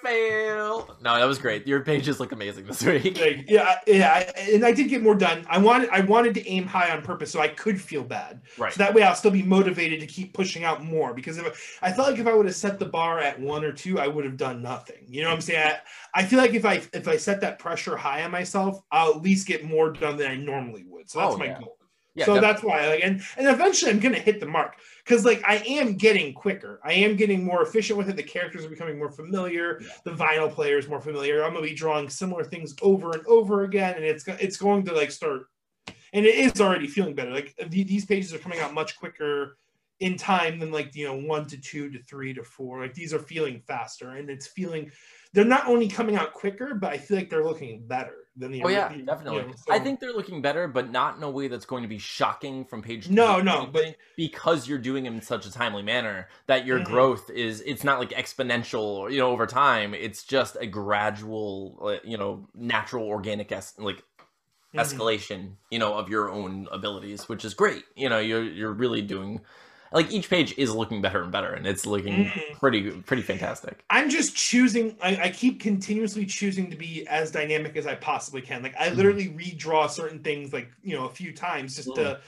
Fail. 0.06 0.96
No, 1.02 1.16
that 1.18 1.24
was 1.24 1.38
great. 1.38 1.66
Your 1.66 1.80
pages 1.80 2.20
look 2.20 2.32
amazing 2.32 2.66
this 2.66 2.82
week. 2.84 3.18
Like, 3.20 3.44
yeah, 3.48 3.78
yeah, 3.86 4.30
and 4.38 4.64
I 4.64 4.72
did 4.72 4.88
get 4.88 5.02
more 5.02 5.14
done. 5.14 5.44
I 5.48 5.58
wanted 5.58 5.88
I 5.90 6.00
wanted 6.00 6.34
to 6.34 6.48
aim 6.48 6.66
high 6.66 6.90
on 6.90 7.02
purpose 7.02 7.30
so 7.30 7.40
I 7.40 7.48
could 7.48 7.80
feel 7.80 8.04
bad. 8.04 8.40
Right. 8.58 8.72
So 8.72 8.78
that 8.78 8.94
way 8.94 9.02
I'll 9.02 9.14
still 9.14 9.30
be 9.30 9.42
motivated 9.42 10.00
to 10.00 10.06
keep 10.06 10.32
pushing 10.32 10.64
out 10.64 10.84
more. 10.84 11.12
Because 11.14 11.38
if 11.38 11.78
I 11.82 11.92
felt 11.92 12.10
like 12.10 12.20
if 12.20 12.26
I 12.26 12.34
would 12.34 12.46
have 12.46 12.54
set 12.54 12.78
the 12.78 12.86
bar 12.86 13.18
at 13.18 13.38
one 13.40 13.64
or 13.64 13.72
two, 13.72 13.98
I 13.98 14.06
would 14.06 14.24
have 14.24 14.36
done 14.36 14.62
nothing. 14.62 15.04
You 15.08 15.22
know 15.22 15.28
what 15.28 15.34
I'm 15.36 15.40
saying? 15.40 15.72
I, 16.14 16.20
I 16.20 16.24
feel 16.24 16.38
like 16.38 16.54
if 16.54 16.64
I 16.64 16.82
if 16.92 17.08
I 17.08 17.16
set 17.16 17.40
that 17.40 17.58
pressure 17.58 17.96
high 17.96 18.22
on 18.22 18.30
myself, 18.30 18.80
I'll 18.90 19.10
at 19.14 19.22
least 19.22 19.46
get 19.46 19.64
more 19.64 19.90
done 19.92 20.16
than 20.16 20.30
I 20.30 20.36
normally 20.36 20.84
would. 20.88 21.10
So 21.10 21.18
that's 21.20 21.34
Oh, 21.34 21.38
my 21.38 21.46
yeah. 21.46 21.60
goal. 21.60 21.75
Yeah, 22.16 22.24
so 22.24 22.40
that's 22.40 22.62
why 22.62 22.88
like 22.88 23.04
and 23.04 23.20
and 23.36 23.46
eventually 23.46 23.90
I'm 23.90 24.00
gonna 24.00 24.18
hit 24.18 24.40
the 24.40 24.46
mark. 24.46 24.76
Because 25.04 25.24
like 25.24 25.42
I 25.46 25.56
am 25.58 25.94
getting 25.94 26.32
quicker. 26.32 26.80
I 26.82 26.94
am 26.94 27.14
getting 27.14 27.44
more 27.44 27.62
efficient 27.62 27.98
with 27.98 28.08
it. 28.08 28.16
The 28.16 28.22
characters 28.22 28.64
are 28.64 28.70
becoming 28.70 28.98
more 28.98 29.10
familiar. 29.10 29.80
Yeah. 29.80 29.88
The 30.04 30.12
vinyl 30.12 30.50
player 30.50 30.78
is 30.78 30.88
more 30.88 31.00
familiar. 31.00 31.44
I'm 31.44 31.52
gonna 31.52 31.66
be 31.66 31.74
drawing 31.74 32.08
similar 32.08 32.42
things 32.42 32.74
over 32.80 33.10
and 33.10 33.24
over 33.26 33.64
again, 33.64 33.96
and 33.96 34.04
it's 34.04 34.26
it's 34.26 34.56
going 34.56 34.86
to 34.86 34.94
like 34.94 35.10
start 35.10 35.46
and 36.12 36.24
it 36.24 36.34
is 36.34 36.60
already 36.60 36.86
feeling 36.86 37.14
better. 37.14 37.30
Like 37.30 37.54
th- 37.56 37.86
these 37.86 38.06
pages 38.06 38.32
are 38.32 38.38
coming 38.38 38.60
out 38.60 38.72
much 38.72 38.98
quicker 38.98 39.58
in 40.00 40.16
time 40.16 40.58
than 40.58 40.72
like 40.72 40.94
you 40.94 41.06
know 41.06 41.14
one 41.14 41.46
to 41.48 41.58
two 41.58 41.90
to 41.90 42.02
three 42.02 42.32
to 42.34 42.42
four. 42.42 42.80
Like 42.80 42.94
these 42.94 43.12
are 43.12 43.18
feeling 43.18 43.60
faster, 43.66 44.10
and 44.10 44.30
it's 44.30 44.46
feeling 44.46 44.90
they're 45.32 45.44
not 45.44 45.66
only 45.66 45.88
coming 45.88 46.16
out 46.16 46.32
quicker, 46.32 46.74
but 46.74 46.92
I 46.92 46.96
feel 46.96 47.18
like 47.18 47.28
they're 47.28 47.44
looking 47.44 47.86
better 47.86 48.25
than 48.36 48.52
the. 48.52 48.62
Oh 48.64 48.68
yeah, 48.68 48.88
the- 48.88 48.98
you 48.98 49.02
definitely. 49.04 49.42
know, 49.42 49.52
so- 49.56 49.72
I 49.72 49.78
think 49.78 50.00
they're 50.00 50.12
looking 50.12 50.42
better, 50.42 50.68
but 50.68 50.90
not 50.90 51.16
in 51.16 51.22
a 51.22 51.30
way 51.30 51.48
that's 51.48 51.64
going 51.66 51.82
to 51.82 51.88
be 51.88 51.98
shocking 51.98 52.64
from 52.64 52.82
page. 52.82 53.06
to 53.06 53.12
No, 53.14 53.36
page, 53.36 53.44
no, 53.44 53.66
but- 53.72 53.96
because 54.16 54.68
you're 54.68 54.78
doing 54.78 55.04
them 55.04 55.14
in 55.16 55.22
such 55.22 55.46
a 55.46 55.52
timely 55.52 55.82
manner 55.82 56.28
that 56.46 56.66
your 56.66 56.80
Mhm. 56.80 56.84
growth 56.84 57.30
is 57.30 57.60
it's 57.62 57.84
not 57.84 57.98
like 57.98 58.10
exponential, 58.10 59.10
you 59.10 59.18
know, 59.18 59.30
over 59.30 59.46
time. 59.46 59.94
It's 59.94 60.22
just 60.24 60.56
a 60.60 60.66
gradual, 60.66 61.78
uh, 61.82 61.96
you 62.04 62.16
know, 62.16 62.46
natural, 62.54 63.04
organic, 63.06 63.52
es- 63.52 63.78
like 63.78 64.02
Mhm. 64.74 64.80
escalation, 64.80 65.52
you 65.70 65.78
know, 65.78 65.94
of 65.94 66.08
your 66.08 66.30
own 66.30 66.68
abilities, 66.70 67.28
which 67.28 67.44
is 67.44 67.54
great. 67.54 67.84
You 67.94 68.08
know, 68.08 68.18
you're 68.18 68.42
you're 68.42 68.72
really 68.72 69.00
doing 69.02 69.40
like 69.92 70.10
each 70.10 70.28
page 70.30 70.54
is 70.58 70.74
looking 70.74 71.02
better 71.02 71.22
and 71.22 71.32
better, 71.32 71.52
and 71.52 71.66
it's 71.66 71.86
looking 71.86 72.32
Mhm. 72.34 72.42
pretty 72.52 72.90
pretty 73.02 73.22
fantastic. 73.22 73.84
I'm 73.88 74.10
just 74.10 74.34
choosing. 74.36 74.96
I, 75.00 75.16
I 75.24 75.30
keep 75.30 75.60
continuously 75.60 76.26
choosing 76.26 76.70
to 76.70 76.76
be 76.76 77.06
as 77.06 77.30
dynamic 77.30 77.76
as 77.76 77.86
I 77.86 77.94
possibly 77.94 78.40
can. 78.42 78.62
Like 78.62 78.74
I 78.76 78.88
literally 78.90 79.28
redraw 79.28 79.88
certain 79.88 80.22
things, 80.22 80.52
like 80.52 80.68
you 80.82 80.96
know, 80.96 81.06
a 81.06 81.10
few 81.10 81.32
times 81.32 81.76
just 81.76 81.94
to 81.94 82.20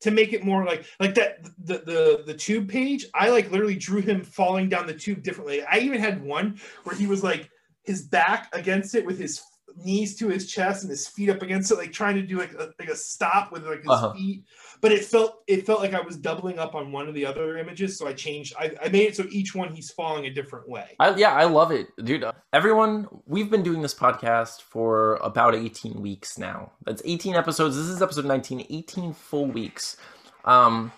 to 0.00 0.10
make 0.10 0.32
it 0.32 0.44
more 0.44 0.64
like 0.64 0.86
like 0.98 1.14
that. 1.14 1.44
The 1.64 1.78
the 1.78 2.22
the 2.26 2.34
tube 2.34 2.68
page. 2.68 3.06
I 3.14 3.30
like 3.30 3.50
literally 3.52 3.76
drew 3.76 4.00
him 4.00 4.24
falling 4.24 4.68
down 4.68 4.86
the 4.86 4.94
tube 4.94 5.22
differently. 5.22 5.62
I 5.62 5.78
even 5.78 6.00
had 6.00 6.22
one 6.22 6.58
where 6.82 6.96
he 6.96 7.06
was 7.06 7.22
like 7.22 7.48
his 7.84 8.08
back 8.08 8.48
against 8.52 8.96
it 8.96 9.06
with 9.06 9.18
his 9.18 9.40
knees 9.76 10.16
to 10.16 10.28
his 10.28 10.50
chest 10.50 10.82
and 10.82 10.90
his 10.90 11.06
feet 11.08 11.30
up 11.30 11.42
against 11.42 11.70
it, 11.70 11.76
like 11.76 11.92
trying 11.92 12.14
to 12.16 12.22
do 12.22 12.38
like 12.38 12.52
a, 12.54 12.70
like 12.78 12.88
a 12.88 12.96
stop 12.96 13.52
with 13.52 13.64
like 13.66 13.82
his 13.84 13.90
Uh-huh. 13.90 14.12
feet. 14.12 14.44
But 14.80 14.92
it 14.92 15.04
felt 15.04 15.42
it 15.46 15.66
felt 15.66 15.80
like 15.80 15.94
I 15.94 16.00
was 16.00 16.16
doubling 16.16 16.58
up 16.58 16.74
on 16.74 16.92
one 16.92 17.08
of 17.08 17.14
the 17.14 17.24
other 17.26 17.58
images, 17.58 17.98
so 17.98 18.06
I 18.06 18.12
changed. 18.12 18.54
I, 18.58 18.72
I 18.82 18.88
made 18.88 19.08
it 19.08 19.16
so 19.16 19.24
each 19.30 19.54
one 19.54 19.72
he's 19.72 19.90
falling 19.90 20.26
a 20.26 20.30
different 20.30 20.68
way. 20.68 20.96
I, 20.98 21.14
yeah, 21.16 21.32
I 21.32 21.44
love 21.44 21.70
it, 21.70 21.88
dude. 22.02 22.24
Everyone, 22.52 23.08
we've 23.26 23.50
been 23.50 23.62
doing 23.62 23.82
this 23.82 23.94
podcast 23.94 24.62
for 24.62 25.16
about 25.16 25.54
18 25.54 26.00
weeks 26.00 26.38
now. 26.38 26.72
That's 26.84 27.02
18 27.04 27.34
episodes. 27.34 27.76
This 27.76 27.86
is 27.86 28.02
episode 28.02 28.26
19, 28.26 28.66
18 28.68 29.12
full 29.12 29.46
weeks. 29.46 29.96
Um, 30.44 30.92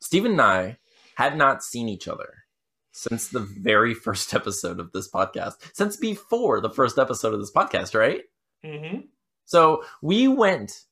Steven 0.00 0.32
and 0.32 0.40
I 0.40 0.78
had 1.14 1.36
not 1.36 1.62
seen 1.62 1.88
each 1.88 2.08
other 2.08 2.44
since 2.92 3.28
the 3.28 3.40
very 3.40 3.94
first 3.94 4.34
episode 4.34 4.80
of 4.80 4.92
this 4.92 5.10
podcast, 5.10 5.54
since 5.74 5.96
before 5.96 6.60
the 6.60 6.70
first 6.70 6.98
episode 6.98 7.34
of 7.34 7.40
this 7.40 7.52
podcast, 7.52 7.98
right? 7.98 8.22
Mm-hmm. 8.64 9.00
So 9.44 9.84
we 10.02 10.28
went 10.28 10.84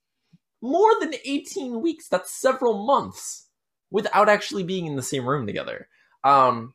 more 0.60 0.90
than 1.00 1.14
18 1.24 1.80
weeks, 1.80 2.08
that's 2.08 2.40
several 2.40 2.86
months, 2.86 3.48
without 3.90 4.28
actually 4.28 4.64
being 4.64 4.86
in 4.86 4.96
the 4.96 5.02
same 5.02 5.26
room 5.28 5.46
together. 5.46 5.88
Um, 6.24 6.72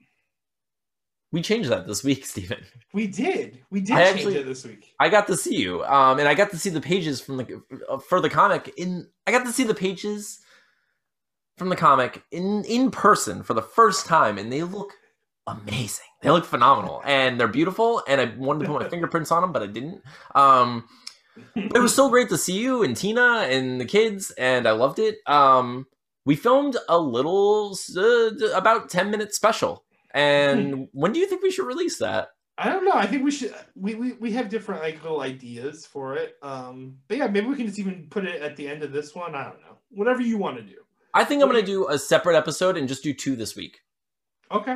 we 1.31 1.41
changed 1.41 1.69
that 1.69 1.87
this 1.87 2.03
week, 2.03 2.25
Steven. 2.27 2.63
We 2.93 3.07
did. 3.07 3.59
We 3.71 3.81
did 3.81 3.95
I 3.97 4.05
change 4.05 4.17
actually- 4.17 4.35
it 4.37 4.45
this 4.45 4.65
week. 4.65 4.93
I 4.99 5.09
got 5.09 5.27
to 5.27 5.35
see 5.37 5.55
you, 5.57 5.83
um, 5.85 6.19
and 6.19 6.27
I 6.27 6.33
got 6.33 6.51
to 6.51 6.57
see 6.57 6.69
the 6.69 6.81
pages 6.81 7.19
from 7.19 7.37
the 7.37 7.61
uh, 7.89 7.97
for 7.97 8.21
the 8.21 8.29
comic. 8.29 8.73
In 8.77 9.07
I 9.27 9.31
got 9.31 9.45
to 9.45 9.51
see 9.51 9.63
the 9.63 9.73
pages 9.73 10.39
from 11.57 11.69
the 11.69 11.75
comic 11.75 12.23
in 12.31 12.63
in 12.65 12.91
person 12.91 13.43
for 13.43 13.53
the 13.53 13.61
first 13.61 14.05
time, 14.05 14.37
and 14.37 14.51
they 14.51 14.63
look 14.63 14.93
amazing. 15.47 16.05
They 16.21 16.29
look 16.29 16.45
phenomenal, 16.45 17.01
and 17.03 17.39
they're 17.39 17.47
beautiful. 17.47 18.01
And 18.07 18.21
I 18.21 18.33
wanted 18.37 18.65
to 18.65 18.71
put 18.71 18.83
my 18.83 18.89
fingerprints 18.95 19.31
on 19.31 19.41
them, 19.41 19.51
but 19.51 19.63
I 19.63 19.67
didn't. 19.67 20.01
Um, 20.35 20.87
it 21.55 21.79
was 21.79 21.95
so 21.95 22.09
great 22.09 22.29
to 22.29 22.37
see 22.37 22.57
you 22.57 22.83
and 22.83 22.95
Tina 22.95 23.47
and 23.49 23.79
the 23.79 23.85
kids, 23.85 24.31
and 24.31 24.67
I 24.67 24.71
loved 24.71 24.99
it. 24.99 25.17
Um, 25.27 25.87
we 26.25 26.35
filmed 26.35 26.77
a 26.87 26.97
little 26.97 27.77
uh, 27.97 28.31
about 28.55 28.89
ten 28.89 29.11
minute 29.11 29.33
special, 29.33 29.83
and 30.13 30.87
when 30.93 31.11
do 31.13 31.19
you 31.19 31.27
think 31.27 31.43
we 31.43 31.51
should 31.51 31.67
release 31.67 31.99
that? 31.99 32.29
I 32.57 32.69
don't 32.69 32.85
know. 32.85 32.93
I 32.93 33.07
think 33.07 33.23
we 33.23 33.31
should. 33.31 33.53
We, 33.75 33.95
we 33.95 34.13
we 34.13 34.31
have 34.33 34.49
different 34.49 34.81
like 34.81 35.01
little 35.01 35.21
ideas 35.21 35.85
for 35.85 36.15
it. 36.15 36.35
Um, 36.43 36.97
but 37.07 37.17
yeah, 37.17 37.27
maybe 37.27 37.47
we 37.47 37.55
can 37.55 37.65
just 37.65 37.79
even 37.79 38.07
put 38.09 38.25
it 38.25 38.41
at 38.41 38.55
the 38.55 38.67
end 38.67 38.83
of 38.83 38.91
this 38.91 39.15
one. 39.15 39.33
I 39.33 39.43
don't 39.43 39.59
know. 39.61 39.77
Whatever 39.89 40.21
you 40.21 40.37
want 40.37 40.57
to 40.57 40.63
do. 40.63 40.75
I 41.13 41.23
think 41.23 41.41
I'm 41.41 41.49
gonna 41.49 41.61
do 41.63 41.87
a 41.89 41.97
separate 41.97 42.35
episode 42.35 42.77
and 42.77 42.87
just 42.87 43.03
do 43.03 43.13
two 43.13 43.35
this 43.35 43.55
week. 43.55 43.79
Okay. 44.51 44.71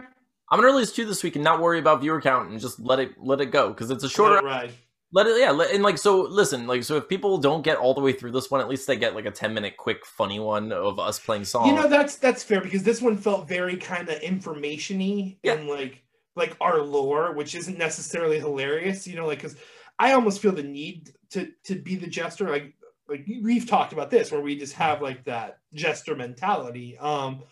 I'm 0.49 0.59
gonna 0.59 0.67
release 0.67 0.91
two 0.91 1.05
this 1.05 1.23
week 1.23 1.35
and 1.35 1.43
not 1.43 1.61
worry 1.61 1.79
about 1.79 2.01
viewer 2.01 2.21
count 2.21 2.49
and 2.49 2.59
just 2.59 2.79
let 2.79 2.99
it 2.99 3.11
let 3.17 3.41
it 3.41 3.51
go 3.51 3.69
because 3.69 3.91
it's 3.91 4.03
a 4.03 4.09
shorter. 4.09 4.43
Right. 4.45 4.71
Let 5.13 5.25
it 5.27 5.39
yeah, 5.39 5.51
let, 5.51 5.71
and 5.71 5.83
like 5.83 5.97
so. 5.97 6.21
Listen, 6.21 6.67
like 6.67 6.83
so, 6.83 6.97
if 6.97 7.07
people 7.07 7.37
don't 7.37 7.61
get 7.61 7.77
all 7.77 7.93
the 7.93 8.01
way 8.01 8.11
through 8.11 8.31
this 8.31 8.51
one, 8.51 8.59
at 8.59 8.67
least 8.67 8.87
they 8.87 8.97
get 8.97 9.15
like 9.15 9.25
a 9.25 9.31
10 9.31 9.53
minute 9.53 9.77
quick 9.77 10.05
funny 10.05 10.39
one 10.39 10.73
of 10.73 10.99
us 10.99 11.17
playing 11.17 11.45
songs. 11.45 11.67
You 11.69 11.75
know 11.75 11.87
that's 11.87 12.17
that's 12.17 12.43
fair 12.43 12.59
because 12.59 12.83
this 12.83 13.01
one 13.01 13.15
felt 13.15 13.47
very 13.47 13.77
kind 13.77 14.09
of 14.09 14.19
information-y 14.19 15.37
Yeah. 15.43 15.53
and 15.53 15.67
like 15.69 16.03
like 16.35 16.57
our 16.59 16.81
lore, 16.81 17.31
which 17.33 17.55
isn't 17.55 17.77
necessarily 17.77 18.37
hilarious. 18.39 19.07
You 19.07 19.15
know, 19.15 19.25
like 19.27 19.37
because 19.39 19.55
I 19.97 20.11
almost 20.11 20.41
feel 20.41 20.51
the 20.51 20.63
need 20.63 21.13
to 21.31 21.51
to 21.63 21.75
be 21.75 21.95
the 21.95 22.07
jester. 22.07 22.49
Like 22.49 22.73
like 23.07 23.25
we've 23.41 23.65
talked 23.65 23.93
about 23.93 24.09
this 24.11 24.31
where 24.31 24.41
we 24.41 24.57
just 24.57 24.73
have 24.73 25.01
like 25.01 25.23
that 25.23 25.59
jester 25.73 26.15
mentality. 26.17 26.97
Um, 26.97 27.43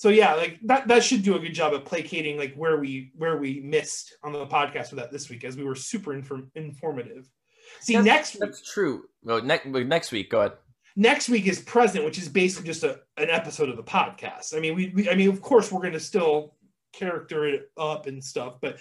so 0.00 0.08
yeah, 0.08 0.32
like 0.32 0.58
that 0.64 0.88
that 0.88 1.04
should 1.04 1.22
do 1.22 1.36
a 1.36 1.38
good 1.38 1.52
job 1.52 1.74
of 1.74 1.84
placating 1.84 2.38
like 2.38 2.54
where 2.54 2.78
we 2.78 3.12
where 3.16 3.36
we 3.36 3.60
missed 3.60 4.16
on 4.24 4.32
the 4.32 4.46
podcast 4.46 4.90
with 4.90 4.98
that 5.00 5.12
this 5.12 5.28
week 5.28 5.44
as 5.44 5.58
we 5.58 5.64
were 5.64 5.74
super 5.74 6.14
inform- 6.14 6.50
informative. 6.54 7.28
See, 7.82 7.92
That's- 7.96 8.06
next 8.06 8.34
week 8.34 8.40
that's 8.40 8.62
true. 8.72 9.04
Go 9.26 9.40
next 9.40 9.66
next 9.66 10.10
week. 10.10 10.30
Go 10.30 10.38
ahead. 10.40 10.52
next 10.96 11.28
week 11.28 11.46
is 11.46 11.60
present 11.60 12.02
which 12.06 12.16
is 12.16 12.30
basically 12.30 12.66
just 12.66 12.82
a, 12.82 12.92
an 13.18 13.28
episode 13.28 13.68
of 13.68 13.76
the 13.76 13.82
podcast 13.96 14.56
i 14.56 14.58
mean 14.58 14.74
we, 14.74 14.84
we 14.94 15.08
i 15.10 15.14
mean 15.14 15.28
of 15.28 15.40
course 15.40 15.70
we're 15.70 15.80
going 15.86 15.92
to 15.92 16.00
still 16.12 16.54
character 16.92 17.46
it 17.46 17.70
up 17.76 18.06
and 18.08 18.24
stuff 18.24 18.54
but 18.60 18.78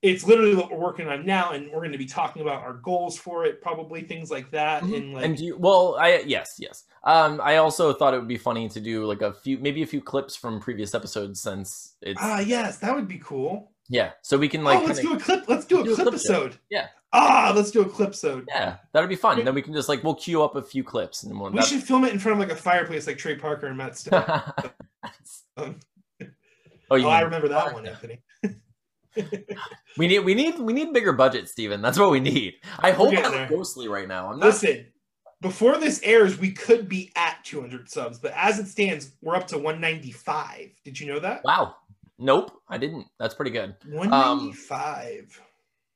it's 0.00 0.24
literally 0.24 0.54
what 0.54 0.70
we're 0.70 0.78
working 0.78 1.08
on 1.08 1.26
now 1.26 1.50
and 1.50 1.66
we're 1.72 1.80
going 1.80 1.92
to 1.92 1.98
be 1.98 2.06
talking 2.06 2.40
about 2.42 2.62
our 2.62 2.74
goals 2.74 3.18
for 3.18 3.44
it 3.44 3.60
probably 3.60 4.02
things 4.02 4.30
like 4.30 4.50
that 4.50 4.82
and 4.82 5.14
like 5.14 5.24
and 5.24 5.36
do 5.36 5.44
you, 5.44 5.56
well, 5.56 5.96
I 5.98 6.22
yes 6.26 6.46
yes. 6.58 6.84
Um, 7.04 7.40
I 7.42 7.56
also 7.56 7.92
thought 7.92 8.14
it 8.14 8.18
would 8.18 8.28
be 8.28 8.38
funny 8.38 8.68
to 8.68 8.80
do 8.80 9.04
like 9.06 9.22
a 9.22 9.32
few 9.32 9.58
maybe 9.58 9.82
a 9.82 9.86
few 9.86 10.00
clips 10.00 10.36
from 10.36 10.60
previous 10.60 10.94
episodes 10.94 11.40
since 11.40 11.94
it's 12.02 12.20
ah 12.22 12.40
yes 12.40 12.78
that 12.78 12.94
would 12.94 13.08
be 13.08 13.18
cool 13.18 13.72
Yeah, 13.88 14.12
so 14.22 14.36
we 14.36 14.48
can 14.48 14.62
like 14.64 14.80
oh, 14.80 14.84
let's 14.84 15.00
do 15.00 15.14
a 15.14 15.18
clip. 15.18 15.48
Let's 15.48 15.64
do 15.64 15.80
a 15.80 15.84
do 15.84 15.94
clip 15.94 16.08
episode. 16.08 16.56
Yeah. 16.70 16.88
Ah, 17.12 17.52
let's 17.56 17.70
do 17.70 17.80
a 17.80 17.88
clip 17.88 18.08
episode. 18.08 18.44
yeah, 18.48 18.76
that'd 18.92 19.08
be 19.08 19.16
fun. 19.16 19.42
Then 19.42 19.54
we 19.54 19.62
can 19.62 19.72
just 19.72 19.88
like 19.88 20.04
we'll 20.04 20.14
queue 20.14 20.42
up 20.42 20.56
a 20.56 20.62
few 20.62 20.84
clips 20.84 21.22
and 21.22 21.40
we'll. 21.40 21.50
We 21.50 21.62
should 21.62 21.82
film 21.82 22.04
it 22.04 22.12
in 22.12 22.18
front 22.18 22.34
of 22.40 22.46
like 22.46 22.56
a 22.56 22.60
fireplace, 22.60 23.06
like 23.06 23.16
Trey 23.16 23.36
Parker 23.36 23.66
and 23.66 23.78
Matt 23.78 23.96
Stone. 23.98 24.24
Um, 25.56 25.80
oh, 26.90 26.96
you 26.96 27.06
oh, 27.06 27.08
I 27.08 27.22
remember 27.22 27.48
that 27.48 27.72
one, 27.72 27.86
Anthony. 27.86 28.20
We 29.96 30.06
need 30.06 30.20
we 30.20 30.34
need 30.34 30.58
we 30.58 30.72
need 30.72 30.92
bigger 30.92 31.12
budget, 31.12 31.48
Steven. 31.48 31.82
That's 31.82 31.98
what 31.98 32.10
we 32.10 32.20
need. 32.20 32.54
I 32.78 32.92
hope 32.92 33.08
I'm 33.16 33.32
there. 33.32 33.48
ghostly 33.48 33.88
right 33.88 34.08
now. 34.08 34.30
I'm 34.30 34.38
not. 34.38 34.46
Listen, 34.46 34.86
before 35.40 35.78
this 35.78 36.00
airs, 36.02 36.38
we 36.38 36.52
could 36.52 36.88
be 36.88 37.12
at 37.16 37.44
200 37.44 37.88
subs, 37.88 38.18
but 38.18 38.32
as 38.34 38.58
it 38.58 38.66
stands, 38.66 39.12
we're 39.22 39.36
up 39.36 39.46
to 39.48 39.56
195. 39.56 40.70
Did 40.84 40.98
you 40.98 41.06
know 41.06 41.20
that? 41.20 41.42
Wow. 41.44 41.76
Nope, 42.18 42.60
I 42.68 42.78
didn't. 42.78 43.06
That's 43.18 43.34
pretty 43.34 43.52
good. 43.52 43.76
195. 43.86 45.40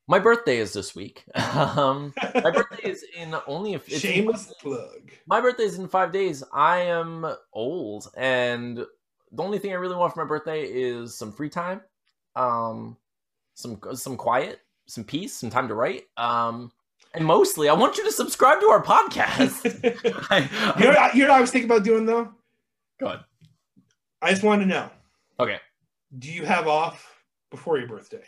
My 0.09 0.19
birthday 0.19 0.59
is 0.59 0.73
this 0.73 0.95
week. 0.95 1.25
um, 1.55 2.13
my 2.17 2.51
birthday 2.51 2.89
is 2.89 3.05
in 3.17 3.35
only 3.47 3.75
a 3.75 3.81
in- 3.89 3.99
Shameless 3.99 4.53
plug. 4.61 5.11
My 5.27 5.41
birthday 5.41 5.65
is 5.65 5.79
in 5.79 5.89
five 5.89 6.13
days. 6.13 6.45
I 6.53 6.79
am 6.81 7.27
old, 7.53 8.09
and 8.17 8.79
the 8.79 9.43
only 9.43 9.59
thing 9.59 9.73
I 9.73 9.77
really 9.77 9.97
want 9.97 10.15
for 10.15 10.25
my 10.25 10.29
birthday 10.29 10.65
is 10.65 11.17
some 11.17 11.33
free 11.33 11.49
time, 11.49 11.81
um, 12.37 12.97
some 13.55 13.79
some 13.95 14.17
quiet, 14.17 14.61
some 14.87 15.05
peace, 15.05 15.35
some 15.35 15.51
time 15.51 15.69
to 15.69 15.75
write, 15.75 16.05
um, 16.17 16.73
and 17.15 17.25
mostly 17.25 17.69
I 17.69 17.75
want 17.75 17.97
you 17.99 18.05
to 18.05 18.13
subscribe 18.13 18.61
to 18.61 18.67
our 18.67 18.83
podcast. 18.83 19.65
you, 20.05 20.15
I, 20.31 20.41
know, 20.81 20.91
what- 20.93 21.15
you 21.15 21.23
know 21.25 21.31
what 21.31 21.39
I 21.39 21.41
was 21.41 21.51
thinking 21.51 21.71
about 21.71 21.85
doing 21.85 22.07
though? 22.07 22.33
Go 23.01 23.07
ahead. 23.07 23.21
I 24.21 24.31
just 24.31 24.43
wanted 24.43 24.65
to 24.65 24.71
know 24.71 24.91
Okay. 25.41 25.59
do 26.19 26.31
you 26.33 26.45
have 26.45 26.69
off 26.69 27.25
before 27.51 27.79
your 27.79 27.89
birthday? 27.89 28.23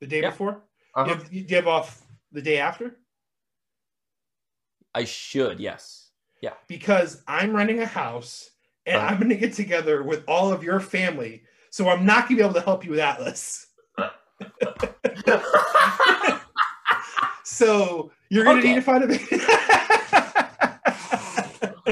The 0.00 0.06
day 0.06 0.20
Yeah. 0.22 0.30
before? 0.30 0.62
Uh-huh. 0.94 1.04
You 1.06 1.14
have, 1.14 1.30
do 1.30 1.36
you 1.38 1.56
have 1.56 1.66
off 1.68 2.02
the 2.32 2.42
day 2.42 2.58
after? 2.58 2.96
I 4.94 5.04
should. 5.04 5.60
Yes. 5.60 6.10
Yeah. 6.40 6.54
Because 6.66 7.22
I'm 7.28 7.54
renting 7.54 7.80
a 7.80 7.86
house 7.86 8.50
and 8.86 8.96
Uh-huh. 8.96 9.06
I'm 9.06 9.18
going 9.18 9.28
to 9.30 9.36
get 9.36 9.52
together 9.54 10.02
with 10.02 10.24
all 10.26 10.52
of 10.52 10.62
your 10.64 10.80
family. 10.80 11.42
So 11.70 11.88
I'm 11.88 12.04
not 12.06 12.22
going 12.28 12.36
to 12.38 12.42
be 12.42 12.42
able 12.42 12.54
to 12.54 12.60
help 12.62 12.84
you 12.84 12.90
with 12.92 13.00
Atlas. 13.00 13.66
So 17.44 18.10
you're 18.30 18.44
going 18.44 18.56
to 18.56 18.60
Okay. 18.62 18.68
need 18.68 18.74
to 18.76 18.82
find 18.82 19.04
a. 19.04 19.06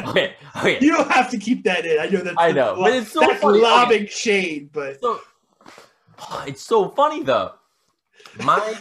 okay. 0.09 0.35
Okay. 0.59 0.79
you 0.81 0.91
don't 0.93 1.11
have 1.11 1.31
to 1.31 1.39
keep 1.39 1.65
that 1.65 1.85
in. 1.87 1.99
I 1.99 2.07
know 2.07 2.21
that's 2.23 2.37
I 2.39 2.53
know, 2.53 2.77
but 2.77 2.93
it's 2.95 3.13
so 3.13 3.21
that's 3.21 3.41
funny. 3.41 3.61
lobbing 3.61 4.07
shade, 4.07 4.71
but 4.73 5.01
So 5.01 5.21
it's 6.47 6.63
so 6.63 6.89
funny 6.91 7.23
though. 7.23 7.53
My 8.43 8.59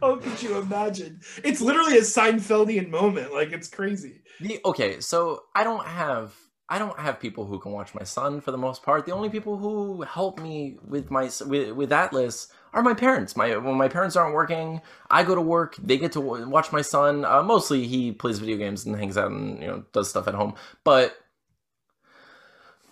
how 0.00 0.16
could 0.16 0.42
you 0.42 0.58
imagine? 0.58 1.20
It's 1.42 1.60
literally 1.60 1.98
a 1.98 2.02
Seinfeldian 2.02 2.88
moment. 2.88 3.32
Like 3.32 3.52
it's 3.52 3.68
crazy. 3.68 4.22
The, 4.40 4.60
okay, 4.64 5.00
so 5.00 5.44
I 5.54 5.64
don't 5.64 5.86
have 5.86 6.34
I 6.70 6.78
don't 6.78 6.98
have 6.98 7.18
people 7.18 7.46
who 7.46 7.58
can 7.58 7.72
watch 7.72 7.94
my 7.94 8.04
son 8.04 8.42
for 8.42 8.50
the 8.50 8.58
most 8.58 8.82
part. 8.82 9.06
The 9.06 9.12
only 9.12 9.30
people 9.30 9.56
who 9.56 10.02
help 10.02 10.38
me 10.38 10.76
with 10.86 11.10
my 11.10 11.30
with, 11.46 11.72
with 11.72 11.92
Atlas 11.92 12.48
are 12.74 12.82
my 12.82 12.92
parents. 12.92 13.36
My 13.36 13.56
when 13.56 13.76
my 13.76 13.88
parents 13.88 14.16
aren't 14.16 14.34
working, 14.34 14.82
I 15.10 15.24
go 15.24 15.34
to 15.34 15.40
work. 15.40 15.76
They 15.76 15.96
get 15.96 16.12
to 16.12 16.20
watch 16.20 16.70
my 16.70 16.82
son. 16.82 17.24
Uh, 17.24 17.42
mostly, 17.42 17.86
he 17.86 18.12
plays 18.12 18.38
video 18.38 18.58
games 18.58 18.84
and 18.84 18.94
hangs 18.96 19.16
out 19.16 19.30
and 19.30 19.62
you 19.62 19.66
know 19.66 19.84
does 19.92 20.10
stuff 20.10 20.28
at 20.28 20.34
home. 20.34 20.54
But 20.84 21.16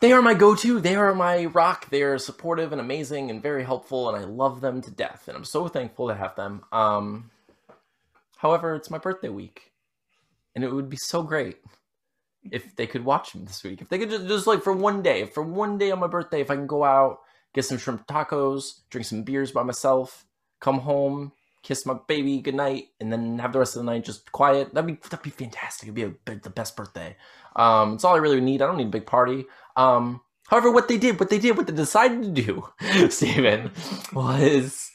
they 0.01 0.13
are 0.13 0.23
my 0.23 0.35
go-to. 0.35 0.81
They 0.81 0.97
are 0.97 1.15
my 1.15 1.47
rock. 1.47 1.91
They 1.91 2.03
are 2.03 2.19
supportive 2.19 2.73
and 2.73 2.81
amazing 2.81 3.31
and 3.31 3.43
very 3.43 3.65
helpful, 3.65 4.09
and 4.09 4.17
I 4.17 4.27
love 4.27 4.63
them 4.63 4.81
to 4.83 4.91
death. 4.91 5.25
And 5.29 5.37
I'm 5.37 5.45
so 5.45 5.69
thankful 5.69 6.09
to 6.09 6.15
have 6.15 6.35
them. 6.37 6.65
Um, 6.73 7.31
however, 8.39 8.75
it's 8.75 8.91
my 8.91 8.99
birthday 8.99 9.29
week, 9.29 9.73
and 10.55 10.65
it 10.65 10.73
would 10.73 10.89
be 10.89 10.99
so 10.99 11.23
great 11.23 11.59
if 12.53 12.77
they 12.77 12.87
could 12.87 13.05
watch 13.05 13.35
me 13.35 13.43
this 13.45 13.63
week. 13.65 13.81
If 13.81 13.89
they 13.89 13.99
could 13.99 14.11
just, 14.11 14.27
just 14.27 14.47
like 14.47 14.63
for 14.63 14.73
one 14.73 15.03
day, 15.03 15.27
for 15.27 15.43
one 15.43 15.79
day 15.79 15.91
on 15.91 15.99
my 15.99 16.07
birthday, 16.07 16.41
if 16.41 16.51
I 16.51 16.57
can 16.57 16.67
go 16.67 16.85
out, 16.85 17.21
get 17.55 17.65
some 17.65 17.79
shrimp 17.79 18.07
tacos, 18.07 18.81
drink 18.91 19.07
some 19.07 19.23
beers 19.23 19.53
by 19.53 19.63
myself, 19.63 20.27
come 20.61 20.81
home, 20.81 21.33
kiss 21.63 21.85
my 21.85 21.97
baby 22.07 22.41
goodnight, 22.41 22.89
and 23.01 23.13
then 23.13 23.39
have 23.39 23.53
the 23.53 23.59
rest 23.59 23.77
of 23.77 23.85
the 23.85 23.91
night 23.91 24.05
just 24.05 24.31
quiet. 24.33 24.73
That'd 24.73 24.87
be 24.87 24.99
that'd 25.09 25.23
be 25.23 25.31
fantastic. 25.31 25.89
It'd 25.89 25.95
be 25.95 26.33
a, 26.33 26.37
the 26.37 26.51
best 26.51 26.77
birthday. 26.77 27.17
Um, 27.57 27.95
it's 27.95 28.05
all 28.05 28.15
I 28.15 28.19
really 28.19 28.41
need. 28.41 28.63
I 28.63 28.67
don't 28.67 28.77
need 28.77 28.89
a 28.89 28.91
big 28.91 29.07
party. 29.07 29.47
Um, 29.77 30.21
however, 30.49 30.71
what 30.71 30.89
they 30.89 30.99
did, 30.99 31.19
what 31.19 31.31
they 31.31 31.39
did, 31.39 31.57
what 31.57 31.67
they 31.67 31.73
decided 31.73 32.23
to 32.23 32.43
do, 32.43 32.69
Steven, 33.11 33.73
was 34.13 34.91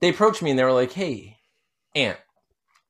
they 0.00 0.10
approached 0.10 0.42
me 0.42 0.50
and 0.50 0.58
they 0.58 0.64
were 0.64 0.72
like, 0.72 0.92
"Hey, 0.92 1.38
Aunt, 1.94 2.18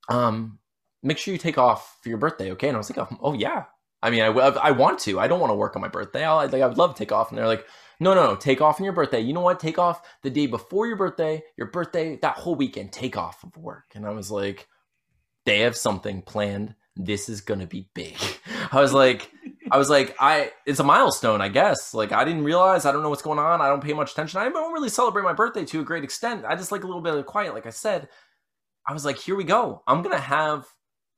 um, 0.09 0.59
make 1.03 1.19
sure 1.19 1.33
you 1.33 1.39
take 1.39 1.59
off 1.59 1.99
for 2.03 2.09
your 2.09 2.19
birthday, 2.19 2.53
okay?" 2.53 2.69
And 2.69 2.77
I 2.77 2.79
was 2.79 2.91
like, 2.91 2.99
"Oh, 2.99 3.17
oh 3.21 3.33
yeah. 3.35 3.65
I 4.03 4.11
mean, 4.11 4.23
I, 4.23 4.27
I 4.27 4.71
want 4.73 4.99
to. 5.01 5.21
I 5.21 5.29
don't 5.29 5.41
want 5.41 5.51
to 5.51 5.57
work 5.57 5.77
on 5.77 5.83
my 5.83 5.89
birthday. 5.89 6.25
I 6.25 6.33
like 6.33 6.55
I 6.55 6.67
would 6.67 6.79
love 6.79 6.95
to 6.95 6.99
take 6.99 7.13
off." 7.13 7.31
And 7.31 7.39
they're 7.39 7.47
like, 7.47 7.67
"No, 8.01 8.15
no, 8.15 8.27
no. 8.27 8.37
Take 8.37 8.61
off 8.61 8.81
on 8.81 8.85
your 8.85 8.93
birthday. 8.93 9.21
You 9.21 9.33
know 9.33 9.41
what? 9.41 9.61
Take 9.61 9.79
off 9.79 10.03
the 10.23 10.31
day 10.31 10.47
before 10.47 10.87
your 10.87 10.97
birthday. 10.97 11.43
Your 11.57 11.71
birthday, 11.71 12.17
that 12.23 12.37
whole 12.37 12.55
weekend. 12.55 12.93
Take 12.93 13.17
off 13.17 13.43
of 13.45 13.57
work." 13.57 13.93
And 13.95 14.07
I 14.07 14.11
was 14.11 14.31
like, 14.31 14.69
"They 15.47 15.61
have 15.61 15.77
something 15.77 16.23
planned. 16.23 16.75
This 16.97 17.29
is 17.29 17.41
gonna 17.41 17.67
be 17.67 17.89
big." 17.95 18.17
I 18.73 18.81
was 18.81 18.93
like, 18.93 19.31
I 19.73 19.79
was 19.79 19.89
like, 19.89 20.15
I 20.21 20.51
it's 20.67 20.81
a 20.81 20.85
milestone, 20.85 21.41
I 21.41 21.49
guess. 21.49 21.95
Like 21.95 22.13
I 22.13 22.25
didn't 22.25 22.45
realize, 22.45 22.85
I 22.85 22.93
don't 22.93 23.03
know 23.03 23.09
what's 23.09 23.23
going 23.23 23.39
on. 23.39 23.63
I 23.63 23.69
don't 23.69 23.83
pay 23.83 23.95
much 23.95 24.13
attention. 24.13 24.39
I 24.39 24.51
don't 24.51 24.73
really 24.75 24.91
celebrate 24.91 25.23
my 25.23 25.33
birthday 25.33 25.65
to 25.65 25.81
a 25.81 25.85
great 25.85 26.05
extent. 26.05 26.45
I 26.47 26.57
just 26.57 26.73
like 26.73 26.85
a 26.85 26.87
little 26.87 27.01
bit 27.01 27.15
of 27.15 27.25
quiet, 27.25 27.55
like 27.55 27.67
I 27.67 27.71
said. 27.71 28.09
I 28.87 28.93
was 28.93 29.07
like, 29.07 29.17
here 29.17 29.35
we 29.35 29.45
go. 29.45 29.83
I'm 29.87 30.03
gonna 30.03 30.19
have 30.19 30.67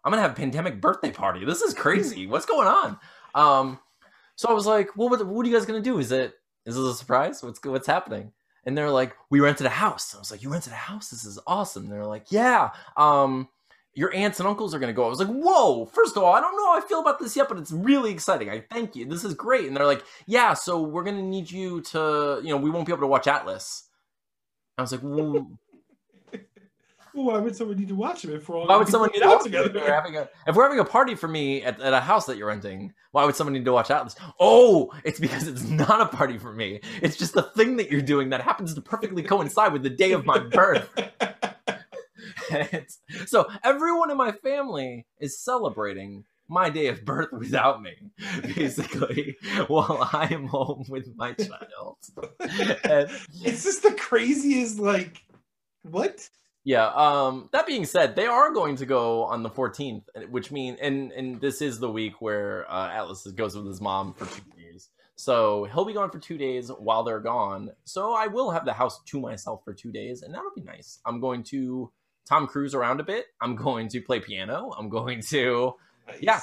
I'm 0.05 0.13
gonna 0.13 0.23
have 0.23 0.33
a 0.33 0.35
pandemic 0.35 0.81
birthday 0.81 1.11
party. 1.11 1.45
This 1.45 1.63
is 1.63 1.75
crazy. 1.75 2.27
What's 2.29 2.47
going 2.47 2.69
on? 2.69 2.99
Um, 3.35 3.79
so 4.37 4.49
I 4.49 4.53
was 4.53 4.67
like, 4.67 4.97
well, 4.97 5.09
what, 5.09 5.25
what 5.27 5.47
are 5.47 5.49
you 5.49 5.57
guys 5.57 5.67
gonna 5.67 5.81
do? 5.81 5.99
Is 5.99 6.13
it 6.13 6.35
is 6.67 6.77
this 6.77 6.85
a 6.85 6.95
surprise? 6.95 7.43
What's 7.43 7.65
what's 7.65 7.87
happening? 7.87 8.33
And 8.67 8.77
they're 8.77 8.91
like, 8.91 9.15
we 9.31 9.41
rented 9.41 9.67
a 9.67 9.71
house. 9.71 10.15
I 10.15 10.19
was 10.19 10.31
like, 10.31 10.43
you 10.43 10.51
rented 10.51 10.73
a 10.73 10.77
house? 10.77 11.11
This 11.11 11.25
is 11.25 11.39
awesome. 11.47 11.89
they're 11.89 12.07
like, 12.07 12.27
yeah. 12.31 12.71
Um, 12.97 13.49
your 13.95 14.13
aunts 14.15 14.41
and 14.41 14.49
uncles 14.49 14.75
are 14.75 14.79
gonna 14.79 14.93
go. 14.93 15.05
I 15.05 15.09
was 15.09 15.19
like, 15.19 15.29
whoa. 15.29 15.87
First 15.87 16.17
of 16.17 16.23
all, 16.23 16.35
I 16.35 16.41
don't 16.41 16.57
know 16.57 16.67
how 16.67 16.79
I 16.79 16.81
feel 16.81 17.01
about 17.01 17.19
this 17.19 17.37
yet, 17.37 17.49
but 17.49 17.59
it's 17.59 17.73
really 17.73 18.11
exciting. 18.11 18.51
I 18.51 18.65
thank 18.71 18.97
you. 18.97 19.07
This 19.07 19.25
is 19.25 19.35
great. 19.35 19.67
And 19.67 19.77
they're 19.77 19.87
like, 19.87 20.05
yeah. 20.27 20.55
So 20.55 20.83
we're 20.83 21.05
gonna 21.05 21.23
need 21.23 21.51
you 21.51 21.81
to, 21.83 22.41
you 22.43 22.51
know, 22.51 22.57
we 22.57 22.71
won't 22.71 22.87
be 22.87 22.93
able 22.93 23.03
to 23.03 23.07
watch 23.07 23.27
Atlas. 23.27 23.89
I 24.77 24.83
was 24.83 24.93
like, 24.93 25.03
well, 25.05 25.47
Well, 27.15 27.27
why 27.27 27.39
would 27.39 27.55
someone 27.55 27.77
need 27.79 27.89
to 27.89 27.95
watch 27.95 28.25
him 28.25 28.35
if 28.35 28.49
we're 28.49 28.59
all 28.59 28.67
Why 28.67 28.77
would 28.77 28.89
someone 28.89 29.11
need 29.13 29.21
to 29.21 29.29
watch 29.29 29.47
it? 29.47 29.55
If 29.55 29.73
we're 29.73 29.95
having 29.95 30.17
a 30.17 30.29
if 30.47 30.57
we're 30.57 30.65
having 30.65 30.81
a 30.81 30.85
party 30.85 31.15
for 31.15 31.29
me 31.29 31.63
at, 31.63 31.81
at 31.81 31.93
a 31.93 32.01
house 32.01 32.27
that 32.27 32.37
you're 32.37 32.49
renting, 32.49 32.93
why 33.13 33.25
would 33.25 33.37
someone 33.37 33.55
need 33.55 33.65
to 33.65 33.73
watch 33.73 33.91
Atlas? 33.91 34.17
Oh, 34.41 34.93
it's 35.05 35.21
because 35.21 35.47
it's 35.47 35.63
not 35.63 36.01
a 36.01 36.07
party 36.07 36.39
for 36.39 36.53
me. 36.53 36.81
It's 37.03 37.17
just 37.17 37.35
the 37.35 37.43
thing 37.43 37.77
that 37.77 37.91
you're 37.91 38.03
doing 38.03 38.31
that 38.31 38.41
happens 38.41 38.75
to 38.75 38.81
perfectly 38.81 39.23
coincide 39.23 39.73
with 39.73 39.83
the 39.85 39.91
day 39.91 40.13
of 40.13 40.27
my 40.27 40.39
birth. 40.39 40.91
So 43.27 43.47
everyone 43.63 44.11
in 44.11 44.17
my 44.17 44.33
family 44.33 45.07
is 45.19 45.39
celebrating 45.39 46.25
my 46.49 46.69
day 46.69 46.89
of 46.89 47.05
birth 47.05 47.33
without 47.33 47.83
me, 47.83 47.95
basically, 48.55 49.37
while 49.69 50.09
I 50.13 50.29
am 50.31 50.47
home 50.47 50.85
with 50.89 51.09
my 51.17 51.33
child. 51.33 51.97
And- 52.85 53.11
It's 53.43 53.65
just 53.65 53.83
the 53.83 53.93
craziest. 53.93 54.79
Like, 54.79 55.23
what? 55.83 56.29
Yeah. 56.65 56.87
Um. 56.89 57.49
That 57.53 57.67
being 57.67 57.85
said, 57.85 58.17
they 58.17 58.27
are 58.27 58.53
going 58.53 58.77
to 58.77 58.87
go 58.87 59.25
on 59.25 59.43
the 59.43 59.51
14th, 59.51 60.05
which 60.31 60.51
means, 60.51 60.79
and 60.81 61.13
and 61.13 61.41
this 61.41 61.61
is 61.63 61.79
the 61.79 61.91
week 61.91 62.21
where 62.21 62.71
uh, 62.71 62.91
Atlas 62.91 63.27
goes 63.29 63.57
with 63.57 63.67
his 63.67 63.81
mom 63.81 64.15
for 64.15 64.27
two 64.27 64.43
days. 64.57 64.89
So 65.17 65.65
he'll 65.73 65.85
be 65.85 65.93
gone 65.93 66.11
for 66.11 66.19
two 66.19 66.39
days 66.39 66.71
while 66.71 67.05
they're 67.05 67.21
gone. 67.21 67.71
So 67.85 68.15
I 68.15 68.27
will 68.27 68.51
have 68.51 68.65
the 68.65 68.73
house 68.73 69.01
to 69.07 69.21
myself 69.21 69.63
for 69.65 69.73
two 69.75 69.93
days, 69.93 70.23
and 70.23 70.35
that'll 70.35 70.51
be 70.57 70.63
nice. 70.63 70.99
I'm 71.07 71.21
going 71.21 71.43
to 71.45 71.93
Tom 72.29 72.47
Cruise 72.47 72.75
around 72.75 73.01
a 73.01 73.05
bit. 73.05 73.27
I'm 73.41 73.55
going 73.55 73.89
to 73.89 74.01
play 74.01 74.21
piano. 74.21 74.73
I'm 74.79 74.89
going 74.89 75.21
to 75.31 75.75
Yeah. 76.21 76.41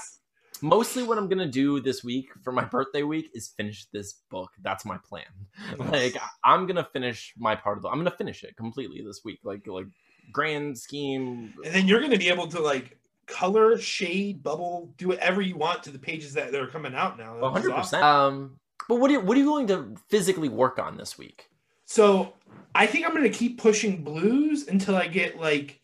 mostly 0.62 1.04
what 1.04 1.18
I'm 1.18 1.28
gonna 1.28 1.48
do 1.48 1.82
this 1.82 2.04
week 2.04 2.30
for 2.44 2.52
my 2.54 2.64
birthday 2.64 3.04
week 3.04 3.30
is 3.34 3.50
finish 3.58 3.86
this 3.92 4.14
book. 4.30 4.52
That's 4.62 4.86
my 4.86 4.98
plan. 5.10 5.26
Like 5.78 6.16
I'm 6.44 6.68
gonna 6.68 6.88
finish 6.94 7.34
my 7.38 7.56
part 7.56 7.78
of 7.78 7.84
the. 7.84 7.90
I'm 7.90 7.98
gonna 7.98 8.12
finish 8.12 8.44
it 8.44 8.56
completely 8.56 9.02
this 9.06 9.22
week. 9.26 9.40
Like 9.44 9.66
like 9.68 9.88
grand 10.32 10.78
scheme. 10.78 11.54
And 11.66 11.74
then 11.74 11.88
you're 11.88 12.00
going 12.00 12.12
to 12.12 12.18
be 12.18 12.30
able 12.30 12.48
to 12.48 12.60
like 12.60 12.98
color, 13.28 13.78
shade, 13.78 14.44
bubble, 14.44 14.94
do 14.98 15.08
whatever 15.08 15.42
you 15.42 15.56
want 15.56 15.84
to 15.84 15.92
the 15.92 16.00
pages 16.00 16.34
that, 16.34 16.52
that 16.52 16.62
are 16.62 16.68
coming 16.68 16.96
out 16.96 17.18
now. 17.18 17.34
That's 17.34 17.42
100. 17.42 17.72
awesome. 17.72 17.82
percent 17.82 18.04
Um, 18.04 18.60
but 18.88 18.96
what 18.96 19.10
are 19.10 19.14
you, 19.14 19.22
what 19.22 19.38
are 19.38 19.40
you 19.40 19.46
going 19.46 19.68
to 19.68 19.96
physically 20.10 20.50
work 20.50 20.80
on 20.80 20.98
this 20.98 21.18
week? 21.18 21.50
So 21.86 22.34
I 22.76 22.86
think 22.86 23.06
I'm 23.06 23.12
going 23.12 23.24
to 23.24 23.38
keep 23.38 23.60
pushing 23.60 24.04
blues 24.04 24.68
until 24.68 24.96
I 24.96 25.08
get 25.08 25.40
like, 25.40 25.80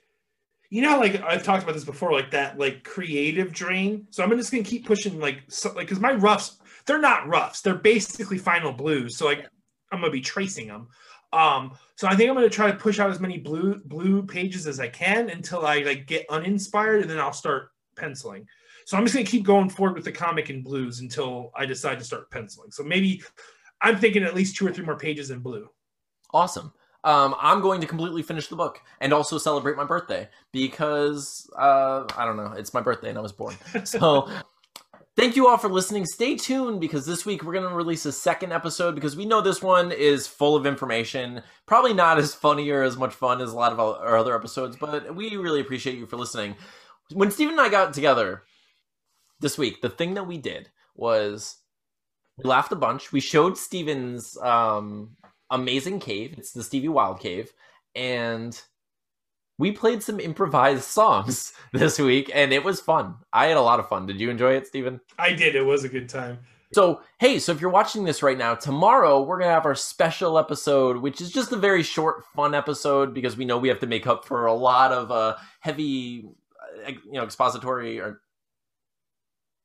you 0.69 0.81
know, 0.81 0.99
like 0.99 1.21
I've 1.21 1.43
talked 1.43 1.63
about 1.63 1.75
this 1.75 1.85
before, 1.85 2.11
like 2.11 2.31
that 2.31 2.59
like 2.59 2.83
creative 2.83 3.53
drain. 3.53 4.07
So 4.09 4.23
I'm 4.23 4.29
just 4.37 4.51
going 4.51 4.63
to 4.63 4.69
keep 4.69 4.85
pushing 4.85 5.19
like, 5.19 5.43
so, 5.47 5.69
like 5.69 5.87
because 5.87 5.99
my 5.99 6.13
roughs 6.13 6.57
they're 6.87 6.97
not 6.97 7.27
roughs, 7.27 7.61
they're 7.61 7.75
basically 7.75 8.39
final 8.39 8.71
blues. 8.71 9.15
So 9.15 9.25
like 9.25 9.47
I'm 9.91 9.99
gonna 9.99 10.11
be 10.11 10.21
tracing 10.21 10.67
them. 10.67 10.87
Um, 11.34 11.78
so 11.95 12.07
I 12.07 12.15
think 12.15 12.30
I'm 12.30 12.36
gonna 12.36 12.49
try 12.49 12.71
to 12.71 12.78
push 12.78 12.99
out 12.99 13.09
as 13.09 13.19
many 13.19 13.38
blue 13.38 13.82
blue 13.86 14.23
pages 14.23 14.67
as 14.67 14.80
I 14.80 14.88
can 14.88 15.30
until 15.30 15.65
I 15.65 15.80
like 15.80 16.07
get 16.07 16.25
uninspired, 16.30 17.01
and 17.01 17.09
then 17.09 17.19
I'll 17.19 17.34
start 17.34 17.71
penciling. 17.95 18.47
So 18.86 18.97
I'm 18.97 19.03
just 19.03 19.13
gonna 19.13 19.25
keep 19.25 19.45
going 19.45 19.69
forward 19.69 19.95
with 19.95 20.05
the 20.05 20.11
comic 20.11 20.49
in 20.49 20.63
blues 20.63 21.01
until 21.01 21.51
I 21.55 21.65
decide 21.65 21.99
to 21.99 22.05
start 22.05 22.32
penciling. 22.32 22.71
So 22.71 22.84
maybe 22.84 23.21
I'm 23.82 23.97
thinking 23.97 24.23
at 24.23 24.36
least 24.36 24.55
two 24.55 24.65
or 24.65 24.71
three 24.71 24.86
more 24.86 24.97
pages 24.97 25.32
in 25.32 25.39
blue. 25.39 25.69
Awesome. 26.34 26.73
Um, 27.03 27.36
I'm 27.39 27.61
going 27.61 27.80
to 27.80 27.88
completely 27.88 28.21
finish 28.21 28.47
the 28.47 28.55
book 28.55 28.82
and 28.99 29.13
also 29.13 29.38
celebrate 29.38 29.78
my 29.78 29.86
birthday 29.86 30.28
because 30.51 31.49
uh, 31.57 32.03
I 32.17 32.25
don't 32.25 32.36
know, 32.36 32.53
it's 32.57 32.73
my 32.73 32.82
birthday 32.82 33.09
and 33.09 33.17
I 33.17 33.21
was 33.21 33.32
born. 33.32 33.55
So 33.86 34.30
thank 35.18 35.36
you 35.36 35.47
all 35.47 35.57
for 35.57 35.68
listening. 35.68 36.05
Stay 36.05 36.36
tuned 36.36 36.80
because 36.80 37.05
this 37.05 37.26
week 37.26 37.43
we're 37.43 37.53
going 37.53 37.68
to 37.68 37.76
release 37.76 38.05
a 38.05 38.11
second 38.11 38.53
episode 38.53 38.95
because 38.95 39.18
we 39.18 39.26
know 39.26 39.41
this 39.41 39.61
one 39.61 39.91
is 39.91 40.28
full 40.28 40.55
of 40.55 40.65
information. 40.65 41.41
Probably 41.65 41.93
not 41.93 42.20
as 42.20 42.36
funny 42.36 42.70
or 42.70 42.84
as 42.84 42.95
much 42.95 43.13
fun 43.13 43.41
as 43.41 43.51
a 43.51 43.55
lot 43.55 43.74
of 43.74 43.80
our 43.80 44.15
other 44.15 44.36
episodes, 44.36 44.78
but 44.78 45.13
we 45.15 45.36
really 45.36 45.59
appreciate 45.59 45.97
you 45.97 46.05
for 46.05 46.15
listening. 46.15 46.55
When 47.11 47.32
Steven 47.32 47.53
and 47.53 47.61
I 47.61 47.70
got 47.70 47.93
together 47.93 48.43
this 49.39 49.57
week, 49.57 49.82
the 49.82 49.89
thing 49.89 50.13
that 50.13 50.28
we 50.28 50.38
did 50.38 50.70
was 50.95 51.57
we 52.38 52.47
laughed 52.47 52.72
a 52.72 52.76
bunch. 52.76 53.11
We 53.11 53.20
showed 53.20 53.57
Steven's 53.57 54.38
um, 54.38 55.18
amazing 55.49 55.99
cave. 55.99 56.36
It's 56.38 56.51
the 56.51 56.63
Stevie 56.63 56.89
Wild 56.89 57.20
Cave, 57.20 57.51
and 57.95 58.61
we 59.58 59.72
played 59.72 60.03
some 60.03 60.20
improvised 60.20 60.84
songs 60.84 61.53
this 61.74 61.99
week, 61.99 62.32
and 62.34 62.53
it 62.53 62.64
was 62.64 62.80
fun. 62.80 63.16
I 63.34 63.47
had 63.47 63.58
a 63.58 63.62
lot 63.62 63.80
of 63.80 63.89
fun. 63.89 64.05
Did 64.05 64.20
you 64.20 64.30
enjoy 64.30 64.53
it, 64.53 64.68
Steven? 64.68 65.01
I 65.18 65.34
did. 65.34 65.55
It 65.55 65.66
was 65.66 65.84
a 65.84 65.89
good 65.89 66.10
time. 66.10 66.39
So, 66.74 67.01
hey, 67.20 67.39
so 67.39 67.53
if 67.53 67.62
you're 67.62 67.70
watching 67.70 68.03
this 68.03 68.22
right 68.22 68.38
now, 68.38 68.53
tomorrow 68.53 69.22
we're 69.22 69.38
going 69.38 69.47
to 69.47 69.53
have 69.53 69.66
our 69.66 69.76
special 69.76 70.38
episode, 70.38 70.97
which 70.97 71.22
is 71.22 71.32
just 71.32 71.53
a 71.53 71.55
very 71.55 71.82
short, 71.82 72.26
fun 72.36 72.53
episode 72.53 73.14
because 73.14 73.38
we 73.38 73.45
know 73.45 73.58
we 73.58 73.70
have 73.70 73.80
to 73.80 73.88
make 73.88 74.05
up 74.05 74.26
for 74.26 74.47
a 74.47 74.53
lot 74.53 74.91
of 74.91 75.10
uh, 75.10 75.38
heavy, 75.62 76.26
uh, 76.86 76.91
you 77.05 77.14
know, 77.14 77.24
expository 77.24 78.01
or 78.01 78.22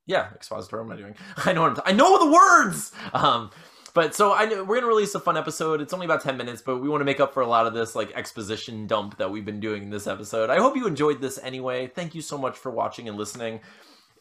yeah, 0.07 0.29
expository. 0.35 0.85
What 0.85 0.93
am 0.93 0.99
I 0.99 1.01
doing? 1.01 1.15
I 1.45 1.53
know. 1.53 1.63
What 1.63 1.79
I'm 1.79 1.83
I 1.87 1.93
know 1.93 2.25
the 2.25 2.33
words. 2.33 2.93
Um, 3.13 3.51
but 3.95 4.15
so 4.15 4.33
I 4.33 4.47
we're 4.63 4.77
gonna 4.77 4.87
release 4.87 5.15
a 5.15 5.21
fun 5.21 5.37
episode. 5.37 5.81
It's 5.81 5.93
only 5.93 6.07
about 6.07 6.23
ten 6.23 6.37
minutes, 6.37 6.63
but 6.63 6.79
we 6.79 6.89
want 6.89 7.01
to 7.01 7.05
make 7.05 7.21
up 7.21 7.35
for 7.35 7.43
a 7.43 7.47
lot 7.47 7.67
of 7.67 7.75
this 7.75 7.95
like 7.95 8.13
exposition 8.13 8.87
dump 8.87 9.19
that 9.19 9.31
we've 9.31 9.45
been 9.45 9.61
doing 9.61 9.85
in 9.85 9.91
this 9.91 10.07
episode. 10.07 10.51
I 10.51 10.59
hope 10.59 10.77
you 10.77 10.87
enjoyed 10.87 11.21
this 11.21 11.39
anyway. 11.43 11.87
Thank 11.87 12.15
you 12.15 12.23
so 12.23 12.39
much 12.39 12.57
for 12.57 12.71
watching 12.71 13.09
and 13.09 13.17
listening. 13.17 13.61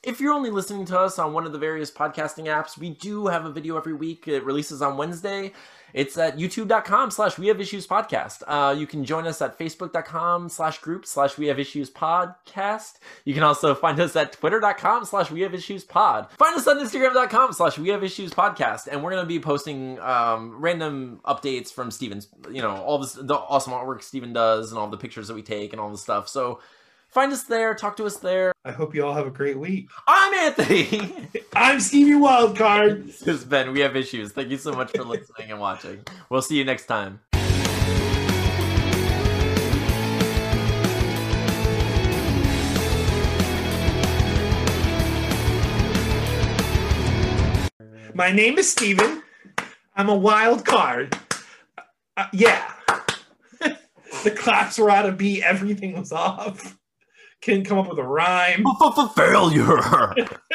If 0.04 0.20
you're 0.20 0.34
only 0.34 0.49
listening 0.49 0.86
to 0.86 0.99
us 0.99 1.20
on 1.20 1.32
one 1.32 1.45
of 1.45 1.52
the 1.52 1.60
various 1.60 1.91
podcasting 1.91 2.45
apps, 2.45 2.76
we 2.76 2.89
do 2.89 3.28
have 3.28 3.45
a 3.45 3.52
video 3.52 3.78
every 3.78 3.93
week. 3.93 4.28
It 4.28 4.43
releases 4.43 4.82
on 4.82 4.97
Wednesday. 4.97 5.54
It's 5.93 6.18
at 6.18 6.38
youtube.com 6.38 7.12
slash 7.12 7.38
we 7.38 7.49
have 7.49 7.62
issues 7.62 7.86
podcast. 7.86 8.41
Uh, 8.47 8.74
you 8.74 8.88
can 8.88 9.06
join 9.06 9.28
us 9.28 9.43
at 9.43 9.60
facebook.com 9.60 10.49
slash 10.49 10.80
group 10.80 11.06
slash 11.06 11.38
we 11.38 11.45
have 11.47 11.60
issues 11.60 11.91
podcast. 11.91 12.93
You 13.26 13.36
can 13.36 13.43
also 13.43 13.76
find 13.76 13.99
us 13.99 14.16
at 14.16 14.32
twitter.com 14.32 15.06
slash 15.06 15.30
we 15.30 15.41
have 15.41 15.54
issues 15.54 15.84
pod. 15.84 16.32
Find 16.32 16.58
us 16.58 16.68
on 16.68 16.80
instagram.com 16.80 17.54
slash 17.54 17.78
we 17.78 17.89
have 17.89 18.04
issues 18.04 18.34
podcast. 18.34 18.88
And 18.88 19.04
we're 19.04 19.12
going 19.12 19.24
to 19.24 19.28
be 19.28 19.39
posting 19.39 19.99
um, 19.99 20.60
random 20.60 21.20
updates 21.26 21.72
from 21.72 21.91
Steven's, 21.91 22.28
you 22.49 22.64
know, 22.64 22.72
all 22.72 22.97
this, 22.97 23.14
the 23.14 23.36
awesome 23.36 23.74
artwork 23.74 24.02
Steven 24.02 24.34
does 24.34 24.72
and 24.72 24.80
all 24.80 24.88
the 24.88 24.97
pictures 24.97 25.28
that 25.28 25.36
we 25.36 25.43
take 25.43 25.74
and 25.74 25.80
all 25.80 25.91
the 25.91 25.97
stuff. 25.99 26.28
So 26.28 26.60
find 27.12 27.34
us 27.34 27.43
there, 27.43 27.76
talk 27.76 27.97
to 27.97 28.05
us 28.05 28.18
there. 28.18 28.53
I 28.64 28.72
hope 28.72 28.95
you 28.95 29.05
all 29.05 29.14
have 29.14 29.28
a 29.28 29.32
great 29.32 29.59
week. 29.59 29.89
I'm 30.07 30.34
Anthony. 30.34 31.30
I'm 31.53 31.80
Stevie 31.80 32.14
Wildcard. 32.14 33.05
this 33.07 33.26
has 33.26 33.43
been 33.43 33.74
We 33.74 33.82
Have 33.82 33.95
Issues. 33.95 34.32
Thank 34.32 34.49
you 34.49 34.57
so 34.57 34.72
much 34.72 34.91
for 34.91 35.03
listening 35.03 35.51
and 35.51 35.59
watching. 35.59 36.03
We'll 36.30 36.41
see 36.41 36.57
you 36.57 36.66
next 36.66 36.86
time. 36.86 37.20
My 48.14 48.32
name 48.32 48.57
is 48.57 48.70
Steven. 48.70 49.24
I'm 49.95 50.09
a 50.09 50.16
wild 50.16 50.66
card. 50.66 51.18
Uh, 52.16 52.28
yeah. 52.34 52.72
the 53.59 54.32
claps 54.32 54.78
were 54.78 54.89
out 54.89 55.07
of 55.07 55.18
beat. 55.18 55.43
Everything 55.43 55.97
was 55.97 56.12
off. 56.12 56.78
Couldn't 57.42 57.66
come 57.66 57.80
up 57.80 57.89
with 57.89 57.98
a 58.00 58.04
rhyme. 58.04 58.64
Failure. 59.16 60.16